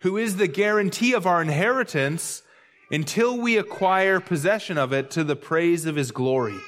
who 0.00 0.16
is 0.16 0.36
the 0.36 0.48
guarantee 0.48 1.12
of 1.12 1.26
our 1.26 1.42
inheritance 1.42 2.42
until 2.90 3.36
we 3.38 3.56
acquire 3.56 4.20
possession 4.20 4.78
of 4.78 4.92
it 4.92 5.10
to 5.10 5.24
the 5.24 5.36
praise 5.36 5.86
of 5.86 5.96
his 5.96 6.10
glory. 6.10 6.58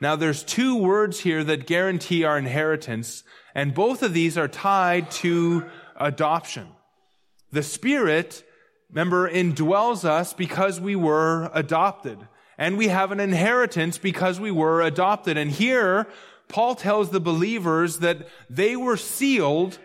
Now 0.00 0.16
there's 0.16 0.44
two 0.44 0.76
words 0.76 1.20
here 1.20 1.42
that 1.44 1.66
guarantee 1.66 2.24
our 2.24 2.38
inheritance, 2.38 3.24
and 3.56 3.72
both 3.72 4.02
of 4.02 4.12
these 4.12 4.36
are 4.36 4.48
tied 4.48 5.10
to 5.12 5.64
adoption. 5.98 6.68
The 7.52 7.62
Spirit, 7.62 8.44
remember, 8.90 9.30
indwells 9.30 10.04
us 10.04 10.34
because 10.34 10.78
we 10.78 10.94
were 10.94 11.50
adopted. 11.54 12.18
And 12.58 12.76
we 12.76 12.88
have 12.88 13.12
an 13.12 13.18
inheritance 13.18 13.96
because 13.96 14.38
we 14.38 14.50
were 14.50 14.82
adopted. 14.82 15.38
And 15.38 15.50
here, 15.50 16.06
Paul 16.48 16.74
tells 16.74 17.08
the 17.08 17.18
believers 17.18 18.00
that 18.00 18.28
they 18.50 18.76
were 18.76 18.98
sealed 18.98 19.78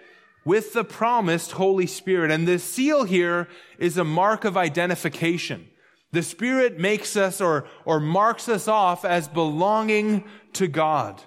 with 0.43 0.73
the 0.73 0.83
promised 0.83 1.53
Holy 1.53 1.87
Spirit. 1.87 2.29
And 2.29 2.45
the 2.45 2.59
seal 2.59 3.05
here 3.05 3.47
is 3.79 3.97
a 3.97 4.03
mark 4.03 4.43
of 4.43 4.57
identification. 4.57 5.69
The 6.11 6.23
Spirit 6.23 6.77
makes 6.77 7.15
us 7.15 7.39
or, 7.39 7.65
or 7.85 8.01
marks 8.01 8.49
us 8.49 8.67
off 8.67 9.05
as 9.05 9.29
belonging 9.29 10.25
to 10.53 10.67
God. 10.67 11.21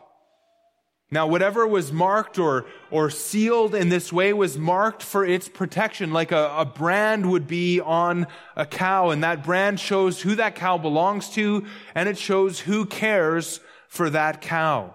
Now, 1.10 1.26
whatever 1.26 1.66
was 1.66 1.92
marked 1.92 2.38
or, 2.38 2.66
or 2.90 3.10
sealed 3.10 3.74
in 3.74 3.88
this 3.88 4.12
way 4.12 4.32
was 4.32 4.58
marked 4.58 5.02
for 5.02 5.24
its 5.24 5.48
protection, 5.48 6.12
like 6.12 6.32
a, 6.32 6.52
a 6.56 6.64
brand 6.64 7.30
would 7.30 7.46
be 7.46 7.80
on 7.80 8.26
a 8.56 8.66
cow. 8.66 9.10
And 9.10 9.22
that 9.22 9.44
brand 9.44 9.78
shows 9.78 10.22
who 10.22 10.34
that 10.36 10.54
cow 10.56 10.78
belongs 10.78 11.30
to, 11.30 11.66
and 11.94 12.08
it 12.08 12.18
shows 12.18 12.60
who 12.60 12.86
cares 12.86 13.60
for 13.86 14.10
that 14.10 14.40
cow. 14.40 14.94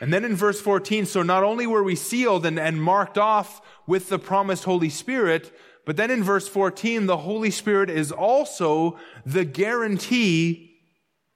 And 0.00 0.12
then 0.12 0.24
in 0.24 0.36
verse 0.36 0.60
14, 0.60 1.06
so 1.06 1.22
not 1.22 1.42
only 1.42 1.66
were 1.66 1.82
we 1.82 1.96
sealed 1.96 2.46
and, 2.46 2.58
and 2.58 2.82
marked 2.82 3.18
off 3.18 3.60
with 3.86 4.08
the 4.08 4.18
promised 4.18 4.64
Holy 4.64 4.88
Spirit, 4.88 5.52
but 5.84 5.96
then 5.96 6.10
in 6.10 6.22
verse 6.22 6.46
14, 6.46 7.06
the 7.06 7.16
Holy 7.16 7.50
Spirit 7.50 7.90
is 7.90 8.12
also 8.12 8.98
the 9.26 9.44
guarantee 9.44 10.76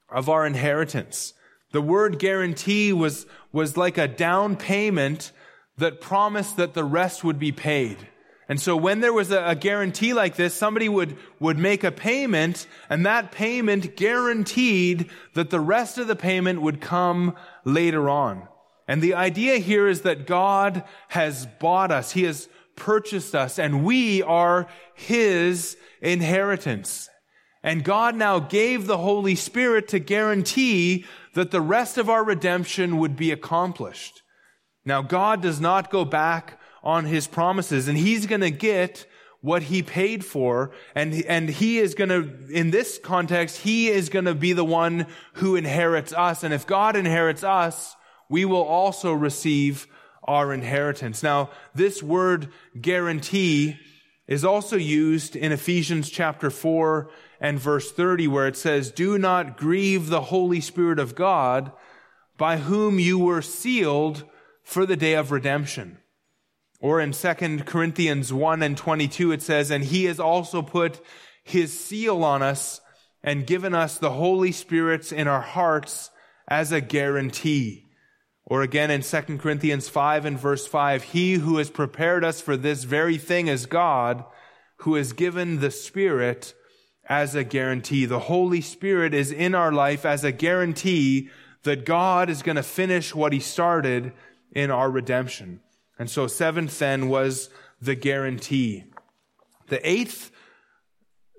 of 0.09 0.29
our 0.29 0.47
inheritance. 0.47 1.35
The 1.73 1.81
word 1.81 2.19
guarantee 2.19 2.93
was, 2.93 3.27
was 3.53 3.77
like 3.77 3.99
a 3.99 4.09
down 4.09 4.57
payment 4.57 5.33
that 5.79 6.01
promised 6.01 6.57
that 6.57 6.75
the 6.75 6.85
rest 6.85 7.25
would 7.25 7.39
be 7.39 7.53
paid. 7.53 8.09
And 8.49 8.61
so 8.61 8.77
when 8.77 9.01
there 9.01 9.13
was 9.13 9.31
a, 9.31 9.43
a, 9.47 9.55
guarantee 9.55 10.13
like 10.13 10.37
this, 10.37 10.53
somebody 10.53 10.89
would, 10.89 11.17
would 11.41 11.59
make 11.59 11.85
a 11.85 11.93
payment 11.93 12.67
and 12.91 13.07
that 13.07 13.33
payment 13.33 13.97
guaranteed 13.97 15.09
that 15.35 15.51
the 15.51 15.61
rest 15.61 15.97
of 15.97 16.09
the 16.09 16.17
payment 16.17 16.61
would 16.61 16.81
come 16.81 17.35
later 17.65 18.11
on. 18.11 18.49
And 18.89 19.01
the 19.01 19.15
idea 19.15 19.57
here 19.57 19.89
is 19.89 20.03
that 20.03 20.27
God 20.27 20.85
has 21.09 21.47
bought 21.61 21.91
us. 21.91 22.13
He 22.13 22.25
has 22.25 22.49
purchased 22.77 23.35
us 23.35 23.59
and 23.59 23.85
we 23.85 24.23
are 24.23 24.67
His 24.95 25.77
inheritance. 26.01 27.09
And 27.63 27.85
God 27.85 28.17
now 28.17 28.41
gave 28.41 28.87
the 28.87 28.99
Holy 28.99 29.37
Spirit 29.37 29.89
to 29.89 30.01
guarantee 30.01 31.07
that 31.35 31.51
the 31.51 31.61
rest 31.61 31.99
of 31.99 32.09
our 32.09 32.25
redemption 32.25 32.99
would 32.99 33.17
be 33.17 33.31
accomplished. 33.31 34.23
Now, 34.85 35.03
God 35.03 35.41
does 35.41 35.61
not 35.61 35.91
go 35.91 36.05
back 36.05 36.59
on 36.83 37.05
his 37.05 37.27
promises 37.27 37.89
and 37.89 37.97
he's 37.97 38.27
going 38.27 38.41
to 38.41 38.51
get 38.51 39.07
what 39.41 39.65
he 39.65 39.83
paid 39.83 40.25
for. 40.25 40.71
And, 40.95 41.25
and 41.25 41.49
he 41.49 41.79
is 41.79 41.95
going 41.95 42.09
to, 42.11 42.49
in 42.51 42.71
this 42.71 42.99
context, 42.99 43.59
he 43.59 43.89
is 43.89 44.09
going 44.09 44.25
to 44.25 44.35
be 44.35 44.53
the 44.53 44.65
one 44.65 45.07
who 45.35 45.57
inherits 45.57 46.13
us. 46.13 46.43
And 46.43 46.55
if 46.55 46.67
God 46.67 46.97
inherits 46.97 47.45
us, 47.45 47.97
we 48.29 48.45
will 48.45 48.63
also 48.63 49.13
receive 49.13 49.87
our 50.25 50.53
inheritance. 50.53 51.23
Now, 51.23 51.51
this 51.75 52.03
word 52.03 52.49
guarantee 52.81 53.77
is 54.29 54.45
also 54.45 54.77
used 54.77 55.35
in 55.35 55.51
Ephesians 55.51 56.09
chapter 56.09 56.49
4 56.49 57.11
and 57.43 57.59
verse 57.59 57.91
30 57.91 58.29
where 58.29 58.47
it 58.47 58.57
says, 58.57 58.93
Do 58.93 59.19
not 59.19 59.59
grieve 59.59 60.09
the 60.09 60.23
Holy 60.23 60.61
Spirit 60.61 61.01
of 61.01 61.17
God 61.17 61.73
by 62.39 62.59
whom 62.59 63.01
you 63.01 63.19
were 63.19 63.43
sealed 63.43 64.25
for 64.63 64.87
the 64.87 64.97
day 64.97 65.15
of 65.15 65.33
redemption. 65.33 65.99
Or 66.81 67.01
in 67.01 67.11
2 67.11 67.65
Corinthians 67.67 68.33
1 68.33 68.63
and 68.63 68.77
22 68.77 69.33
it 69.33 69.43
says, 69.43 69.73
And 69.73 69.83
he 69.83 70.05
has 70.05 70.21
also 70.21 70.63
put 70.63 71.01
his 71.43 71.79
seal 71.79 72.23
on 72.23 72.43
us 72.43 72.81
and 73.25 73.47
given 73.47 73.75
us 73.75 73.99
the 73.99 74.13
Holy 74.13 74.53
Spirit 74.53 75.13
in 75.13 75.27
our 75.27 75.43
hearts 75.43 76.11
as 76.47 76.71
a 76.71 76.81
guarantee. 76.81 77.89
Or 78.45 78.63
again 78.63 78.91
in 78.91 79.03
2 79.03 79.39
Corinthians 79.39 79.89
5 79.89 80.27
and 80.27 80.39
verse 80.39 80.67
5, 80.67 81.03
He 81.03 81.35
who 81.35 81.59
has 81.59 81.71
prepared 81.71 82.25
us 82.25 82.41
for 82.41 82.57
this 82.57 82.85
very 82.85 83.19
thing 83.19 83.49
is 83.49 83.67
God, 83.67 84.25
who 84.79 84.95
has 84.95 85.13
given 85.13 85.59
the 85.59 85.71
Spirit 85.73 86.55
as 87.09 87.35
a 87.35 87.45
guarantee. 87.45 88.07
The 88.07 88.19
Holy 88.19 88.61
Spirit 88.61 89.15
is 89.15 89.33
in 89.33 89.55
our 89.55 89.73
life 89.73 90.05
as 90.05 90.25
a 90.25 90.33
guarantee 90.33 91.31
that 91.63 91.85
God 91.85 92.29
is 92.31 92.43
going 92.43 92.57
to 92.57 92.63
finish 92.63 93.15
what 93.15 93.33
He 93.33 93.41
started 93.41 94.13
in 94.53 94.71
our 94.71 94.91
redemption. 94.91 95.61
And 95.99 96.11
so 96.11 96.27
seventh 96.27 96.79
then 96.79 97.09
was 97.09 97.49
the 97.81 97.95
guarantee. 97.95 98.85
The 99.69 99.89
eighth 99.89 100.31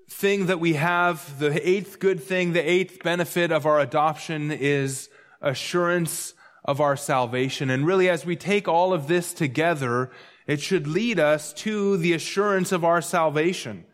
thing 0.08 0.46
that 0.46 0.60
we 0.60 0.74
have, 0.74 1.38
the 1.38 1.66
eighth 1.68 1.98
good 1.98 2.22
thing, 2.22 2.52
the 2.52 2.68
eighth 2.68 3.02
benefit 3.02 3.50
of 3.50 3.66
our 3.66 3.80
adoption 3.80 4.50
is 4.50 5.08
assurance 5.40 6.34
of 6.64 6.80
our 6.80 6.96
salvation. 6.96 7.70
And 7.70 7.86
really, 7.86 8.08
as 8.08 8.24
we 8.24 8.36
take 8.36 8.68
all 8.68 8.92
of 8.92 9.06
this 9.06 9.34
together, 9.34 10.10
it 10.46 10.60
should 10.60 10.86
lead 10.86 11.18
us 11.18 11.52
to 11.54 11.96
the 11.96 12.12
assurance 12.12 12.72
of 12.72 12.84
our 12.84 13.02
salvation. 13.02 13.84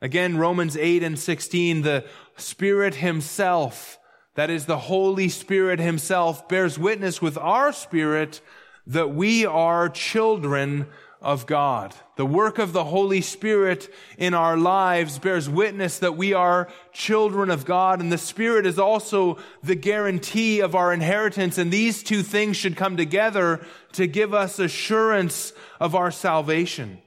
Again, 0.00 0.36
Romans 0.36 0.76
8 0.76 1.02
and 1.02 1.18
16, 1.18 1.82
the 1.82 2.04
Spirit 2.36 2.96
Himself, 2.96 3.98
that 4.34 4.48
is 4.48 4.66
the 4.66 4.78
Holy 4.78 5.28
Spirit 5.28 5.80
Himself, 5.80 6.48
bears 6.48 6.78
witness 6.78 7.20
with 7.20 7.36
our 7.36 7.72
spirit 7.72 8.40
that 8.86 9.10
we 9.10 9.44
are 9.44 9.88
children 9.88 10.86
of 11.20 11.46
God. 11.46 11.94
The 12.16 12.24
work 12.24 12.58
of 12.58 12.72
the 12.72 12.84
Holy 12.84 13.20
Spirit 13.20 13.92
in 14.16 14.34
our 14.34 14.56
lives 14.56 15.18
bears 15.18 15.48
witness 15.48 15.98
that 15.98 16.16
we 16.16 16.32
are 16.32 16.68
children 16.92 17.50
of 17.50 17.64
God, 17.64 18.00
and 18.00 18.12
the 18.12 18.18
Spirit 18.18 18.66
is 18.66 18.78
also 18.78 19.38
the 19.64 19.74
guarantee 19.74 20.60
of 20.60 20.76
our 20.76 20.92
inheritance, 20.92 21.58
and 21.58 21.72
these 21.72 22.04
two 22.04 22.22
things 22.22 22.56
should 22.56 22.76
come 22.76 22.96
together 22.96 23.66
to 23.92 24.06
give 24.06 24.32
us 24.32 24.60
assurance 24.60 25.52
of 25.80 25.96
our 25.96 26.12
salvation. 26.12 26.98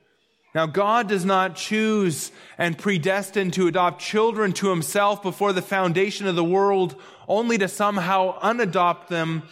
Now, 0.54 0.66
God 0.66 1.08
does 1.08 1.24
not 1.24 1.56
choose 1.56 2.32
and 2.58 2.78
predestine 2.78 3.52
to 3.52 3.68
adopt 3.68 4.02
children 4.02 4.52
to 4.54 4.70
himself 4.70 5.24
before 5.24 5.54
the 5.54 5.62
foundation 5.62 6.28
of 6.28 6.36
the 6.36 6.43
world, 6.43 6.95
only 7.28 7.58
to 7.58 7.70
somehow 7.70 8.38
unadopt 8.41 9.08
them 9.08 9.43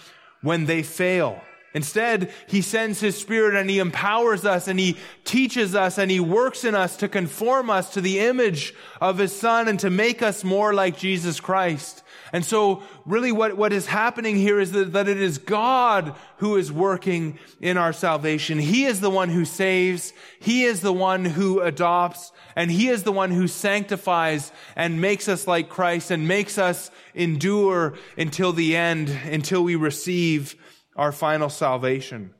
when 0.41 0.65
they 0.65 0.83
fail. 0.83 1.41
Instead, 1.73 2.33
he 2.47 2.61
sends 2.61 2.99
his 2.99 3.17
spirit 3.17 3.55
and 3.55 3.69
he 3.69 3.79
empowers 3.79 4.43
us 4.43 4.67
and 4.67 4.79
he 4.79 4.97
teaches 5.23 5.75
us 5.75 5.97
and 5.97 6.09
he 6.09 6.19
works 6.19 6.63
in 6.65 6.73
us 6.73 6.97
to 6.97 7.07
conform 7.07 7.69
us 7.69 7.91
to 7.93 8.01
the 8.01 8.19
image 8.19 8.73
of 8.99 9.19
his 9.19 9.37
son 9.37 9.67
and 9.67 9.79
to 9.79 9.89
make 9.89 10.21
us 10.21 10.43
more 10.43 10.73
like 10.73 10.97
Jesus 10.97 11.39
Christ. 11.39 12.03
And 12.31 12.45
so 12.45 12.83
really 13.05 13.31
what, 13.31 13.57
what 13.57 13.73
is 13.73 13.87
happening 13.87 14.35
here 14.35 14.59
is 14.59 14.71
that, 14.73 14.93
that 14.93 15.07
it 15.07 15.19
is 15.19 15.37
God 15.37 16.15
who 16.37 16.57
is 16.57 16.71
working 16.71 17.39
in 17.59 17.77
our 17.77 17.93
salvation. 17.93 18.59
He 18.59 18.85
is 18.85 19.01
the 19.01 19.09
one 19.09 19.29
who 19.29 19.45
saves. 19.45 20.13
He 20.39 20.63
is 20.63 20.81
the 20.81 20.93
one 20.93 21.25
who 21.25 21.61
adopts 21.61 22.31
and 22.55 22.69
he 22.69 22.89
is 22.89 23.03
the 23.03 23.11
one 23.11 23.31
who 23.31 23.47
sanctifies 23.47 24.51
and 24.75 25.01
makes 25.01 25.27
us 25.27 25.47
like 25.47 25.69
Christ 25.69 26.11
and 26.11 26.27
makes 26.27 26.57
us 26.57 26.91
endure 27.13 27.95
until 28.17 28.53
the 28.53 28.75
end, 28.75 29.09
until 29.25 29.63
we 29.63 29.75
receive 29.75 30.55
our 30.95 31.11
final 31.11 31.49
salvation. 31.49 32.33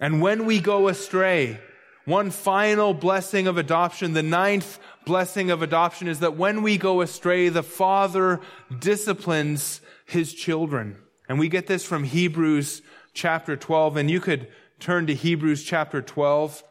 And 0.00 0.22
when 0.22 0.46
we 0.46 0.60
go 0.60 0.88
astray, 0.88 1.60
one 2.04 2.30
final 2.30 2.92
blessing 2.92 3.46
of 3.46 3.56
adoption, 3.56 4.12
the 4.12 4.22
ninth 4.22 4.78
blessing 5.04 5.50
of 5.50 5.62
adoption 5.62 6.08
is 6.08 6.20
that 6.20 6.36
when 6.36 6.62
we 6.62 6.78
go 6.78 7.00
astray, 7.00 7.48
the 7.48 7.62
Father 7.62 8.40
disciplines 8.78 9.80
His 10.06 10.32
children. 10.34 10.98
And 11.28 11.38
we 11.38 11.48
get 11.48 11.66
this 11.66 11.84
from 11.84 12.04
Hebrews 12.04 12.82
chapter 13.12 13.56
12. 13.56 13.96
And 13.96 14.10
you 14.10 14.20
could 14.20 14.48
turn 14.80 15.06
to 15.06 15.14
Hebrews 15.14 15.62
chapter 15.64 16.02
12, 16.02 16.62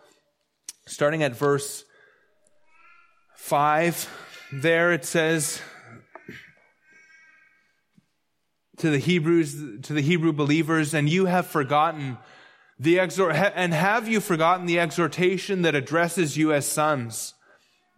starting 0.85 1.23
at 1.23 1.35
verse 1.35 1.85
5. 3.35 4.09
There 4.51 4.91
it 4.91 5.05
says, 5.05 5.61
to 8.77 8.89
the 8.89 8.99
Hebrews, 8.99 9.81
to 9.83 9.93
the 9.93 10.01
Hebrew 10.01 10.33
believers, 10.33 10.93
and 10.93 11.09
you 11.09 11.25
have 11.25 11.47
forgotten 11.47 12.17
the 12.79 12.99
exhort, 12.99 13.33
and 13.33 13.73
have 13.73 14.07
you 14.07 14.19
forgotten 14.19 14.65
the 14.65 14.79
exhortation 14.79 15.61
that 15.61 15.73
addresses 15.73 16.35
you 16.35 16.51
as 16.51 16.67
sons? 16.67 17.33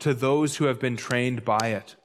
to 0.00 0.14
those 0.14 0.56
who 0.56 0.66
have 0.66 0.80
been 0.80 0.96
trained 0.96 1.44
by 1.44 1.68
it. 1.68 1.96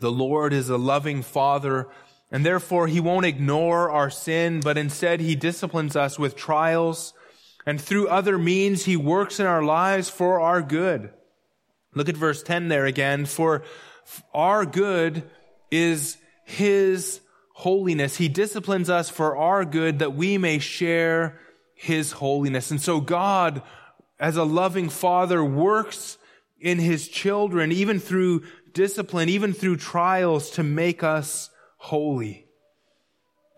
The 0.00 0.10
Lord 0.10 0.52
is 0.52 0.68
a 0.68 0.76
loving 0.76 1.22
Father, 1.22 1.88
and 2.30 2.44
therefore 2.44 2.86
He 2.88 3.00
won't 3.00 3.26
ignore 3.26 3.90
our 3.90 4.10
sin, 4.10 4.60
but 4.60 4.78
instead 4.78 5.20
He 5.20 5.36
disciplines 5.36 5.94
us 5.94 6.18
with 6.18 6.36
trials, 6.36 7.14
and 7.64 7.80
through 7.80 8.08
other 8.08 8.38
means 8.38 8.84
He 8.84 8.96
works 8.96 9.38
in 9.38 9.46
our 9.46 9.62
lives 9.62 10.08
for 10.08 10.40
our 10.40 10.62
good. 10.62 11.12
Look 11.94 12.08
at 12.08 12.16
verse 12.16 12.42
10 12.42 12.68
there 12.68 12.86
again. 12.86 13.26
For 13.26 13.62
our 14.34 14.64
good 14.64 15.22
is 15.70 16.16
his 16.44 17.20
holiness. 17.54 18.16
He 18.16 18.28
disciplines 18.28 18.90
us 18.90 19.08
for 19.08 19.36
our 19.36 19.64
good 19.64 20.00
that 20.00 20.14
we 20.14 20.38
may 20.38 20.58
share 20.58 21.38
His 21.74 22.12
holiness. 22.12 22.70
And 22.70 22.80
so 22.80 23.00
God, 23.00 23.62
as 24.22 24.36
a 24.36 24.44
loving 24.44 24.88
Father, 24.88 25.42
works 25.42 26.16
in 26.60 26.78
His 26.78 27.08
children, 27.08 27.72
even 27.72 27.98
through 27.98 28.44
discipline, 28.72 29.28
even 29.28 29.52
through 29.52 29.76
trials 29.76 30.50
to 30.50 30.62
make 30.62 31.02
us 31.02 31.50
holy. 31.76 32.46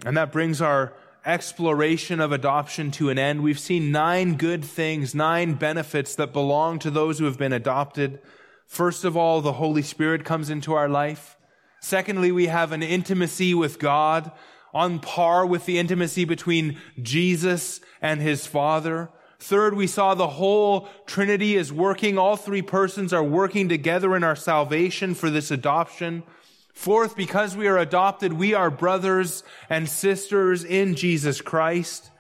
And 0.07 0.17
that 0.17 0.33
brings 0.33 0.63
our 0.63 0.95
exploration 1.27 2.19
of 2.19 2.33
adoption 2.33 2.91
to 2.93 3.11
an 3.11 3.19
end. 3.19 3.43
We've 3.43 3.59
seen 3.59 3.93
nine 3.93 4.37
good 4.37 4.65
things, 4.65 5.15
nine 5.15 5.53
benefits 5.53 6.15
that 6.15 6.33
belong 6.33 6.79
to 6.79 6.91
those 6.91 7.19
who 7.19 7.27
have 7.27 7.39
been 7.39 7.53
adopted. 7.53 8.21
First 8.67 9.05
of 9.05 9.19
all, 9.19 9.43
the 9.43 9.53
Holy 9.53 9.83
Spirit 9.83 10.25
comes 10.25 10.49
into 10.49 10.73
our 10.73 10.89
life. 10.89 11.37
Secondly, 11.83 12.33
we 12.33 12.47
have 12.47 12.73
an 12.73 12.83
intimacy 12.83 13.53
with 13.53 13.79
God 13.79 14.33
on 14.73 14.99
par 14.99 15.45
with 15.45 15.67
the 15.67 15.79
intimacy 15.79 16.25
between 16.25 16.79
Jesus 17.03 17.83
and 18.01 18.23
his 18.23 18.47
Father. 18.47 19.11
Third, 19.45 19.75
we 19.75 19.87
saw 19.87 20.15
the 20.15 20.27
whole 20.27 20.89
Trinity 21.05 21.55
is 21.55 21.71
working. 21.71 22.17
All 22.17 22.35
three 22.35 22.63
persons 22.63 23.13
are 23.13 23.23
working 23.23 23.69
together 23.69 24.17
in 24.17 24.25
our 24.25 24.35
salvation 24.35 25.15
for 25.15 25.29
this 25.29 25.51
adoption. 25.51 26.23
Fourth, 26.73 27.15
because 27.15 27.55
we 27.55 27.67
are 27.67 27.77
adopted, 27.77 28.33
we 28.33 28.55
are 28.55 28.71
brothers 28.71 29.45
and 29.69 29.87
sisters 29.87 30.65
in 30.65 30.95
Jesus 30.95 31.43
Christ, 31.43 32.11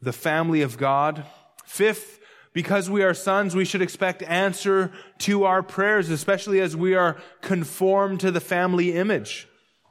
the 0.00 0.12
family 0.12 0.62
of 0.62 0.78
God. 0.78 1.24
Fifth, 1.64 2.18
because 2.52 2.90
we 2.90 3.04
are 3.04 3.14
sons, 3.14 3.54
we 3.54 3.64
should 3.64 3.80
expect 3.80 4.24
answer 4.24 4.90
to 5.18 5.44
our 5.44 5.62
prayers, 5.62 6.10
especially 6.10 6.60
as 6.60 6.76
we 6.76 6.96
are 6.96 7.18
conformed 7.40 8.18
to 8.18 8.32
the 8.32 8.40
family 8.40 8.94
image. 8.94 9.46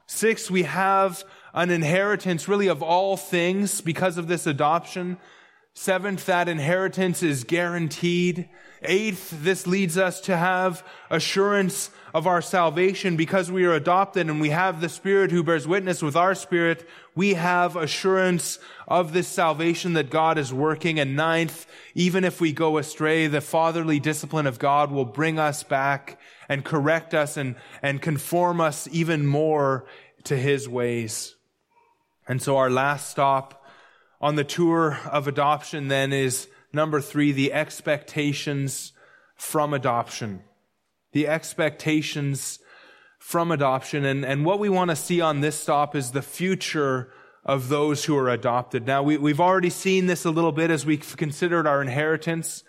Six, 0.05 0.51
we 0.51 0.63
have 0.63 1.23
an 1.53 1.69
inheritance 1.69 2.49
really 2.49 2.67
of 2.67 2.83
all 2.83 3.15
things 3.15 3.79
because 3.79 4.17
of 4.17 4.27
this 4.27 4.45
adoption. 4.45 5.17
Seventh, 5.73 6.25
that 6.25 6.49
inheritance 6.49 7.23
is 7.23 7.45
guaranteed. 7.45 8.49
Eighth, 8.83 9.31
this 9.41 9.65
leads 9.65 9.97
us 9.97 10.19
to 10.21 10.35
have 10.35 10.85
assurance 11.09 11.91
of 12.13 12.27
our 12.27 12.41
salvation 12.41 13.15
because 13.15 13.49
we 13.49 13.63
are 13.63 13.73
adopted 13.73 14.27
and 14.27 14.41
we 14.41 14.49
have 14.49 14.81
the 14.81 14.89
Spirit 14.89 15.31
who 15.31 15.43
bears 15.43 15.65
witness 15.65 16.01
with 16.01 16.15
our 16.15 16.35
spirit. 16.35 16.87
We 17.15 17.35
have 17.35 17.77
assurance 17.77 18.59
of 18.87 19.13
this 19.13 19.29
salvation 19.29 19.93
that 19.93 20.09
God 20.09 20.37
is 20.37 20.53
working. 20.53 20.99
And 20.99 21.15
ninth, 21.15 21.65
even 21.95 22.25
if 22.25 22.41
we 22.41 22.51
go 22.51 22.77
astray, 22.77 23.27
the 23.27 23.39
fatherly 23.39 23.99
discipline 23.99 24.47
of 24.47 24.59
God 24.59 24.91
will 24.91 25.05
bring 25.05 25.39
us 25.39 25.63
back 25.63 26.19
and 26.49 26.65
correct 26.65 27.13
us 27.13 27.37
and, 27.37 27.55
and 27.81 28.01
conform 28.01 28.59
us 28.59 28.89
even 28.91 29.25
more 29.25 29.85
to 30.25 30.35
his 30.35 30.67
ways. 30.67 31.35
And 32.27 32.41
so 32.41 32.57
our 32.57 32.69
last 32.69 33.09
stop 33.09 33.60
on 34.21 34.35
the 34.35 34.45
tour 34.45 34.99
of 35.11 35.27
adoption 35.27 35.89
then 35.89 36.13
is 36.13 36.47
number 36.71 37.01
three, 37.01 37.33
the 37.33 37.51
expectations 37.51 38.93
from 39.35 39.73
adoption 39.73 40.43
the 41.11 41.27
expectations 41.27 42.59
from 43.19 43.51
adoption. 43.51 44.05
And, 44.05 44.25
and 44.25 44.45
what 44.45 44.59
we 44.59 44.69
want 44.69 44.89
to 44.89 44.95
see 44.95 45.21
on 45.21 45.41
this 45.41 45.57
stop 45.57 45.95
is 45.95 46.11
the 46.11 46.21
future 46.21 47.11
of 47.43 47.69
those 47.69 48.05
who 48.05 48.17
are 48.17 48.29
adopted. 48.29 48.85
Now, 48.85 49.03
we, 49.03 49.17
we've 49.17 49.39
already 49.39 49.69
seen 49.69 50.05
this 50.05 50.25
a 50.25 50.31
little 50.31 50.51
bit 50.51 50.71
as 50.71 50.85
we've 50.85 51.17
considered 51.17 51.67
our 51.67 51.81
inheritance. 51.81 52.63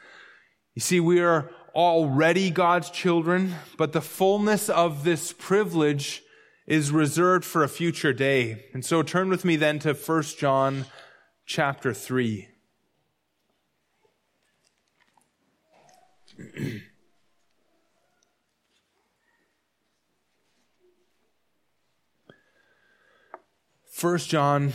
You 0.74 0.80
see, 0.80 1.00
we 1.00 1.20
are 1.20 1.50
already 1.74 2.50
God's 2.50 2.90
children, 2.90 3.54
but 3.76 3.92
the 3.92 4.00
fullness 4.00 4.68
of 4.68 5.04
this 5.04 5.32
privilege 5.32 6.22
is 6.66 6.90
reserved 6.90 7.44
for 7.44 7.62
a 7.62 7.68
future 7.68 8.12
day. 8.12 8.66
And 8.72 8.84
so 8.84 9.02
turn 9.02 9.28
with 9.28 9.44
me 9.44 9.56
then 9.56 9.78
to 9.80 9.94
1 9.94 10.22
John 10.38 10.86
chapter 11.46 11.92
3. 11.92 12.48
1 24.02 24.18
John 24.18 24.72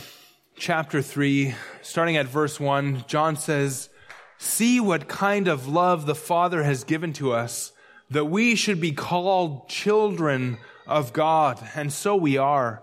chapter 0.56 1.02
3, 1.02 1.54
starting 1.82 2.16
at 2.16 2.24
verse 2.24 2.58
1, 2.58 3.04
John 3.06 3.36
says, 3.36 3.90
See 4.38 4.80
what 4.80 5.06
kind 5.06 5.48
of 5.48 5.68
love 5.68 6.06
the 6.06 6.14
Father 6.14 6.62
has 6.62 6.82
given 6.82 7.12
to 7.14 7.32
us, 7.34 7.72
that 8.08 8.24
we 8.24 8.54
should 8.54 8.80
be 8.80 8.92
called 8.92 9.68
children 9.68 10.56
of 10.86 11.12
God, 11.12 11.62
and 11.74 11.92
so 11.92 12.16
we 12.16 12.38
are. 12.38 12.82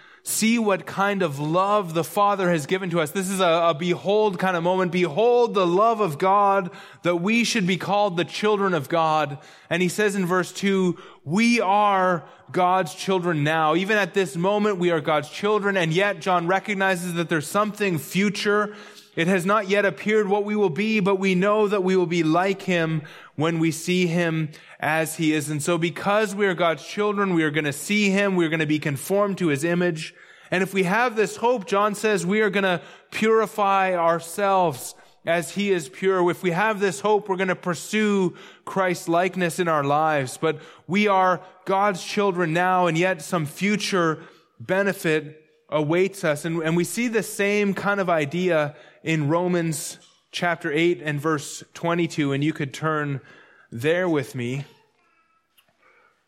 see 0.23 0.59
what 0.59 0.85
kind 0.85 1.23
of 1.23 1.39
love 1.39 1.93
the 1.93 2.03
Father 2.03 2.49
has 2.51 2.65
given 2.65 2.89
to 2.91 2.99
us. 2.99 3.11
This 3.11 3.29
is 3.29 3.39
a, 3.39 3.69
a, 3.69 3.73
behold 3.73 4.37
kind 4.37 4.55
of 4.55 4.63
moment. 4.63 4.91
Behold 4.91 5.53
the 5.53 5.65
love 5.65 5.99
of 5.99 6.19
God 6.19 6.69
that 7.03 7.17
we 7.17 7.43
should 7.43 7.65
be 7.65 7.77
called 7.77 8.17
the 8.17 8.25
children 8.25 8.73
of 8.73 8.87
God. 8.87 9.39
And 9.69 9.81
he 9.81 9.87
says 9.87 10.15
in 10.15 10.25
verse 10.25 10.51
two, 10.51 10.99
we 11.23 11.59
are 11.59 12.23
God's 12.51 12.93
children 12.93 13.43
now. 13.43 13.75
Even 13.75 13.97
at 13.97 14.13
this 14.13 14.35
moment, 14.35 14.77
we 14.77 14.91
are 14.91 15.01
God's 15.01 15.29
children. 15.29 15.75
And 15.75 15.91
yet 15.91 16.19
John 16.19 16.45
recognizes 16.45 17.15
that 17.15 17.29
there's 17.29 17.47
something 17.47 17.97
future. 17.97 18.75
It 19.15 19.27
has 19.27 19.45
not 19.45 19.67
yet 19.67 19.85
appeared 19.85 20.29
what 20.29 20.45
we 20.45 20.55
will 20.55 20.69
be, 20.69 21.01
but 21.01 21.15
we 21.15 21.35
know 21.35 21.67
that 21.67 21.83
we 21.83 21.97
will 21.97 22.05
be 22.05 22.23
like 22.23 22.61
him 22.61 23.01
when 23.35 23.59
we 23.59 23.71
see 23.71 24.07
him 24.07 24.49
as 24.79 25.17
he 25.17 25.33
is. 25.33 25.49
And 25.49 25.61
so 25.61 25.77
because 25.77 26.33
we 26.33 26.47
are 26.47 26.53
God's 26.53 26.85
children, 26.85 27.33
we 27.33 27.43
are 27.43 27.51
going 27.51 27.65
to 27.65 27.73
see 27.73 28.09
him. 28.09 28.35
We're 28.35 28.49
going 28.49 28.61
to 28.61 28.65
be 28.65 28.79
conformed 28.79 29.37
to 29.39 29.47
his 29.47 29.65
image. 29.65 30.15
And 30.49 30.63
if 30.63 30.73
we 30.73 30.83
have 30.83 31.15
this 31.15 31.37
hope, 31.37 31.65
John 31.65 31.93
says 31.93 32.25
we 32.25 32.41
are 32.41 32.49
going 32.49 32.63
to 32.63 32.81
purify 33.11 33.95
ourselves 33.95 34.95
as 35.25 35.51
he 35.51 35.71
is 35.71 35.89
pure. 35.89 36.29
If 36.31 36.41
we 36.41 36.51
have 36.51 36.79
this 36.79 37.01
hope, 37.01 37.27
we're 37.27 37.35
going 37.35 37.49
to 37.49 37.55
pursue 37.55 38.35
Christ's 38.65 39.07
likeness 39.07 39.59
in 39.59 39.67
our 39.67 39.83
lives. 39.83 40.37
But 40.37 40.59
we 40.87 41.07
are 41.07 41.41
God's 41.65 42.03
children 42.03 42.53
now, 42.53 42.87
and 42.87 42.97
yet 42.97 43.21
some 43.21 43.45
future 43.45 44.23
benefit 44.59 45.45
awaits 45.69 46.23
us. 46.23 46.43
And, 46.43 46.61
and 46.63 46.75
we 46.75 46.83
see 46.83 47.07
the 47.07 47.23
same 47.23 47.73
kind 47.73 47.99
of 47.99 48.09
idea 48.09 48.75
in 49.03 49.27
Romans 49.27 49.97
chapter 50.31 50.71
8 50.71 51.01
and 51.03 51.19
verse 51.19 51.63
22, 51.73 52.33
and 52.33 52.43
you 52.43 52.53
could 52.53 52.73
turn 52.73 53.19
there 53.71 54.07
with 54.07 54.35
me. 54.35 54.65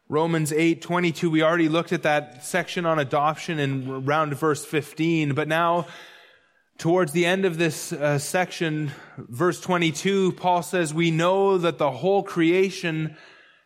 Romans 0.09 0.51
8, 0.51 0.81
22, 0.81 1.29
we 1.29 1.41
already 1.41 1.69
looked 1.69 1.93
at 1.93 2.03
that 2.03 2.43
section 2.43 2.85
on 2.85 2.99
adoption 2.99 3.59
in 3.59 3.89
around 3.89 4.33
verse 4.35 4.65
15, 4.65 5.33
but 5.33 5.47
now 5.47 5.87
towards 6.77 7.11
the 7.13 7.25
end 7.25 7.45
of 7.45 7.57
this 7.57 7.93
uh, 7.93 8.17
section, 8.19 8.91
verse 9.17 9.61
22, 9.61 10.33
Paul 10.33 10.61
says, 10.61 10.93
we 10.93 11.11
know 11.11 11.57
that 11.57 11.77
the 11.77 11.91
whole 11.91 12.23
creation 12.23 13.15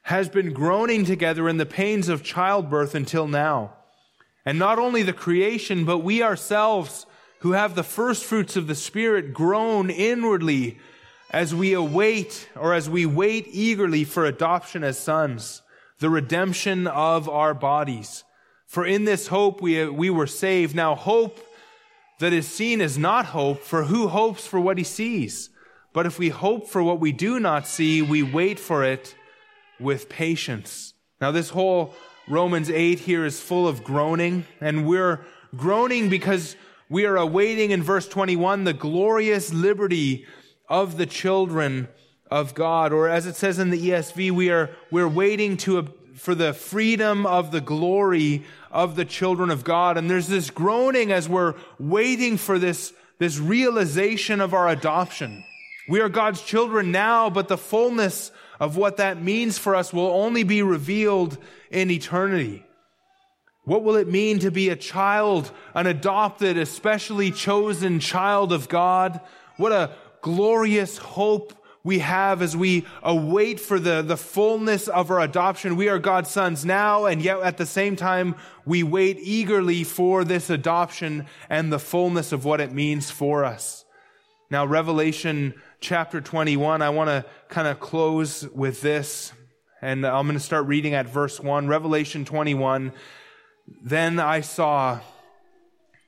has 0.03 0.29
been 0.29 0.53
groaning 0.53 1.03
together 1.03 1.49
in 1.49 1.57
the 1.57 1.65
pains 1.65 2.07
of 2.07 2.23
childbirth 2.23 2.93
until 2.93 3.27
now. 3.27 3.73
And 4.45 4.59
not 4.59 4.79
only 4.79 5.03
the 5.03 5.13
creation, 5.13 5.83
but 5.83 5.97
we 5.99 6.21
ourselves 6.21 7.05
who 7.39 7.51
have 7.51 7.75
the 7.75 7.83
first 7.83 8.23
fruits 8.23 8.55
of 8.55 8.67
the 8.67 8.75
Spirit 8.75 9.33
groan 9.33 9.89
inwardly 9.89 10.77
as 11.29 11.53
we 11.53 11.73
await 11.73 12.49
or 12.55 12.73
as 12.73 12.89
we 12.89 13.05
wait 13.05 13.47
eagerly 13.51 14.03
for 14.03 14.25
adoption 14.25 14.83
as 14.83 14.97
sons, 14.97 15.61
the 15.99 16.09
redemption 16.09 16.87
of 16.87 17.27
our 17.27 17.53
bodies. 17.53 18.23
For 18.65 18.85
in 18.85 19.05
this 19.05 19.27
hope 19.27 19.61
we, 19.61 19.87
we 19.87 20.09
were 20.09 20.27
saved. 20.27 20.75
Now 20.75 20.95
hope 20.95 21.39
that 22.19 22.33
is 22.33 22.47
seen 22.47 22.81
is 22.81 22.97
not 22.97 23.27
hope, 23.27 23.61
for 23.61 23.83
who 23.83 24.07
hopes 24.07 24.47
for 24.47 24.59
what 24.59 24.77
he 24.77 24.83
sees? 24.83 25.49
But 25.93 26.05
if 26.05 26.17
we 26.19 26.29
hope 26.29 26.67
for 26.67 26.81
what 26.81 26.99
we 26.99 27.11
do 27.11 27.39
not 27.39 27.67
see, 27.67 28.01
we 28.01 28.23
wait 28.23 28.59
for 28.59 28.83
it 28.83 29.15
with 29.79 30.09
patience. 30.09 30.93
Now 31.21 31.31
this 31.31 31.49
whole 31.49 31.93
Romans 32.27 32.69
8 32.69 32.99
here 32.99 33.25
is 33.25 33.39
full 33.39 33.67
of 33.67 33.83
groaning, 33.83 34.45
and 34.59 34.85
we're 34.85 35.21
groaning 35.55 36.09
because 36.09 36.55
we 36.89 37.05
are 37.05 37.17
awaiting 37.17 37.71
in 37.71 37.83
verse 37.83 38.07
21 38.07 38.63
the 38.63 38.73
glorious 38.73 39.53
liberty 39.53 40.25
of 40.69 40.97
the 40.97 41.05
children 41.05 41.87
of 42.29 42.53
God. 42.53 42.93
Or 42.93 43.09
as 43.09 43.25
it 43.25 43.35
says 43.35 43.59
in 43.59 43.69
the 43.69 43.89
ESV, 43.89 44.31
we 44.31 44.49
are, 44.49 44.69
we're 44.91 45.07
waiting 45.07 45.57
to, 45.57 45.87
for 46.15 46.35
the 46.35 46.53
freedom 46.53 47.25
of 47.25 47.51
the 47.51 47.61
glory 47.61 48.45
of 48.71 48.95
the 48.95 49.05
children 49.05 49.49
of 49.49 49.63
God. 49.63 49.97
And 49.97 50.09
there's 50.09 50.27
this 50.27 50.49
groaning 50.49 51.11
as 51.11 51.27
we're 51.27 51.55
waiting 51.79 52.37
for 52.37 52.59
this, 52.59 52.93
this 53.17 53.39
realization 53.39 54.41
of 54.41 54.53
our 54.53 54.69
adoption. 54.69 55.43
We 55.89 56.01
are 56.01 56.09
God's 56.09 56.41
children 56.41 56.91
now, 56.91 57.29
but 57.29 57.47
the 57.47 57.57
fullness 57.57 58.31
of 58.59 58.75
what 58.75 58.97
that 58.97 59.21
means 59.21 59.57
for 59.57 59.75
us 59.75 59.93
will 59.93 60.07
only 60.07 60.43
be 60.43 60.61
revealed 60.61 61.37
in 61.71 61.89
eternity. 61.91 62.63
What 63.67 63.83
will 63.83 63.97
it 63.97 64.07
mean 64.07 64.39
to 64.39 64.49
be 64.49 64.69
a 64.69 64.77
child, 64.77 65.51
an 65.73 65.87
adopted, 65.87 66.57
especially 66.57 67.31
chosen 67.31 67.99
child 67.99 68.53
of 68.53 68.69
God? 68.69 69.19
What 69.57 69.73
a 69.73 69.91
glorious 70.21 70.97
hope 70.97 71.51
we 71.83 71.99
have 71.99 72.41
as 72.41 72.55
we 72.55 72.85
await 73.03 73.59
for 73.59 73.77
the, 73.77 74.01
the 74.01 74.15
fullness 74.15 74.87
of 74.87 75.11
our 75.11 75.19
adoption. 75.19 75.75
We 75.75 75.89
are 75.89 75.99
God's 75.99 76.31
sons 76.31 76.63
now, 76.63 77.07
and 77.07 77.21
yet 77.21 77.41
at 77.41 77.57
the 77.57 77.65
same 77.65 77.97
time, 77.97 78.35
we 78.65 78.83
wait 78.83 79.17
eagerly 79.19 79.83
for 79.83 80.23
this 80.23 80.49
adoption 80.49 81.25
and 81.49 81.69
the 81.69 81.77
fullness 81.77 82.31
of 82.31 82.45
what 82.45 82.61
it 82.61 82.71
means 82.71 83.11
for 83.11 83.43
us. 83.43 83.83
Now, 84.49 84.65
Revelation 84.65 85.53
chapter 85.81 86.21
21, 86.21 86.81
I 86.81 86.89
want 86.89 87.09
to 87.09 87.25
kind 87.49 87.67
of 87.67 87.81
close 87.81 88.47
with 88.47 88.79
this, 88.79 89.33
and 89.81 90.07
I'm 90.07 90.25
going 90.25 90.39
to 90.39 90.45
start 90.45 90.67
reading 90.67 90.93
at 90.93 91.09
verse 91.09 91.37
1. 91.41 91.67
Revelation 91.67 92.23
21 92.23 92.93
then 93.67 94.19
I 94.19 94.41
saw, 94.41 94.99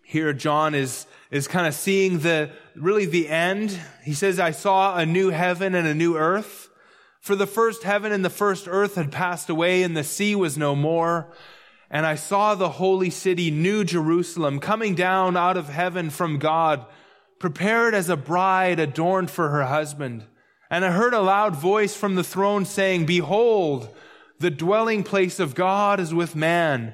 here 0.04 0.34
John 0.34 0.74
is, 0.74 1.06
is 1.32 1.48
kind 1.48 1.68
of 1.68 1.74
seeing 1.74 2.20
the, 2.20 2.52
really 2.76 3.06
the 3.06 3.28
end. 3.28 3.78
He 4.04 4.14
says, 4.14 4.40
I 4.40 4.52
saw 4.52 4.98
a 4.98 5.06
new 5.06 5.30
heaven 5.30 5.76
and 5.76 5.88
a 5.88 5.94
new 5.94 6.18
earth. 6.18 6.70
For 7.20 7.36
the 7.36 7.48
first 7.48 7.84
heaven 7.84 8.12
and 8.12 8.24
the 8.24 8.30
first 8.30 8.68
earth 8.68 8.96
had 8.96 9.12
passed 9.12 9.50
away 9.50 9.84
and 9.84 9.96
the 9.96 10.04
sea 10.04 10.36
was 10.36 10.58
no 10.58 10.76
more. 10.76 11.28
And 11.92 12.06
I 12.06 12.16
saw 12.16 12.56
the 12.56 12.70
holy 12.70 13.10
city, 13.10 13.52
New 13.52 13.84
Jerusalem, 13.84 14.60
coming 14.60 14.96
down 14.96 15.36
out 15.36 15.58
of 15.58 15.70
heaven 15.70 16.10
from 16.10 16.38
God, 16.38 16.86
prepared 17.40 17.94
as 17.94 18.10
a 18.10 18.18
bride 18.18 18.80
adorned 18.80 19.32
for 19.32 19.50
her 19.50 19.66
husband. 19.66 20.26
And 20.70 20.86
I 20.86 20.92
heard 20.92 21.14
a 21.14 21.22
loud 21.22 21.56
voice 21.56 21.96
from 21.96 22.16
the 22.16 22.24
throne 22.24 22.66
saying, 22.66 23.06
Behold, 23.06 23.94
the 24.40 24.52
dwelling 24.52 25.04
place 25.04 25.40
of 25.40 25.56
God 25.56 26.00
is 26.00 26.14
with 26.14 26.36
man 26.36 26.94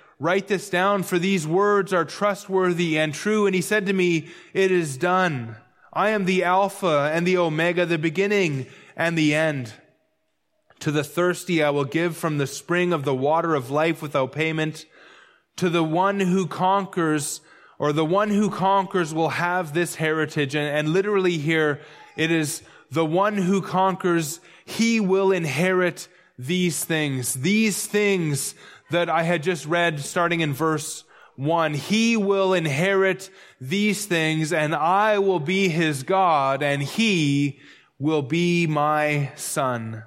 Write 0.21 0.47
this 0.47 0.69
down, 0.69 1.01
for 1.01 1.17
these 1.17 1.47
words 1.47 1.91
are 1.91 2.05
trustworthy 2.05 2.95
and 2.99 3.11
true. 3.11 3.47
And 3.47 3.55
he 3.55 3.61
said 3.61 3.87
to 3.87 3.93
me, 3.93 4.27
It 4.53 4.69
is 4.69 4.95
done. 4.95 5.55
I 5.91 6.09
am 6.09 6.25
the 6.25 6.43
Alpha 6.43 7.09
and 7.11 7.25
the 7.25 7.37
Omega, 7.37 7.87
the 7.87 7.97
beginning 7.97 8.67
and 8.95 9.17
the 9.17 9.33
end. 9.33 9.73
To 10.81 10.91
the 10.91 11.03
thirsty 11.03 11.63
I 11.63 11.71
will 11.71 11.85
give 11.85 12.15
from 12.15 12.37
the 12.37 12.45
spring 12.45 12.93
of 12.93 13.03
the 13.03 13.15
water 13.15 13.55
of 13.55 13.71
life 13.71 14.03
without 14.03 14.31
payment. 14.31 14.85
To 15.55 15.69
the 15.69 15.83
one 15.83 16.19
who 16.19 16.45
conquers, 16.45 17.41
or 17.79 17.91
the 17.91 18.05
one 18.05 18.29
who 18.29 18.51
conquers 18.51 19.15
will 19.15 19.29
have 19.29 19.73
this 19.73 19.95
heritage. 19.95 20.53
And, 20.53 20.67
and 20.67 20.89
literally 20.89 21.39
here, 21.39 21.81
it 22.15 22.29
is 22.29 22.61
the 22.91 23.05
one 23.05 23.37
who 23.37 23.59
conquers, 23.59 24.39
he 24.65 24.99
will 24.99 25.31
inherit 25.31 26.07
these 26.37 26.85
things. 26.85 27.33
These 27.33 27.87
things 27.87 28.53
that 28.91 29.09
I 29.09 29.23
had 29.23 29.43
just 29.43 29.65
read 29.65 29.99
starting 29.99 30.41
in 30.41 30.53
verse 30.53 31.03
1. 31.35 31.73
He 31.73 32.17
will 32.17 32.53
inherit 32.53 33.29
these 33.59 34.05
things 34.05 34.53
and 34.53 34.75
I 34.75 35.19
will 35.19 35.39
be 35.39 35.69
his 35.69 36.03
God 36.03 36.61
and 36.61 36.83
he 36.83 37.59
will 37.97 38.21
be 38.21 38.67
my 38.67 39.31
son. 39.35 40.03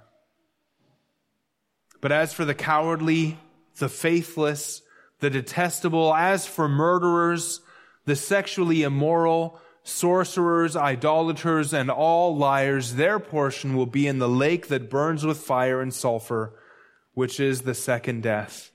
But 2.01 2.13
as 2.13 2.33
for 2.33 2.45
the 2.45 2.55
cowardly, 2.55 3.39
the 3.79 3.89
faithless, 3.89 4.83
the 5.21 5.31
detestable, 5.31 6.15
as 6.15 6.47
for 6.47 6.69
murderers, 6.69 7.61
the 8.05 8.17
sexually 8.17 8.83
immoral, 8.83 9.59
sorcerers, 9.83 10.77
idolaters, 10.77 11.73
and 11.73 11.91
all 11.91 12.37
liars, 12.37 12.95
their 12.95 13.19
portion 13.19 13.75
will 13.75 13.87
be 13.87 14.07
in 14.07 14.19
the 14.19 14.29
lake 14.29 14.69
that 14.69 14.91
burns 14.91 15.25
with 15.25 15.39
fire 15.39 15.81
and 15.81 15.95
sulfur, 15.95 16.53
which 17.15 17.41
is 17.41 17.63
the 17.63 17.75
second 17.75 18.23
death. 18.23 18.71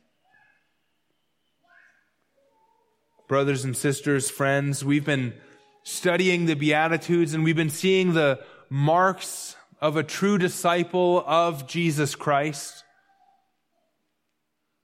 Brothers 3.30 3.64
and 3.64 3.78
sisters, 3.78 4.28
friends. 4.28 4.84
We've 4.84 5.06
been 5.06 5.36
studying 5.84 6.48
the 6.48 6.56
Beatitudes 6.56 7.36
and 7.36 7.44
we've 7.44 7.56
been 7.56 7.70
seeing 7.70 8.14
the 8.14 8.44
marks 8.72 9.56
of 9.80 9.96
a 9.96 10.02
true 10.02 10.40
disciple 10.40 11.24
of 11.28 11.68
Jesus 11.68 12.16
Christ 12.16 12.84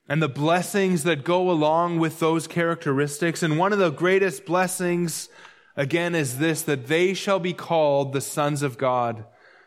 and 0.08 0.22
the 0.22 0.30
blessings 0.30 1.02
that 1.06 1.24
go 1.24 1.50
along 1.50 1.98
with 1.98 2.20
those 2.20 2.46
characteristics. 2.46 3.42
And 3.42 3.58
one 3.58 3.74
of 3.74 3.80
the 3.80 3.90
greatest 3.90 4.46
blessings, 4.46 5.28
again, 5.76 6.14
is 6.14 6.38
this, 6.38 6.62
that 6.62 6.86
they 6.86 7.16
shall 7.16 7.40
be 7.40 7.54
called 7.54 8.14
the 8.14 8.22
sons 8.22 8.62
of 8.62 8.78
God. 8.78 9.26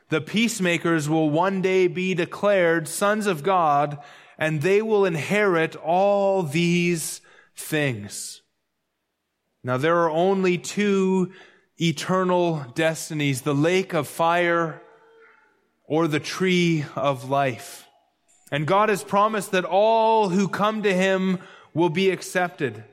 The 0.08 0.20
peacemakers 0.20 1.08
will 1.08 1.30
one 1.30 1.62
day 1.62 1.88
be 1.88 2.14
declared 2.14 2.86
sons 2.86 3.26
of 3.26 3.42
God, 3.42 3.98
and 4.38 4.62
they 4.62 4.80
will 4.82 5.04
inherit 5.04 5.74
all 5.74 6.44
these 6.44 7.20
things. 7.56 8.38
Now 9.62 9.76
there 9.76 9.98
are 9.98 10.11
only 10.11 10.59
two 10.59 11.32
eternal 11.80 12.64
destinies, 12.74 13.42
the 13.42 13.54
lake 13.54 13.94
of 13.94 14.09
fire 14.09 14.82
or 15.84 16.06
the 16.06 16.20
tree 16.20 16.84
of 16.96 17.28
life. 17.28 17.86
And 18.50 18.66
God 18.66 18.88
has 18.88 19.04
promised 19.04 19.52
that 19.52 19.64
all 19.64 20.28
who 20.28 20.48
come 20.48 20.82
to 20.82 20.94
him 20.94 21.38
will 21.74 21.90
be 21.90 22.11
accepted. 22.11 22.84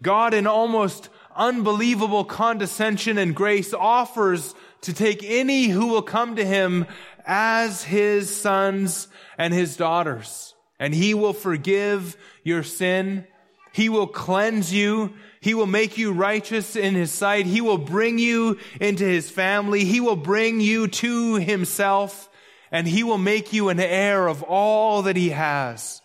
God, 0.00 0.34
in 0.34 0.46
almost 0.46 1.08
unbelievable 1.36 2.24
condescension 2.24 3.18
and 3.18 3.34
grace, 3.34 3.72
offers 3.72 4.54
to 4.82 4.92
take 4.92 5.22
any 5.22 5.66
who 5.66 5.86
will 5.86 6.02
come 6.02 6.36
to 6.36 6.44
him 6.44 6.86
as 7.24 7.84
his 7.84 8.34
sons 8.34 9.08
and 9.38 9.54
his 9.54 9.76
daughters. 9.76 10.54
And 10.80 10.92
he 10.92 11.14
will 11.14 11.32
forgive 11.32 12.16
your 12.42 12.64
sin. 12.64 13.26
He 13.72 13.88
will 13.88 14.06
cleanse 14.06 14.72
you. 14.72 15.12
He 15.40 15.54
will 15.54 15.66
make 15.66 15.98
you 15.98 16.12
righteous 16.12 16.76
in 16.76 16.94
his 16.94 17.10
sight. 17.10 17.46
He 17.46 17.60
will 17.60 17.78
bring 17.78 18.18
you 18.18 18.58
into 18.80 19.04
his 19.04 19.30
family. 19.30 19.84
He 19.84 20.00
will 20.00 20.16
bring 20.16 20.60
you 20.60 20.88
to 20.88 21.36
himself 21.36 22.28
and 22.70 22.88
he 22.88 23.02
will 23.04 23.18
make 23.18 23.52
you 23.52 23.68
an 23.68 23.78
heir 23.78 24.26
of 24.26 24.42
all 24.42 25.02
that 25.02 25.16
he 25.16 25.30
has. 25.30 26.00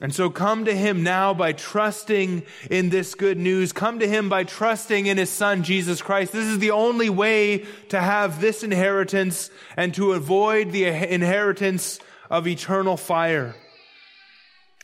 And 0.00 0.14
so 0.14 0.28
come 0.28 0.64
to 0.64 0.74
him 0.74 1.02
now 1.02 1.34
by 1.34 1.52
trusting 1.52 2.42
in 2.68 2.90
this 2.90 3.14
good 3.14 3.38
news. 3.38 3.72
Come 3.72 4.00
to 4.00 4.08
him 4.08 4.28
by 4.28 4.44
trusting 4.44 5.06
in 5.06 5.16
his 5.16 5.30
son, 5.30 5.62
Jesus 5.62 6.02
Christ. 6.02 6.32
This 6.32 6.46
is 6.46 6.58
the 6.58 6.72
only 6.72 7.08
way 7.08 7.64
to 7.90 8.00
have 8.00 8.40
this 8.40 8.62
inheritance 8.64 9.50
and 9.76 9.94
to 9.94 10.12
avoid 10.12 10.72
the 10.72 10.84
inheritance 10.84 12.00
of 12.28 12.46
eternal 12.46 12.96
fire. 12.96 13.54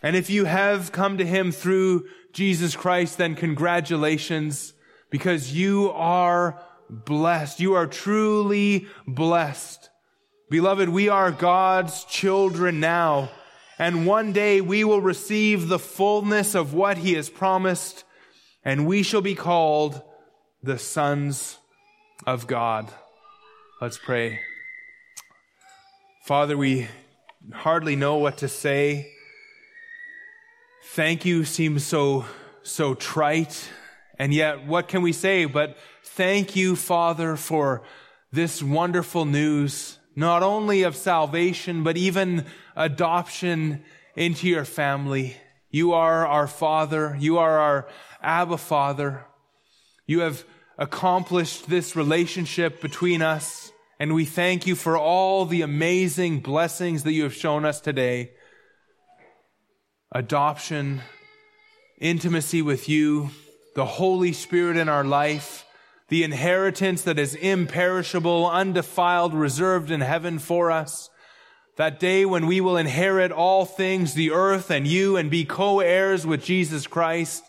And 0.03 0.16
if 0.16 0.30
you 0.30 0.46
have 0.46 0.92
come 0.92 1.18
to 1.18 1.26
him 1.26 1.53
through 1.53 2.07
Jesus 2.32 2.74
Christ, 2.76 3.18
then 3.18 3.34
congratulations 3.34 4.72
because 5.11 5.53
you 5.55 5.90
are 5.90 6.62
blessed. 6.88 7.61
You 7.61 7.74
are 7.74 7.86
truly 7.86 8.86
blessed. 9.07 9.90
Beloved, 10.48 10.88
we 10.88 11.09
are 11.09 11.30
God's 11.30 12.05
children 12.05 12.80
now, 12.80 13.30
and 13.78 14.07
one 14.07 14.32
day 14.32 14.61
we 14.61 14.82
will 14.82 15.01
receive 15.01 15.68
the 15.68 15.78
fullness 15.78 16.57
of 16.57 16.74
what 16.74 16.98
He 16.98 17.12
has 17.14 17.30
promised, 17.30 18.05
and 18.64 18.86
we 18.86 19.05
shall 19.05 19.20
be 19.20 19.36
called 19.36 20.03
the 20.62 20.78
sons 20.78 21.57
of 22.26 22.46
God. 22.46 22.92
Let's 23.80 23.98
pray. 23.98 24.40
Father, 26.24 26.57
we 26.57 26.88
hardly 27.53 27.96
know 27.96 28.16
what 28.16 28.38
to 28.38 28.48
say. 28.48 29.12
Thank 30.95 31.24
you 31.24 31.45
seems 31.45 31.84
so, 31.84 32.24
so 32.64 32.95
trite. 32.95 33.70
And 34.18 34.34
yet, 34.34 34.66
what 34.66 34.88
can 34.88 35.03
we 35.03 35.12
say? 35.12 35.45
But 35.45 35.76
thank 36.03 36.57
you, 36.57 36.74
Father, 36.74 37.36
for 37.36 37.84
this 38.32 38.61
wonderful 38.61 39.24
news 39.24 40.01
not 40.16 40.43
only 40.43 40.82
of 40.82 40.97
salvation, 40.97 41.84
but 41.84 41.97
even 41.97 42.45
adoption 42.74 43.84
into 44.16 44.49
your 44.49 44.64
family. 44.64 45.36
You 45.70 45.93
are 45.93 46.26
our 46.26 46.49
Father. 46.49 47.16
You 47.20 47.38
are 47.38 47.57
our 47.57 47.88
Abba 48.20 48.59
Father. 48.59 49.24
You 50.09 50.20
have 50.20 50.45
accomplished 50.76 51.70
this 51.70 51.95
relationship 51.95 52.80
between 52.80 53.22
us, 53.22 53.70
and 54.01 54.12
we 54.12 54.24
thank 54.24 54.66
you 54.66 54.74
for 54.74 54.99
all 54.99 55.47
the 55.47 55.62
amazing 55.62 56.41
blessings 56.41 57.05
that 57.05 57.12
you 57.12 57.22
have 57.22 57.34
shown 57.34 57.64
us 57.64 57.80
today. 57.80 58.32
Adoption, 60.12 61.02
intimacy 62.00 62.62
with 62.62 62.88
you, 62.88 63.30
the 63.76 63.84
Holy 63.84 64.32
Spirit 64.32 64.76
in 64.76 64.88
our 64.88 65.04
life, 65.04 65.64
the 66.08 66.24
inheritance 66.24 67.02
that 67.02 67.16
is 67.16 67.36
imperishable, 67.36 68.50
undefiled, 68.50 69.32
reserved 69.32 69.88
in 69.88 70.00
heaven 70.00 70.40
for 70.40 70.72
us. 70.72 71.11
That 71.76 72.00
day 72.00 72.24
when 72.24 72.48
we 72.48 72.61
will 72.61 72.76
inherit 72.76 73.30
all 73.30 73.64
things, 73.64 74.14
the 74.14 74.32
earth 74.32 74.68
and 74.68 74.84
you, 74.84 75.16
and 75.16 75.30
be 75.30 75.44
co-heirs 75.44 76.26
with 76.26 76.44
Jesus 76.44 76.88
Christ. 76.88 77.44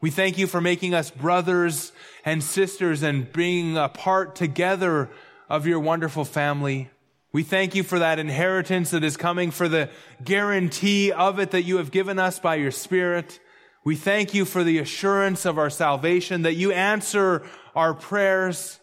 We 0.00 0.10
thank 0.10 0.38
you 0.38 0.46
for 0.46 0.60
making 0.60 0.94
us 0.94 1.10
brothers 1.10 1.90
and 2.24 2.44
sisters 2.44 3.02
and 3.02 3.32
being 3.32 3.76
a 3.76 3.88
part 3.88 4.36
together 4.36 5.10
of 5.48 5.66
your 5.66 5.80
wonderful 5.80 6.24
family. 6.24 6.90
We 7.34 7.42
thank 7.42 7.74
you 7.74 7.82
for 7.82 7.98
that 7.98 8.20
inheritance 8.20 8.92
that 8.92 9.02
is 9.02 9.16
coming, 9.16 9.50
for 9.50 9.66
the 9.66 9.90
guarantee 10.22 11.10
of 11.10 11.40
it 11.40 11.50
that 11.50 11.64
you 11.64 11.78
have 11.78 11.90
given 11.90 12.20
us 12.20 12.38
by 12.38 12.54
your 12.54 12.70
Spirit. 12.70 13.40
We 13.82 13.96
thank 13.96 14.34
you 14.34 14.44
for 14.44 14.62
the 14.62 14.78
assurance 14.78 15.44
of 15.44 15.58
our 15.58 15.68
salvation, 15.68 16.42
that 16.42 16.54
you 16.54 16.70
answer 16.70 17.44
our 17.74 17.92
prayers, 17.92 18.78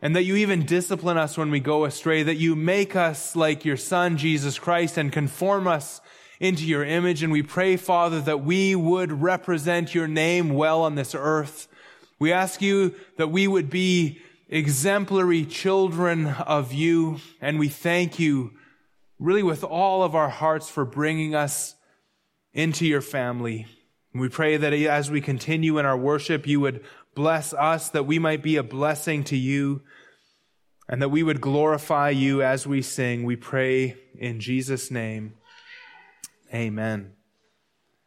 and 0.00 0.14
that 0.14 0.22
you 0.22 0.36
even 0.36 0.66
discipline 0.66 1.16
us 1.16 1.36
when 1.36 1.50
we 1.50 1.58
go 1.58 1.84
astray, 1.84 2.22
that 2.22 2.36
you 2.36 2.54
make 2.54 2.94
us 2.94 3.34
like 3.34 3.64
your 3.64 3.76
Son, 3.76 4.18
Jesus 4.18 4.56
Christ, 4.56 4.96
and 4.96 5.10
conform 5.10 5.66
us 5.66 6.00
into 6.38 6.64
your 6.64 6.84
image. 6.84 7.24
And 7.24 7.32
we 7.32 7.42
pray, 7.42 7.76
Father, 7.76 8.20
that 8.20 8.44
we 8.44 8.76
would 8.76 9.10
represent 9.10 9.96
your 9.96 10.06
name 10.06 10.50
well 10.50 10.82
on 10.82 10.94
this 10.94 11.12
earth. 11.12 11.66
We 12.20 12.30
ask 12.30 12.62
you 12.62 12.94
that 13.16 13.32
we 13.32 13.48
would 13.48 13.68
be 13.68 14.22
exemplary 14.48 15.44
children 15.44 16.26
of 16.26 16.72
you, 16.72 17.18
and 17.40 17.58
we 17.58 17.68
thank 17.68 18.18
you 18.18 18.52
really 19.18 19.42
with 19.42 19.64
all 19.64 20.02
of 20.02 20.14
our 20.14 20.28
hearts 20.28 20.68
for 20.68 20.84
bringing 20.84 21.34
us 21.34 21.74
into 22.52 22.86
your 22.86 23.00
family. 23.00 23.66
We 24.14 24.28
pray 24.28 24.56
that 24.56 24.72
as 24.72 25.10
we 25.10 25.20
continue 25.20 25.78
in 25.78 25.86
our 25.86 25.96
worship, 25.96 26.46
you 26.46 26.60
would 26.60 26.84
bless 27.14 27.52
us, 27.52 27.90
that 27.90 28.06
we 28.06 28.18
might 28.18 28.42
be 28.42 28.56
a 28.56 28.62
blessing 28.62 29.24
to 29.24 29.36
you, 29.36 29.82
and 30.88 31.02
that 31.02 31.10
we 31.10 31.22
would 31.22 31.40
glorify 31.40 32.10
you 32.10 32.42
as 32.42 32.66
we 32.66 32.80
sing. 32.80 33.24
We 33.24 33.36
pray 33.36 33.96
in 34.16 34.40
Jesus' 34.40 34.90
name. 34.90 35.34
Amen. 36.54 37.17